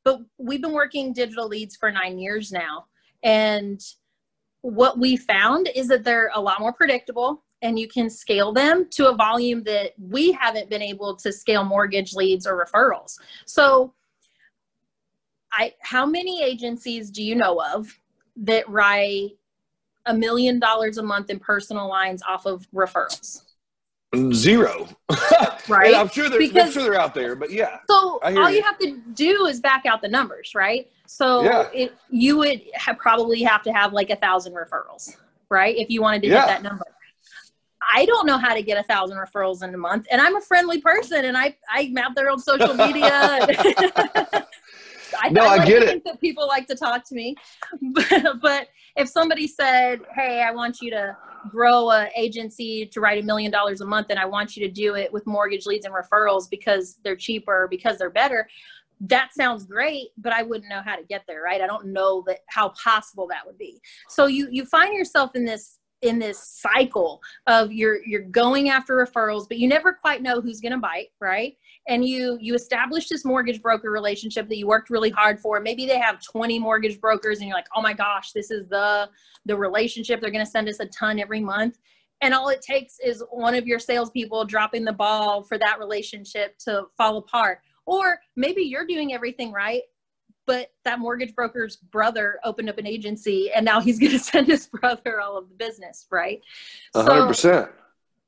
But 0.05 0.21
we've 0.39 0.63
been 0.63 0.73
working 0.73 1.13
digital 1.13 1.49
leads 1.49 1.75
for 1.75 1.91
nine 1.91 2.17
years 2.17 2.53
now. 2.53 2.87
And 3.25 3.81
what 4.61 5.01
we 5.01 5.17
found 5.17 5.69
is 5.75 5.89
that 5.89 6.05
they're 6.05 6.31
a 6.35 6.41
lot 6.41 6.61
more 6.61 6.73
predictable 6.73 7.43
and 7.67 7.77
you 7.81 7.89
can 7.89 8.09
scale 8.09 8.53
them 8.53 8.87
to 8.91 9.09
a 9.09 9.15
volume 9.15 9.65
that 9.65 9.93
we 9.99 10.31
haven't 10.31 10.71
been 10.71 10.83
able 10.83 11.17
to 11.17 11.33
scale 11.33 11.65
mortgage 11.65 12.15
leads 12.15 12.47
or 12.47 12.65
referrals. 12.65 13.19
So 13.45 13.93
I 15.53 15.75
how 15.81 16.07
many 16.07 16.43
agencies 16.45 17.11
do 17.11 17.25
you 17.25 17.35
know 17.35 17.61
of 17.75 17.99
that 18.37 18.69
write 18.69 19.33
a 20.07 20.15
million 20.15 20.61
dollars 20.61 20.99
a 20.99 21.03
month 21.03 21.29
in 21.29 21.41
personal 21.41 21.89
lines 21.89 22.23
off 22.29 22.47
of 22.47 22.69
referrals? 22.73 23.43
Zero. 24.33 24.89
right. 25.69 25.95
I'm 25.95 26.09
sure 26.09 26.31
they're 26.31 26.39
because, 26.39 26.69
I'm 26.69 26.73
sure 26.73 26.85
they're 26.85 27.01
out 27.01 27.15
there, 27.15 27.35
but 27.35 27.51
yeah. 27.51 27.81
So 27.91 28.21
all 28.23 28.49
you. 28.49 28.59
you. 28.59 28.63
have 28.63 28.79
to 28.79 29.01
do 29.15 29.47
is 29.47 29.59
back 29.59 29.85
out 29.87 30.01
the 30.01 30.09
numbers, 30.09 30.55
right? 30.55 30.89
So 31.07 31.43
yeah. 31.43 31.69
it, 31.75 31.93
you 32.11 32.37
would 32.39 32.63
have 32.75 32.97
probably 32.97 33.43
have 33.43 33.63
to 33.65 33.73
have 33.73 33.93
like 33.93 34.11
a 34.11 34.17
thousand 34.17 34.55
referrals, 34.55 35.17
right? 35.51 35.77
If 35.77 35.91
you 35.91 36.01
wanted 36.01 36.23
to 36.23 36.29
yeah. 36.29 36.47
get 36.47 36.47
that 36.47 36.63
number. 36.63 36.85
I 37.93 38.07
don't 38.07 38.27
know 38.27 38.39
how 38.39 38.55
to 38.55 38.63
get 38.63 38.79
a 38.79 38.83
thousand 38.83 39.17
referrals 39.17 39.63
in 39.63 39.75
a 39.75 39.79
month, 39.79 40.07
and 40.11 40.21
I'm 40.21 40.37
a 40.37 40.41
friendly 40.41 40.81
person, 40.81 41.25
and 41.25 41.37
I 41.37 41.57
I'm 41.71 41.97
out 41.99 42.15
there 42.15 42.31
on 42.31 42.39
social 42.39 42.75
media. 42.75 43.11
I, 45.19 45.29
no, 45.31 45.45
I, 45.45 45.55
I 45.55 45.67
get 45.67 45.83
it. 45.83 46.05
That 46.05 46.21
people 46.21 46.47
like 46.47 46.67
to 46.67 46.75
talk 46.75 47.07
to 47.09 47.15
me, 47.15 47.37
but, 47.93 48.41
but 48.41 48.69
if 48.97 49.09
somebody 49.09 49.47
said, 49.47 50.01
"Hey, 50.15 50.43
I 50.43 50.51
want 50.53 50.81
you 50.81 50.91
to 50.91 51.17
grow 51.49 51.91
a 51.91 52.09
agency 52.17 52.87
to 52.87 53.01
write 53.01 53.23
a 53.23 53.27
million 53.27 53.51
dollars 53.51 53.81
a 53.81 53.87
month, 53.87 54.09
and 54.11 54.19
I 54.19 54.25
want 54.25 54.57
you 54.57 54.67
to 54.67 54.73
do 54.73 54.95
it 54.95 55.13
with 55.13 55.27
mortgage 55.27 55.67
leads 55.67 55.87
and 55.87 55.95
referrals 55.95 56.51
because 56.51 56.99
they're 57.05 57.17
cheaper, 57.17 57.69
because 57.71 57.99
they're 57.99 58.11
better," 58.11 58.49
that 59.01 59.31
sounds 59.35 59.67
great 59.67 60.09
but 60.17 60.33
i 60.33 60.43
wouldn't 60.43 60.71
know 60.71 60.81
how 60.83 60.97
to 60.97 61.03
get 61.05 61.23
there 61.29 61.43
right 61.43 61.61
i 61.61 61.67
don't 61.67 61.87
know 61.87 62.25
that 62.27 62.39
how 62.47 62.71
possible 62.83 63.27
that 63.29 63.45
would 63.47 63.59
be 63.59 63.79
so 64.09 64.25
you 64.25 64.49
you 64.51 64.65
find 64.65 64.95
yourself 64.95 65.33
in 65.35 65.45
this 65.45 65.81
in 66.07 66.19
this 66.19 66.61
cycle 66.63 67.21
of 67.47 67.73
you're 67.73 68.05
you're 68.05 68.23
going 68.23 68.71
after 68.71 68.97
referrals 68.97 69.47
but 69.49 69.59
you 69.59 69.69
never 69.69 69.93
quite 69.93 70.23
know 70.23 70.41
who's 70.41 70.61
going 70.61 70.73
to 70.73 70.79
bite 70.79 71.09
right? 71.21 71.57
And 71.89 72.05
you 72.05 72.39
you 72.41 72.55
establish 72.55 73.09
this 73.09 73.25
mortgage 73.25 73.63
broker 73.63 73.91
relationship 73.91 74.49
that 74.49 74.57
you 74.57 74.67
worked 74.67 74.91
really 74.91 75.11
hard 75.11 75.41
for. 75.41 75.61
Maybe 75.61 75.87
they 75.87 75.99
have 75.99 76.21
20 76.23 76.59
mortgage 76.59 77.01
brokers 77.01 77.39
and 77.39 77.49
you're 77.49 77.57
like 77.57 77.69
oh 77.77 77.83
my 77.83 77.93
gosh 77.93 78.33
this 78.33 78.51
is 78.51 78.67
the 78.69 79.09
the 79.47 79.57
relationship. 79.57 80.21
They're 80.21 80.31
going 80.31 80.45
to 80.45 80.51
send 80.51 80.69
us 80.69 80.81
a 80.81 80.87
ton 80.87 81.19
every 81.19 81.41
month. 81.41 81.79
And 82.21 82.35
all 82.35 82.49
it 82.49 82.63
takes 82.63 82.99
is 83.05 83.23
one 83.31 83.55
of 83.55 83.67
your 83.67 83.79
salespeople 83.79 84.45
dropping 84.45 84.85
the 84.85 84.93
ball 84.93 85.43
for 85.43 85.59
that 85.59 85.79
relationship 85.79 86.59
to 86.61 86.85
fall 86.97 87.19
apart. 87.19 87.61
Or 87.87 88.19
maybe 88.37 88.63
you're 88.63 88.87
doing 88.87 89.15
everything 89.15 89.53
right 89.53 89.83
but 90.47 90.73
that 90.85 90.99
mortgage 90.99 91.35
broker's 91.35 91.77
brother 91.77 92.39
opened 92.45 92.69
up 92.69 92.79
an 92.79 92.87
agency 92.87 93.51
and 93.55 93.65
now 93.65 93.81
he's 93.81 93.99
going 94.01 94.13
to 94.13 94.19
send 94.19 94.47
his 94.47 94.67
brother 94.67 95.21
all 95.21 95.37
of 95.37 95.49
the 95.49 95.55
business, 95.55 96.07
right? 96.11 96.41
100%. 96.95 97.35
So 97.35 97.69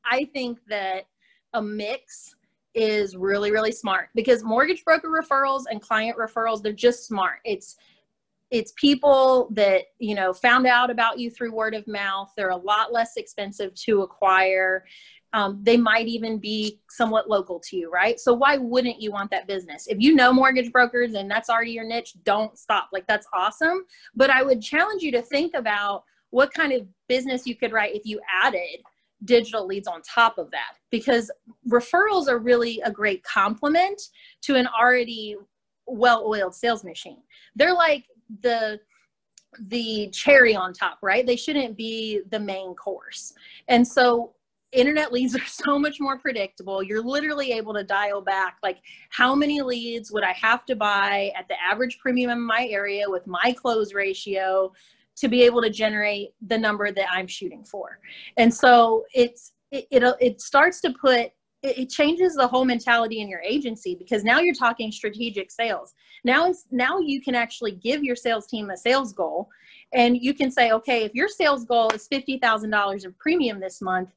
I 0.04 0.24
think 0.32 0.58
that 0.68 1.06
a 1.54 1.62
mix 1.62 2.34
is 2.74 3.16
really 3.16 3.50
really 3.50 3.72
smart 3.72 4.08
because 4.14 4.44
mortgage 4.44 4.84
broker 4.84 5.08
referrals 5.08 5.64
and 5.70 5.80
client 5.80 6.16
referrals 6.18 6.62
they're 6.62 6.72
just 6.72 7.06
smart 7.06 7.38
it's 7.44 7.76
it's 8.50 8.72
people 8.76 9.48
that 9.52 9.84
you 9.98 10.14
know 10.14 10.32
found 10.32 10.66
out 10.66 10.90
about 10.90 11.18
you 11.18 11.30
through 11.30 11.52
word 11.52 11.74
of 11.74 11.86
mouth 11.88 12.30
they're 12.36 12.50
a 12.50 12.56
lot 12.56 12.92
less 12.92 13.16
expensive 13.16 13.74
to 13.74 14.02
acquire 14.02 14.84
um, 15.32 15.60
they 15.62 15.76
might 15.76 16.06
even 16.06 16.38
be 16.38 16.80
somewhat 16.88 17.28
local 17.28 17.60
to 17.60 17.76
you 17.76 17.90
right? 17.90 18.18
So 18.18 18.32
why 18.34 18.56
wouldn't 18.56 19.00
you 19.00 19.12
want 19.12 19.30
that 19.30 19.46
business? 19.46 19.86
If 19.86 19.98
you 20.00 20.14
know 20.14 20.32
mortgage 20.32 20.72
brokers 20.72 21.14
and 21.14 21.30
that's 21.30 21.50
already 21.50 21.72
your 21.72 21.84
niche 21.84 22.14
don't 22.24 22.56
stop. 22.58 22.88
Like 22.92 23.06
that's 23.06 23.26
awesome. 23.32 23.84
But 24.14 24.30
i 24.30 24.42
would 24.42 24.62
challenge 24.62 25.02
you 25.02 25.12
to 25.12 25.22
think 25.22 25.54
about 25.54 26.04
what 26.30 26.52
kind 26.52 26.72
of 26.72 26.86
business 27.08 27.46
you 27.46 27.56
could 27.56 27.72
write 27.72 27.94
if 27.94 28.02
you 28.04 28.20
added 28.42 28.82
digital 29.24 29.66
leads 29.66 29.88
on 29.88 30.00
top 30.02 30.38
of 30.38 30.50
that 30.50 30.74
because 30.90 31.30
referrals 31.68 32.28
are 32.28 32.38
really 32.38 32.80
a 32.84 32.90
great 32.90 33.22
complement 33.24 34.00
to 34.42 34.54
an 34.54 34.68
already 34.80 35.36
well-oiled 35.86 36.54
sales 36.54 36.84
machine. 36.84 37.22
They're 37.56 37.74
like 37.74 38.04
the 38.42 38.78
the 39.68 40.10
cherry 40.10 40.54
on 40.54 40.74
top, 40.74 40.98
right? 41.02 41.26
They 41.26 41.34
shouldn't 41.34 41.76
be 41.76 42.20
the 42.30 42.38
main 42.38 42.74
course. 42.74 43.32
And 43.66 43.86
so 43.86 44.34
internet 44.72 45.12
leads 45.12 45.34
are 45.34 45.44
so 45.46 45.78
much 45.78 46.00
more 46.00 46.18
predictable. 46.18 46.82
You're 46.82 47.02
literally 47.02 47.52
able 47.52 47.74
to 47.74 47.84
dial 47.84 48.20
back 48.20 48.58
like 48.62 48.78
how 49.10 49.34
many 49.34 49.60
leads 49.62 50.12
would 50.12 50.24
I 50.24 50.32
have 50.32 50.64
to 50.66 50.76
buy 50.76 51.32
at 51.36 51.48
the 51.48 51.54
average 51.60 51.98
premium 51.98 52.30
in 52.30 52.40
my 52.40 52.66
area 52.70 53.04
with 53.08 53.26
my 53.26 53.54
close 53.56 53.94
ratio 53.94 54.72
to 55.16 55.28
be 55.28 55.42
able 55.42 55.60
to 55.62 55.70
generate 55.70 56.30
the 56.46 56.56
number 56.56 56.92
that 56.92 57.06
I'm 57.10 57.26
shooting 57.26 57.64
for. 57.64 57.98
And 58.36 58.52
so 58.52 59.04
it's 59.14 59.52
it 59.70 59.86
it, 59.90 60.02
it 60.20 60.40
starts 60.40 60.80
to 60.82 60.94
put 61.00 61.32
it, 61.62 61.90
changes 61.90 62.34
the 62.34 62.46
whole 62.46 62.64
mentality 62.64 63.20
in 63.20 63.28
your 63.28 63.40
agency 63.40 63.96
because 63.96 64.22
now 64.22 64.38
you're 64.38 64.54
talking 64.54 64.92
strategic 64.92 65.50
sales. 65.50 65.94
Now, 66.24 66.48
it's 66.48 66.66
now 66.70 66.98
you 66.98 67.20
can 67.20 67.34
actually 67.34 67.72
give 67.72 68.04
your 68.04 68.16
sales 68.16 68.46
team 68.46 68.70
a 68.70 68.76
sales 68.76 69.12
goal, 69.12 69.48
and 69.92 70.16
you 70.16 70.34
can 70.34 70.50
say, 70.50 70.70
okay, 70.72 71.04
if 71.04 71.14
your 71.14 71.28
sales 71.28 71.64
goal 71.64 71.90
is 71.90 72.06
fifty 72.06 72.38
thousand 72.38 72.70
dollars 72.70 73.04
of 73.04 73.18
premium 73.18 73.60
this 73.60 73.80
month, 73.82 74.10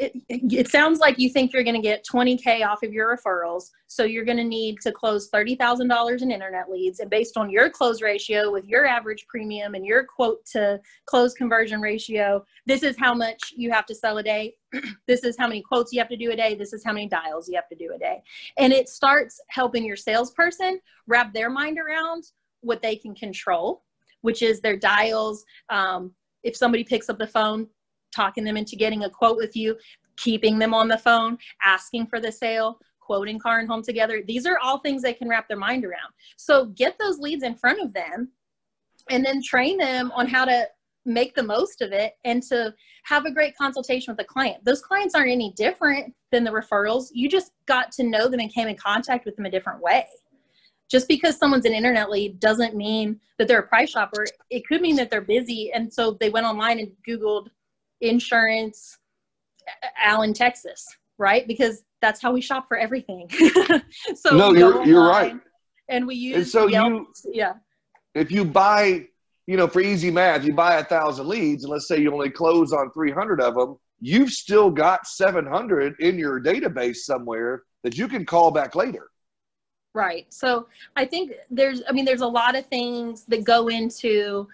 it, 0.00 0.12
it, 0.28 0.68
sounds 0.68 1.00
like 1.00 1.18
you 1.18 1.28
think 1.28 1.52
you're 1.52 1.64
going 1.64 1.76
to 1.76 1.82
get 1.82 2.06
20k 2.06 2.66
off 2.66 2.82
of 2.82 2.92
your 2.92 3.16
referrals 3.16 3.70
so 3.86 4.04
you're 4.04 4.24
going 4.24 4.38
to 4.38 4.44
need 4.44 4.80
to 4.80 4.92
close 4.92 5.30
$30000 5.30 6.22
in 6.22 6.30
internet 6.30 6.70
leads 6.70 7.00
and 7.00 7.10
based 7.10 7.36
on 7.36 7.50
your 7.50 7.68
close 7.68 8.00
ratio 8.00 8.50
with 8.50 8.64
your 8.66 8.86
average 8.86 9.26
premium 9.28 9.74
and 9.74 9.84
your 9.84 10.04
quote 10.04 10.44
to 10.46 10.80
close 11.06 11.34
conversion 11.34 11.80
ratio 11.80 12.44
this 12.66 12.82
is 12.82 12.96
how 12.98 13.14
much 13.14 13.52
you 13.56 13.70
have 13.70 13.86
to 13.86 13.94
sell 13.94 14.18
a 14.18 14.22
day. 14.22 14.54
This 15.06 15.24
is 15.24 15.36
how 15.38 15.48
many 15.48 15.60
quotes 15.60 15.92
you 15.92 16.00
have 16.00 16.08
to 16.08 16.16
do 16.16 16.30
a 16.30 16.36
day. 16.36 16.54
This 16.54 16.72
is 16.72 16.82
how 16.84 16.92
many 16.92 17.06
dials 17.06 17.48
you 17.48 17.56
have 17.56 17.68
to 17.68 17.74
do 17.74 17.92
a 17.94 17.98
day. 17.98 18.22
And 18.56 18.72
it 18.72 18.88
starts 18.88 19.40
helping 19.48 19.84
your 19.84 19.96
salesperson 19.96 20.80
wrap 21.06 21.34
their 21.34 21.50
mind 21.50 21.78
around 21.78 22.24
what 22.60 22.80
they 22.80 22.96
can 22.96 23.14
control 23.14 23.82
which 24.22 24.42
is 24.42 24.60
their 24.60 24.76
dials. 24.76 25.44
Um, 25.68 26.12
if 26.42 26.56
somebody 26.56 26.82
picks 26.82 27.08
up 27.08 27.18
the 27.18 27.26
phone 27.26 27.68
talking 28.14 28.44
them 28.44 28.56
into 28.56 28.76
getting 28.76 29.04
a 29.04 29.10
quote 29.10 29.36
with 29.36 29.56
you, 29.56 29.76
keeping 30.16 30.58
them 30.58 30.74
on 30.74 30.88
the 30.88 30.98
phone, 30.98 31.38
asking 31.62 32.06
for 32.06 32.20
the 32.20 32.32
sale, 32.32 32.78
quoting 33.00 33.38
car 33.38 33.58
and 33.58 33.68
home 33.68 33.82
together. 33.82 34.22
These 34.26 34.46
are 34.46 34.58
all 34.58 34.78
things 34.78 35.02
they 35.02 35.12
can 35.12 35.28
wrap 35.28 35.48
their 35.48 35.56
mind 35.56 35.84
around. 35.84 36.12
So 36.36 36.66
get 36.66 36.96
those 36.98 37.18
leads 37.18 37.42
in 37.42 37.54
front 37.54 37.80
of 37.80 37.92
them 37.92 38.30
and 39.10 39.24
then 39.24 39.42
train 39.42 39.78
them 39.78 40.12
on 40.12 40.28
how 40.28 40.44
to 40.44 40.68
make 41.04 41.34
the 41.34 41.42
most 41.42 41.82
of 41.82 41.92
it 41.92 42.14
and 42.24 42.42
to 42.44 42.72
have 43.04 43.24
a 43.24 43.32
great 43.32 43.56
consultation 43.56 44.12
with 44.12 44.18
the 44.18 44.32
client. 44.32 44.64
Those 44.64 44.80
clients 44.80 45.14
aren't 45.14 45.30
any 45.30 45.52
different 45.56 46.14
than 46.30 46.44
the 46.44 46.50
referrals. 46.50 47.08
You 47.12 47.28
just 47.28 47.52
got 47.66 47.90
to 47.92 48.04
know 48.04 48.28
them 48.28 48.40
and 48.40 48.52
came 48.52 48.68
in 48.68 48.76
contact 48.76 49.24
with 49.24 49.34
them 49.36 49.46
a 49.46 49.50
different 49.50 49.82
way. 49.82 50.06
Just 50.88 51.08
because 51.08 51.36
someone's 51.36 51.64
an 51.64 51.72
internet 51.72 52.10
lead 52.10 52.38
doesn't 52.38 52.76
mean 52.76 53.18
that 53.38 53.48
they're 53.48 53.60
a 53.60 53.66
price 53.66 53.90
shopper. 53.90 54.26
It 54.50 54.66
could 54.66 54.80
mean 54.80 54.94
that 54.96 55.10
they're 55.10 55.22
busy 55.22 55.72
and 55.72 55.92
so 55.92 56.16
they 56.20 56.30
went 56.30 56.46
online 56.46 56.78
and 56.78 56.92
Googled 57.08 57.48
insurance, 58.02 58.98
Allen, 59.96 60.34
Texas, 60.34 60.84
right? 61.18 61.46
Because 61.46 61.82
that's 62.00 62.20
how 62.20 62.32
we 62.32 62.40
shop 62.40 62.68
for 62.68 62.76
everything. 62.76 63.30
so 64.14 64.36
no, 64.36 64.52
you're 64.52 64.84
you're 64.84 65.06
right. 65.06 65.36
And 65.88 66.06
we 66.06 66.14
use 66.14 66.36
and 66.36 66.46
so 66.46 66.66
Yelp, 66.66 67.08
you 67.24 67.32
yeah. 67.32 67.54
If 68.14 68.30
you 68.30 68.44
buy, 68.44 69.06
you 69.46 69.56
know, 69.56 69.66
for 69.66 69.80
easy 69.80 70.10
math, 70.10 70.44
you 70.44 70.52
buy 70.52 70.76
a 70.76 70.84
thousand 70.84 71.28
leads, 71.28 71.64
and 71.64 71.72
let's 71.72 71.88
say 71.88 72.00
you 72.00 72.12
only 72.12 72.30
close 72.30 72.72
on 72.72 72.90
three 72.92 73.12
hundred 73.12 73.40
of 73.40 73.54
them, 73.54 73.76
you've 74.00 74.30
still 74.30 74.70
got 74.70 75.06
seven 75.06 75.46
hundred 75.46 75.94
in 76.00 76.18
your 76.18 76.40
database 76.40 76.96
somewhere 76.96 77.62
that 77.84 77.96
you 77.96 78.08
can 78.08 78.26
call 78.26 78.50
back 78.50 78.74
later. 78.74 79.08
Right. 79.94 80.26
So 80.32 80.68
I 80.96 81.04
think 81.04 81.32
there's, 81.50 81.82
I 81.86 81.92
mean, 81.92 82.06
there's 82.06 82.22
a 82.22 82.26
lot 82.26 82.56
of 82.56 82.64
things 82.66 83.24
that 83.26 83.44
go 83.44 83.68
into 83.68 84.48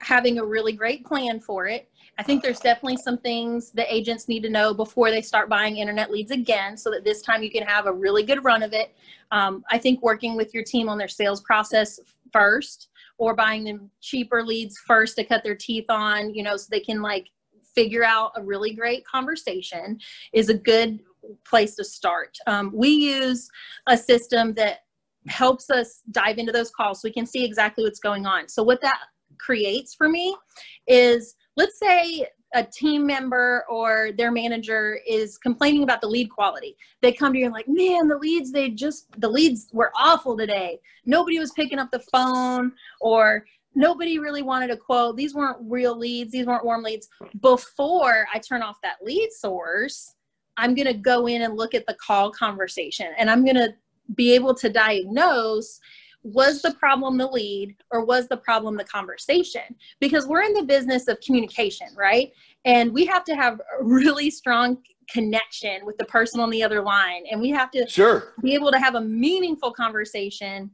having 0.00 0.38
a 0.38 0.44
really 0.44 0.72
great 0.72 1.06
plan 1.06 1.40
for 1.40 1.66
it 1.66 1.88
I 2.18 2.22
think 2.22 2.42
there's 2.42 2.60
definitely 2.60 2.98
some 2.98 3.18
things 3.18 3.70
the 3.70 3.92
agents 3.92 4.28
need 4.28 4.42
to 4.42 4.50
know 4.50 4.74
before 4.74 5.10
they 5.10 5.22
start 5.22 5.48
buying 5.48 5.78
internet 5.78 6.10
leads 6.10 6.30
again 6.30 6.76
so 6.76 6.90
that 6.90 7.04
this 7.04 7.22
time 7.22 7.42
you 7.42 7.50
can 7.50 7.62
have 7.62 7.86
a 7.86 7.92
really 7.92 8.22
good 8.22 8.44
run 8.44 8.62
of 8.62 8.72
it. 8.72 8.94
Um, 9.30 9.64
I 9.70 9.78
think 9.78 10.02
working 10.02 10.36
with 10.36 10.52
your 10.52 10.62
team 10.62 10.88
on 10.88 10.98
their 10.98 11.08
sales 11.08 11.40
process 11.40 11.98
first 12.32 12.88
or 13.18 13.34
buying 13.34 13.64
them 13.64 13.90
cheaper 14.00 14.44
leads 14.44 14.78
first 14.78 15.16
to 15.16 15.24
cut 15.24 15.42
their 15.42 15.54
teeth 15.54 15.86
on, 15.88 16.34
you 16.34 16.42
know, 16.42 16.56
so 16.56 16.68
they 16.70 16.80
can 16.80 17.00
like 17.00 17.28
figure 17.74 18.04
out 18.04 18.32
a 18.36 18.42
really 18.42 18.74
great 18.74 19.06
conversation 19.06 19.98
is 20.32 20.48
a 20.48 20.54
good 20.54 21.00
place 21.46 21.74
to 21.76 21.84
start. 21.84 22.36
Um, 22.46 22.72
we 22.74 22.88
use 22.88 23.48
a 23.86 23.96
system 23.96 24.54
that 24.54 24.80
helps 25.28 25.70
us 25.70 26.02
dive 26.10 26.38
into 26.38 26.52
those 26.52 26.70
calls 26.70 27.00
so 27.00 27.08
we 27.08 27.12
can 27.12 27.26
see 27.26 27.44
exactly 27.44 27.84
what's 27.84 28.00
going 28.00 28.26
on. 28.26 28.48
So 28.48 28.62
what 28.62 28.82
that 28.82 28.98
creates 29.38 29.94
for 29.94 30.08
me 30.08 30.36
is 30.86 31.36
let's 31.56 31.78
say 31.78 32.26
a 32.54 32.62
team 32.62 33.06
member 33.06 33.64
or 33.68 34.10
their 34.16 34.30
manager 34.30 34.98
is 35.08 35.38
complaining 35.38 35.82
about 35.82 36.00
the 36.00 36.08
lead 36.08 36.30
quality. 36.30 36.76
They 37.00 37.12
come 37.12 37.32
to 37.32 37.38
you 37.38 37.46
and 37.46 37.54
like, 37.54 37.68
man, 37.68 38.08
the 38.08 38.18
leads, 38.18 38.52
they 38.52 38.70
just, 38.70 39.08
the 39.20 39.28
leads 39.28 39.68
were 39.72 39.92
awful 39.98 40.36
today. 40.36 40.78
Nobody 41.06 41.38
was 41.38 41.52
picking 41.52 41.78
up 41.78 41.90
the 41.90 42.04
phone 42.12 42.72
or 43.00 43.46
nobody 43.74 44.18
really 44.18 44.42
wanted 44.42 44.70
a 44.70 44.76
quote. 44.76 45.16
These 45.16 45.34
weren't 45.34 45.58
real 45.62 45.96
leads. 45.96 46.32
These 46.32 46.46
weren't 46.46 46.64
warm 46.64 46.82
leads. 46.82 47.08
Before 47.40 48.26
I 48.32 48.38
turn 48.38 48.62
off 48.62 48.82
that 48.82 49.02
lead 49.02 49.30
source, 49.32 50.14
I'm 50.58 50.74
going 50.74 50.86
to 50.86 50.94
go 50.94 51.26
in 51.26 51.42
and 51.42 51.56
look 51.56 51.74
at 51.74 51.86
the 51.86 51.96
call 52.04 52.30
conversation 52.30 53.08
and 53.18 53.30
I'm 53.30 53.44
going 53.44 53.56
to 53.56 53.74
be 54.14 54.34
able 54.34 54.54
to 54.54 54.68
diagnose 54.68 55.80
was 56.24 56.62
the 56.62 56.72
problem 56.74 57.18
the 57.18 57.26
lead 57.26 57.76
or 57.90 58.04
was 58.04 58.28
the 58.28 58.36
problem 58.36 58.76
the 58.76 58.84
conversation? 58.84 59.62
Because 60.00 60.26
we're 60.26 60.42
in 60.42 60.52
the 60.52 60.62
business 60.62 61.08
of 61.08 61.20
communication, 61.20 61.88
right? 61.96 62.32
And 62.64 62.92
we 62.92 63.04
have 63.06 63.24
to 63.24 63.34
have 63.34 63.60
a 63.60 63.82
really 63.82 64.30
strong 64.30 64.78
connection 65.10 65.84
with 65.84 65.98
the 65.98 66.04
person 66.04 66.40
on 66.40 66.50
the 66.50 66.62
other 66.62 66.80
line. 66.82 67.24
And 67.30 67.40
we 67.40 67.50
have 67.50 67.70
to 67.72 67.88
sure. 67.88 68.34
be 68.42 68.54
able 68.54 68.70
to 68.70 68.78
have 68.78 68.94
a 68.94 69.00
meaningful 69.00 69.72
conversation 69.72 70.70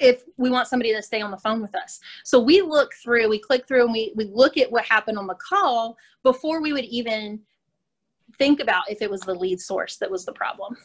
if 0.00 0.22
we 0.36 0.50
want 0.50 0.68
somebody 0.68 0.94
to 0.94 1.02
stay 1.02 1.20
on 1.20 1.30
the 1.30 1.38
phone 1.38 1.60
with 1.60 1.74
us. 1.74 1.98
So 2.24 2.40
we 2.40 2.60
look 2.60 2.92
through, 3.02 3.28
we 3.28 3.38
click 3.38 3.66
through 3.66 3.84
and 3.84 3.92
we, 3.92 4.12
we 4.16 4.24
look 4.24 4.56
at 4.56 4.70
what 4.70 4.84
happened 4.84 5.18
on 5.18 5.26
the 5.26 5.34
call 5.34 5.96
before 6.22 6.60
we 6.62 6.72
would 6.72 6.84
even 6.84 7.40
think 8.38 8.60
about 8.60 8.84
if 8.88 9.02
it 9.02 9.10
was 9.10 9.20
the 9.20 9.34
lead 9.34 9.60
source 9.60 9.96
that 9.96 10.10
was 10.10 10.24
the 10.24 10.32
problem. 10.32 10.76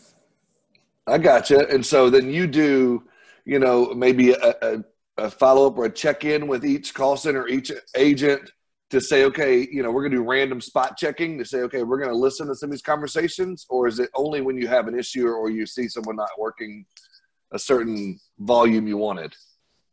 I 1.07 1.17
gotcha. 1.19 1.67
And 1.69 1.85
so 1.85 2.09
then 2.09 2.31
you 2.31 2.47
do 2.47 3.03
you 3.45 3.59
know, 3.59 3.93
maybe 3.93 4.31
a, 4.31 4.55
a, 4.61 4.83
a 5.17 5.29
follow 5.29 5.67
up 5.67 5.77
or 5.77 5.85
a 5.85 5.91
check 5.91 6.25
in 6.25 6.47
with 6.47 6.65
each 6.65 6.93
call 6.93 7.15
center, 7.15 7.47
each 7.47 7.71
agent 7.95 8.51
to 8.89 9.01
say, 9.01 9.23
okay, 9.25 9.67
you 9.71 9.81
know, 9.81 9.91
we're 9.91 10.01
going 10.01 10.11
to 10.11 10.17
do 10.17 10.23
random 10.23 10.61
spot 10.61 10.97
checking 10.97 11.37
to 11.37 11.45
say, 11.45 11.59
okay, 11.59 11.83
we're 11.83 11.97
going 11.97 12.09
to 12.09 12.15
listen 12.15 12.47
to 12.47 12.55
some 12.55 12.67
of 12.67 12.71
these 12.71 12.81
conversations, 12.81 13.65
or 13.69 13.87
is 13.87 13.99
it 13.99 14.09
only 14.15 14.41
when 14.41 14.57
you 14.57 14.67
have 14.67 14.87
an 14.87 14.97
issue 14.97 15.25
or, 15.25 15.35
or 15.35 15.49
you 15.49 15.65
see 15.65 15.87
someone 15.87 16.15
not 16.15 16.29
working 16.37 16.85
a 17.51 17.59
certain 17.59 18.19
volume 18.39 18.87
you 18.87 18.97
wanted? 18.97 19.33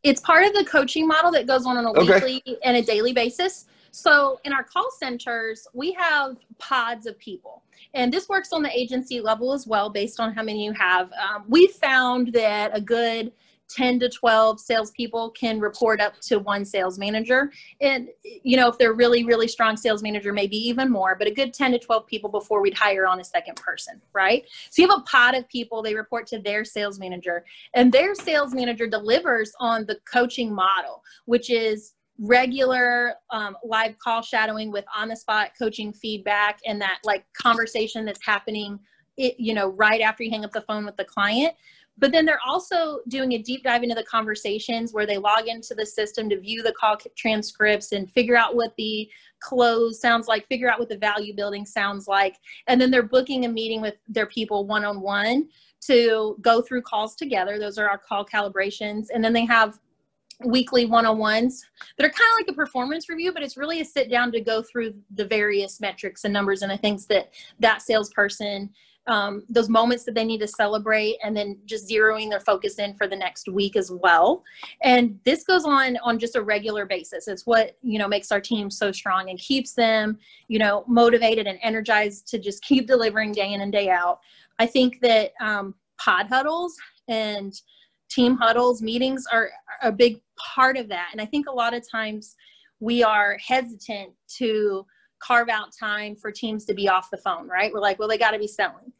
It's 0.03 0.19
part 0.19 0.43
of 0.43 0.53
the 0.53 0.65
coaching 0.65 1.07
model 1.07 1.31
that 1.31 1.47
goes 1.47 1.65
on 1.65 1.77
on 1.77 1.85
a 1.85 1.91
okay. 1.91 2.13
weekly 2.25 2.57
and 2.63 2.77
a 2.77 2.81
daily 2.81 3.13
basis. 3.13 3.65
So 3.93 4.39
in 4.43 4.53
our 4.53 4.63
call 4.63 4.89
centers, 4.89 5.67
we 5.73 5.91
have 5.93 6.37
pods 6.57 7.05
of 7.05 7.17
people. 7.19 7.61
And 7.93 8.11
this 8.11 8.27
works 8.27 8.51
on 8.51 8.63
the 8.63 8.75
agency 8.75 9.21
level 9.21 9.53
as 9.53 9.67
well, 9.67 9.87
based 9.87 10.19
on 10.19 10.33
how 10.33 10.41
many 10.41 10.65
you 10.65 10.73
have. 10.73 11.11
Um, 11.13 11.45
we 11.47 11.67
found 11.67 12.33
that 12.33 12.71
a 12.73 12.81
good 12.81 13.31
10 13.69 13.99
to 13.99 14.09
12 14.09 14.59
salespeople 14.59 15.29
can 15.31 15.59
report 15.59 16.01
up 16.01 16.19
to 16.21 16.39
one 16.39 16.65
sales 16.65 16.97
manager. 16.97 17.51
And, 17.81 18.09
you 18.23 18.57
know, 18.57 18.67
if 18.67 18.79
they're 18.79 18.93
really, 18.93 19.25
really 19.25 19.47
strong 19.47 19.77
sales 19.77 20.01
manager, 20.01 20.33
maybe 20.33 20.57
even 20.57 20.91
more, 20.91 21.15
but 21.15 21.27
a 21.27 21.31
good 21.31 21.53
10 21.53 21.73
to 21.73 21.79
12 21.79 22.07
people 22.07 22.31
before 22.31 22.61
we'd 22.63 22.77
hire 22.77 23.05
on 23.05 23.19
a 23.19 23.23
second 23.23 23.55
person, 23.57 24.01
right? 24.11 24.43
So 24.71 24.81
you 24.81 24.89
have 24.89 24.99
a 24.99 25.03
pot 25.03 25.37
of 25.37 25.47
people, 25.49 25.83
they 25.83 25.93
report 25.93 26.25
to 26.27 26.39
their 26.39 26.65
sales 26.65 26.99
manager, 26.99 27.45
and 27.75 27.91
their 27.91 28.15
sales 28.15 28.55
manager 28.55 28.87
delivers 28.87 29.53
on 29.59 29.85
the 29.85 29.99
coaching 30.11 30.53
model, 30.53 31.03
which 31.25 31.51
is 31.51 31.93
regular 32.19 33.15
um, 33.31 33.55
live 33.63 33.97
call 33.99 34.21
shadowing 34.21 34.71
with 34.71 34.85
on 34.95 35.07
the 35.07 35.15
spot 35.15 35.51
coaching 35.57 35.91
feedback 35.91 36.59
and 36.65 36.79
that 36.81 36.99
like 37.03 37.25
conversation 37.33 38.05
that's 38.05 38.23
happening 38.23 38.79
it, 39.17 39.35
you 39.39 39.53
know 39.53 39.69
right 39.69 40.01
after 40.01 40.23
you 40.23 40.29
hang 40.29 40.45
up 40.45 40.51
the 40.51 40.61
phone 40.61 40.85
with 40.85 40.95
the 40.95 41.05
client 41.05 41.53
but 41.97 42.11
then 42.11 42.25
they're 42.25 42.39
also 42.45 42.99
doing 43.07 43.33
a 43.33 43.37
deep 43.37 43.63
dive 43.63 43.83
into 43.83 43.95
the 43.95 44.03
conversations 44.03 44.93
where 44.93 45.05
they 45.05 45.17
log 45.17 45.47
into 45.47 45.75
the 45.75 45.85
system 45.85 46.27
to 46.29 46.39
view 46.39 46.63
the 46.63 46.73
call 46.73 46.97
transcripts 47.15 47.91
and 47.91 48.11
figure 48.11 48.35
out 48.35 48.55
what 48.55 48.73
the 48.77 49.07
close 49.39 50.01
sounds 50.01 50.27
like, 50.27 50.47
figure 50.47 50.69
out 50.69 50.79
what 50.79 50.89
the 50.89 50.97
value 50.97 51.35
building 51.35 51.65
sounds 51.65 52.07
like. 52.07 52.37
And 52.67 52.81
then 52.81 52.89
they're 52.89 53.03
booking 53.03 53.45
a 53.45 53.49
meeting 53.49 53.81
with 53.81 53.95
their 54.07 54.25
people 54.25 54.65
one 54.65 54.83
on 54.83 55.01
one 55.01 55.49
to 55.81 56.37
go 56.41 56.61
through 56.61 56.81
calls 56.81 57.15
together. 57.15 57.59
Those 57.59 57.77
are 57.77 57.89
our 57.89 57.97
call 57.97 58.25
calibrations. 58.25 59.07
And 59.13 59.23
then 59.23 59.33
they 59.33 59.45
have 59.45 59.79
weekly 60.45 60.85
one-on-ones 60.85 61.65
that 61.97 62.05
are 62.05 62.09
kind 62.09 62.29
of 62.31 62.39
like 62.39 62.47
a 62.49 62.53
performance 62.53 63.09
review 63.09 63.33
but 63.33 63.43
it's 63.43 63.57
really 63.57 63.81
a 63.81 63.85
sit 63.85 64.09
down 64.09 64.31
to 64.31 64.41
go 64.41 64.61
through 64.61 64.93
the 65.15 65.25
various 65.25 65.79
metrics 65.79 66.23
and 66.23 66.33
numbers 66.33 66.61
and 66.61 66.71
the 66.71 66.77
things 66.77 67.05
that 67.05 67.31
that 67.59 67.81
salesperson 67.81 68.69
um, 69.07 69.43
those 69.49 69.69
moments 69.69 70.05
that 70.05 70.15
they 70.15 70.23
need 70.23 70.39
to 70.39 70.47
celebrate 70.47 71.17
and 71.23 71.35
then 71.35 71.57
just 71.65 71.89
zeroing 71.89 72.29
their 72.29 72.39
focus 72.39 72.79
in 72.79 72.95
for 72.95 73.07
the 73.07 73.15
next 73.15 73.49
week 73.49 73.75
as 73.75 73.91
well. 73.91 74.43
And 74.81 75.19
this 75.25 75.43
goes 75.43 75.65
on 75.65 75.97
on 75.97 76.19
just 76.19 76.35
a 76.35 76.41
regular 76.41 76.85
basis. 76.85 77.27
It's 77.27 77.45
what 77.45 77.77
you 77.81 77.99
know 77.99 78.07
makes 78.07 78.31
our 78.31 78.39
team 78.39 78.69
so 78.69 78.91
strong 78.91 79.29
and 79.29 79.37
keeps 79.39 79.73
them 79.73 80.17
you 80.47 80.59
know 80.59 80.85
motivated 80.87 81.47
and 81.47 81.59
energized 81.61 82.27
to 82.29 82.39
just 82.39 82.63
keep 82.63 82.87
delivering 82.87 83.33
day 83.33 83.51
in 83.51 83.61
and 83.61 83.71
day 83.71 83.89
out. 83.89 84.19
I 84.59 84.65
think 84.65 85.01
that 85.01 85.33
um, 85.41 85.75
pod 85.97 86.27
huddles 86.27 86.75
and 87.07 87.53
team 88.13 88.35
huddles 88.35 88.81
meetings 88.81 89.25
are 89.31 89.49
a 89.81 89.91
big 89.91 90.21
part 90.37 90.77
of 90.77 90.87
that 90.87 91.09
and 91.11 91.21
i 91.21 91.25
think 91.25 91.47
a 91.47 91.51
lot 91.51 91.73
of 91.73 91.83
times 91.89 92.35
we 92.79 93.01
are 93.01 93.37
hesitant 93.45 94.11
to 94.27 94.85
carve 95.23 95.47
out 95.47 95.69
time 95.77 96.15
for 96.15 96.31
teams 96.31 96.65
to 96.65 96.73
be 96.73 96.89
off 96.89 97.09
the 97.09 97.17
phone, 97.17 97.47
right? 97.47 97.71
We're 97.71 97.79
like, 97.79 97.97
well, 97.97 98.09
they 98.09 98.17
got 98.17 98.31
to 98.31 98.39
be 98.39 98.47
selling. 98.47 98.91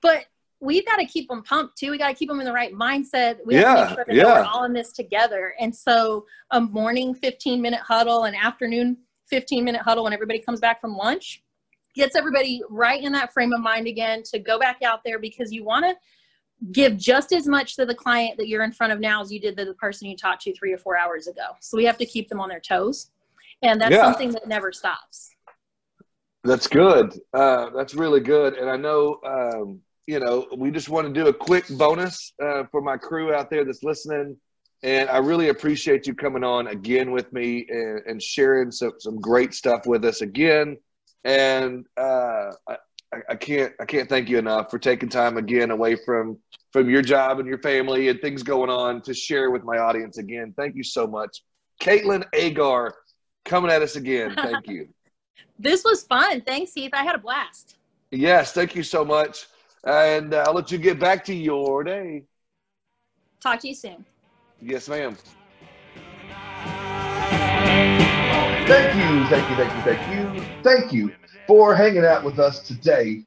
But 0.00 0.26
we've 0.60 0.86
got 0.86 0.96
to 0.96 1.06
keep 1.06 1.28
them 1.28 1.42
pumped 1.42 1.76
too. 1.76 1.90
We 1.90 1.98
got 1.98 2.08
to 2.08 2.14
keep 2.14 2.28
them 2.28 2.38
in 2.38 2.46
the 2.46 2.52
right 2.52 2.72
mindset. 2.72 3.38
We 3.44 3.56
have 3.56 3.62
yeah, 3.62 3.74
to 3.74 3.80
make 3.80 3.94
sure 3.96 4.04
that 4.06 4.14
yeah. 4.14 4.40
we're 4.40 4.44
all 4.44 4.64
in 4.64 4.72
this 4.72 4.92
together. 4.92 5.54
And 5.58 5.74
so 5.74 6.24
a 6.52 6.60
morning 6.60 7.14
15 7.14 7.60
minute 7.60 7.80
huddle, 7.80 8.24
an 8.24 8.34
afternoon 8.34 8.98
15 9.26 9.64
minute 9.64 9.82
huddle 9.82 10.04
when 10.04 10.12
everybody 10.12 10.38
comes 10.38 10.60
back 10.60 10.80
from 10.80 10.96
lunch 10.96 11.42
gets 11.96 12.14
everybody 12.14 12.62
right 12.70 13.02
in 13.02 13.10
that 13.12 13.32
frame 13.32 13.52
of 13.52 13.60
mind 13.60 13.88
again 13.88 14.22
to 14.22 14.38
go 14.38 14.58
back 14.60 14.82
out 14.84 15.00
there 15.04 15.18
because 15.18 15.52
you 15.52 15.64
want 15.64 15.84
to 15.84 15.94
give 16.72 16.96
just 16.96 17.32
as 17.32 17.46
much 17.46 17.76
to 17.76 17.86
the 17.86 17.94
client 17.94 18.36
that 18.38 18.48
you're 18.48 18.62
in 18.62 18.72
front 18.72 18.92
of 18.92 19.00
now 19.00 19.20
as 19.22 19.32
you 19.32 19.40
did 19.40 19.56
to 19.56 19.64
the 19.64 19.74
person 19.74 20.08
you 20.08 20.16
talked 20.16 20.42
to 20.42 20.54
three 20.54 20.72
or 20.72 20.78
four 20.78 20.96
hours 20.96 21.26
ago. 21.26 21.56
So 21.60 21.76
we 21.76 21.84
have 21.84 21.98
to 21.98 22.06
keep 22.06 22.28
them 22.28 22.40
on 22.40 22.48
their 22.48 22.60
toes. 22.60 23.10
And 23.62 23.80
that's 23.80 23.92
Yeah. 23.92 24.02
something 24.02 24.30
that 24.32 24.46
never 24.46 24.72
stops. 24.72 25.30
That's 26.44 26.66
good. 26.66 27.20
Uh, 27.34 27.70
that's 27.70 27.94
really 27.94 28.20
good. 28.20 28.54
And 28.54 28.70
I 28.70 28.76
know, 28.76 29.20
um, 29.24 29.80
you 30.06 30.20
know, 30.20 30.46
we 30.56 30.70
just 30.70 30.88
want 30.88 31.06
to 31.06 31.12
do 31.12 31.28
a 31.28 31.32
quick 31.32 31.66
bonus 31.70 32.32
uh, 32.42 32.64
for 32.70 32.80
my 32.80 32.96
crew 32.96 33.34
out 33.34 33.50
there 33.50 33.64
that's 33.64 33.82
listening. 33.82 34.36
And 34.82 35.10
I 35.10 35.18
really 35.18 35.48
appreciate 35.48 36.06
you 36.06 36.14
coming 36.14 36.42
on 36.42 36.68
again 36.68 37.10
with 37.10 37.30
me 37.34 37.66
and, 37.68 38.00
and 38.06 38.22
sharing 38.22 38.70
some, 38.70 38.92
some 38.98 39.20
great 39.20 39.52
stuff 39.52 39.86
with 39.86 40.04
us 40.06 40.22
again. 40.22 40.78
And 41.24 41.84
uh, 41.98 42.52
I, 43.12 43.18
I 43.30 43.34
can't 43.34 43.72
I 43.80 43.84
can't 43.84 44.08
thank 44.08 44.28
you 44.28 44.38
enough 44.38 44.70
for 44.70 44.78
taking 44.78 45.08
time 45.08 45.36
again 45.36 45.70
away 45.70 45.96
from 45.96 46.38
from 46.72 46.88
your 46.88 47.02
job 47.02 47.38
and 47.40 47.48
your 47.48 47.58
family 47.58 48.08
and 48.08 48.20
things 48.20 48.42
going 48.42 48.70
on 48.70 49.02
to 49.02 49.14
share 49.14 49.50
with 49.50 49.64
my 49.64 49.78
audience 49.78 50.18
again. 50.18 50.54
Thank 50.56 50.76
you 50.76 50.84
so 50.84 51.06
much, 51.06 51.42
Caitlin 51.80 52.24
Agar, 52.32 52.94
coming 53.44 53.70
at 53.70 53.82
us 53.82 53.96
again. 53.96 54.34
Thank 54.36 54.68
you. 54.68 54.88
This 55.58 55.84
was 55.84 56.04
fun. 56.04 56.40
Thanks, 56.40 56.72
Heath. 56.72 56.92
I 56.94 57.04
had 57.04 57.14
a 57.14 57.18
blast. 57.18 57.76
Yes, 58.10 58.52
thank 58.52 58.74
you 58.74 58.82
so 58.82 59.04
much. 59.04 59.46
And 59.84 60.32
uh, 60.32 60.44
I'll 60.46 60.54
let 60.54 60.70
you 60.70 60.78
get 60.78 60.98
back 60.98 61.22
to 61.26 61.34
your 61.34 61.84
day. 61.84 62.24
Talk 63.40 63.60
to 63.60 63.68
you 63.68 63.74
soon. 63.74 64.06
Yes, 64.62 64.88
ma'am. 64.88 65.18
Thank 68.66 68.94
you, 68.94 69.26
thank 69.28 69.50
you, 69.50 69.56
thank 69.56 69.74
you, 69.74 69.82
thank 69.82 70.10
you, 70.14 70.44
thank 70.62 70.92
you 70.94 71.12
for 71.50 71.74
hanging 71.74 72.04
out 72.04 72.22
with 72.22 72.38
us 72.38 72.60
today 72.60 73.26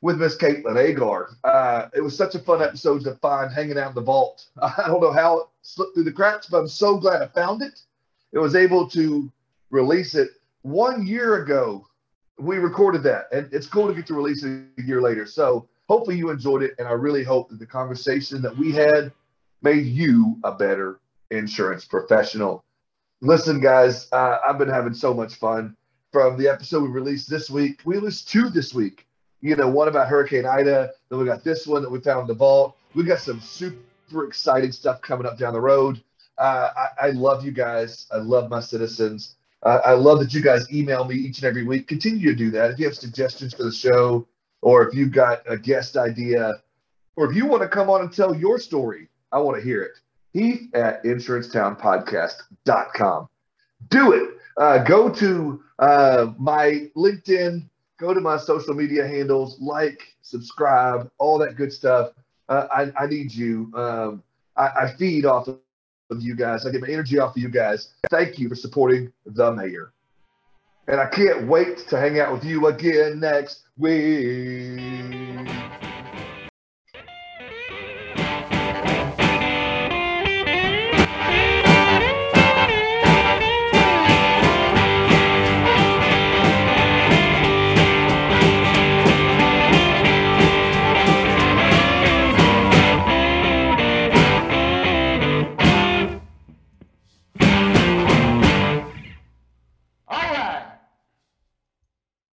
with 0.00 0.16
Miss 0.16 0.36
Caitlin 0.36 0.76
Agar. 0.76 1.30
Uh, 1.42 1.88
it 1.92 2.00
was 2.00 2.16
such 2.16 2.36
a 2.36 2.38
fun 2.38 2.62
episode 2.62 3.02
to 3.02 3.16
find 3.16 3.52
hanging 3.52 3.76
out 3.76 3.88
in 3.88 3.94
the 3.96 4.00
vault. 4.00 4.46
I 4.62 4.84
don't 4.86 5.00
know 5.00 5.10
how 5.10 5.38
it 5.40 5.46
slipped 5.62 5.94
through 5.94 6.04
the 6.04 6.12
cracks, 6.12 6.46
but 6.46 6.58
I'm 6.58 6.68
so 6.68 6.96
glad 6.96 7.20
I 7.20 7.26
found 7.26 7.62
it. 7.62 7.80
It 8.30 8.38
was 8.38 8.54
able 8.54 8.88
to 8.90 9.28
release 9.70 10.14
it 10.14 10.28
one 10.62 11.04
year 11.04 11.42
ago. 11.42 11.84
We 12.38 12.58
recorded 12.58 13.02
that, 13.02 13.26
and 13.32 13.52
it's 13.52 13.66
cool 13.66 13.88
to 13.88 13.94
get 13.94 14.06
to 14.06 14.14
release 14.14 14.44
it 14.44 14.66
a 14.78 14.82
year 14.82 15.02
later. 15.02 15.26
So 15.26 15.68
hopefully 15.88 16.16
you 16.16 16.30
enjoyed 16.30 16.62
it, 16.62 16.76
and 16.78 16.86
I 16.86 16.92
really 16.92 17.24
hope 17.24 17.48
that 17.48 17.58
the 17.58 17.66
conversation 17.66 18.40
that 18.42 18.56
we 18.56 18.70
had 18.70 19.10
made 19.62 19.86
you 19.86 20.38
a 20.44 20.52
better 20.52 21.00
insurance 21.32 21.84
professional. 21.84 22.62
Listen, 23.20 23.58
guys, 23.58 24.06
uh, 24.12 24.38
I've 24.46 24.58
been 24.58 24.68
having 24.68 24.94
so 24.94 25.12
much 25.12 25.34
fun 25.34 25.76
from 26.14 26.38
the 26.38 26.46
episode 26.46 26.84
we 26.84 26.90
released 26.90 27.28
this 27.28 27.50
week. 27.50 27.80
We 27.84 27.96
released 27.96 28.28
two 28.28 28.48
this 28.48 28.72
week. 28.72 29.04
You 29.40 29.56
know, 29.56 29.68
one 29.68 29.88
about 29.88 30.06
Hurricane 30.06 30.46
Ida. 30.46 30.92
Then 31.08 31.18
we 31.18 31.24
got 31.24 31.42
this 31.42 31.66
one 31.66 31.82
that 31.82 31.90
we 31.90 31.98
found 31.98 32.20
in 32.20 32.28
the 32.28 32.34
vault. 32.34 32.76
We 32.94 33.02
got 33.02 33.18
some 33.18 33.40
super 33.40 34.24
exciting 34.24 34.70
stuff 34.70 35.02
coming 35.02 35.26
up 35.26 35.38
down 35.38 35.54
the 35.54 35.60
road. 35.60 36.00
Uh, 36.38 36.68
I, 36.76 37.08
I 37.08 37.10
love 37.10 37.44
you 37.44 37.50
guys. 37.50 38.06
I 38.12 38.18
love 38.18 38.48
my 38.48 38.60
citizens. 38.60 39.34
Uh, 39.64 39.80
I 39.84 39.94
love 39.94 40.20
that 40.20 40.32
you 40.32 40.40
guys 40.40 40.72
email 40.72 41.04
me 41.04 41.16
each 41.16 41.38
and 41.38 41.46
every 41.46 41.64
week. 41.64 41.88
Continue 41.88 42.30
to 42.30 42.36
do 42.36 42.52
that. 42.52 42.70
If 42.70 42.78
you 42.78 42.84
have 42.84 42.94
suggestions 42.94 43.52
for 43.52 43.64
the 43.64 43.72
show, 43.72 44.28
or 44.62 44.86
if 44.86 44.94
you've 44.94 45.10
got 45.10 45.42
a 45.48 45.58
guest 45.58 45.96
idea, 45.96 46.62
or 47.16 47.28
if 47.28 47.34
you 47.34 47.46
want 47.46 47.62
to 47.62 47.68
come 47.68 47.90
on 47.90 48.02
and 48.02 48.12
tell 48.12 48.36
your 48.36 48.60
story, 48.60 49.08
I 49.32 49.40
want 49.40 49.56
to 49.56 49.64
hear 49.64 49.82
it. 49.82 49.98
Heath 50.32 50.72
at 50.76 51.02
insurancetownpodcast.com. 51.02 53.28
Do 53.88 54.12
it. 54.12 54.33
Uh, 54.56 54.78
go 54.84 55.10
to 55.10 55.62
uh, 55.78 56.32
my 56.38 56.88
LinkedIn, 56.96 57.68
go 57.98 58.14
to 58.14 58.20
my 58.20 58.36
social 58.36 58.74
media 58.74 59.06
handles, 59.06 59.60
like, 59.60 60.00
subscribe, 60.22 61.10
all 61.18 61.38
that 61.38 61.56
good 61.56 61.72
stuff. 61.72 62.12
Uh, 62.48 62.66
I, 62.70 62.92
I 63.04 63.06
need 63.06 63.32
you. 63.32 63.72
Um, 63.74 64.22
I, 64.56 64.68
I 64.82 64.94
feed 64.96 65.24
off 65.24 65.48
of 65.48 65.58
you 66.20 66.36
guys. 66.36 66.66
I 66.66 66.70
get 66.70 66.82
my 66.82 66.88
energy 66.88 67.18
off 67.18 67.36
of 67.36 67.42
you 67.42 67.48
guys. 67.48 67.88
Thank 68.10 68.38
you 68.38 68.48
for 68.48 68.54
supporting 68.54 69.12
the 69.26 69.52
mayor. 69.52 69.92
And 70.86 71.00
I 71.00 71.06
can't 71.06 71.48
wait 71.48 71.78
to 71.88 71.98
hang 71.98 72.20
out 72.20 72.32
with 72.32 72.44
you 72.44 72.66
again 72.66 73.18
next 73.18 73.62
week. 73.78 75.63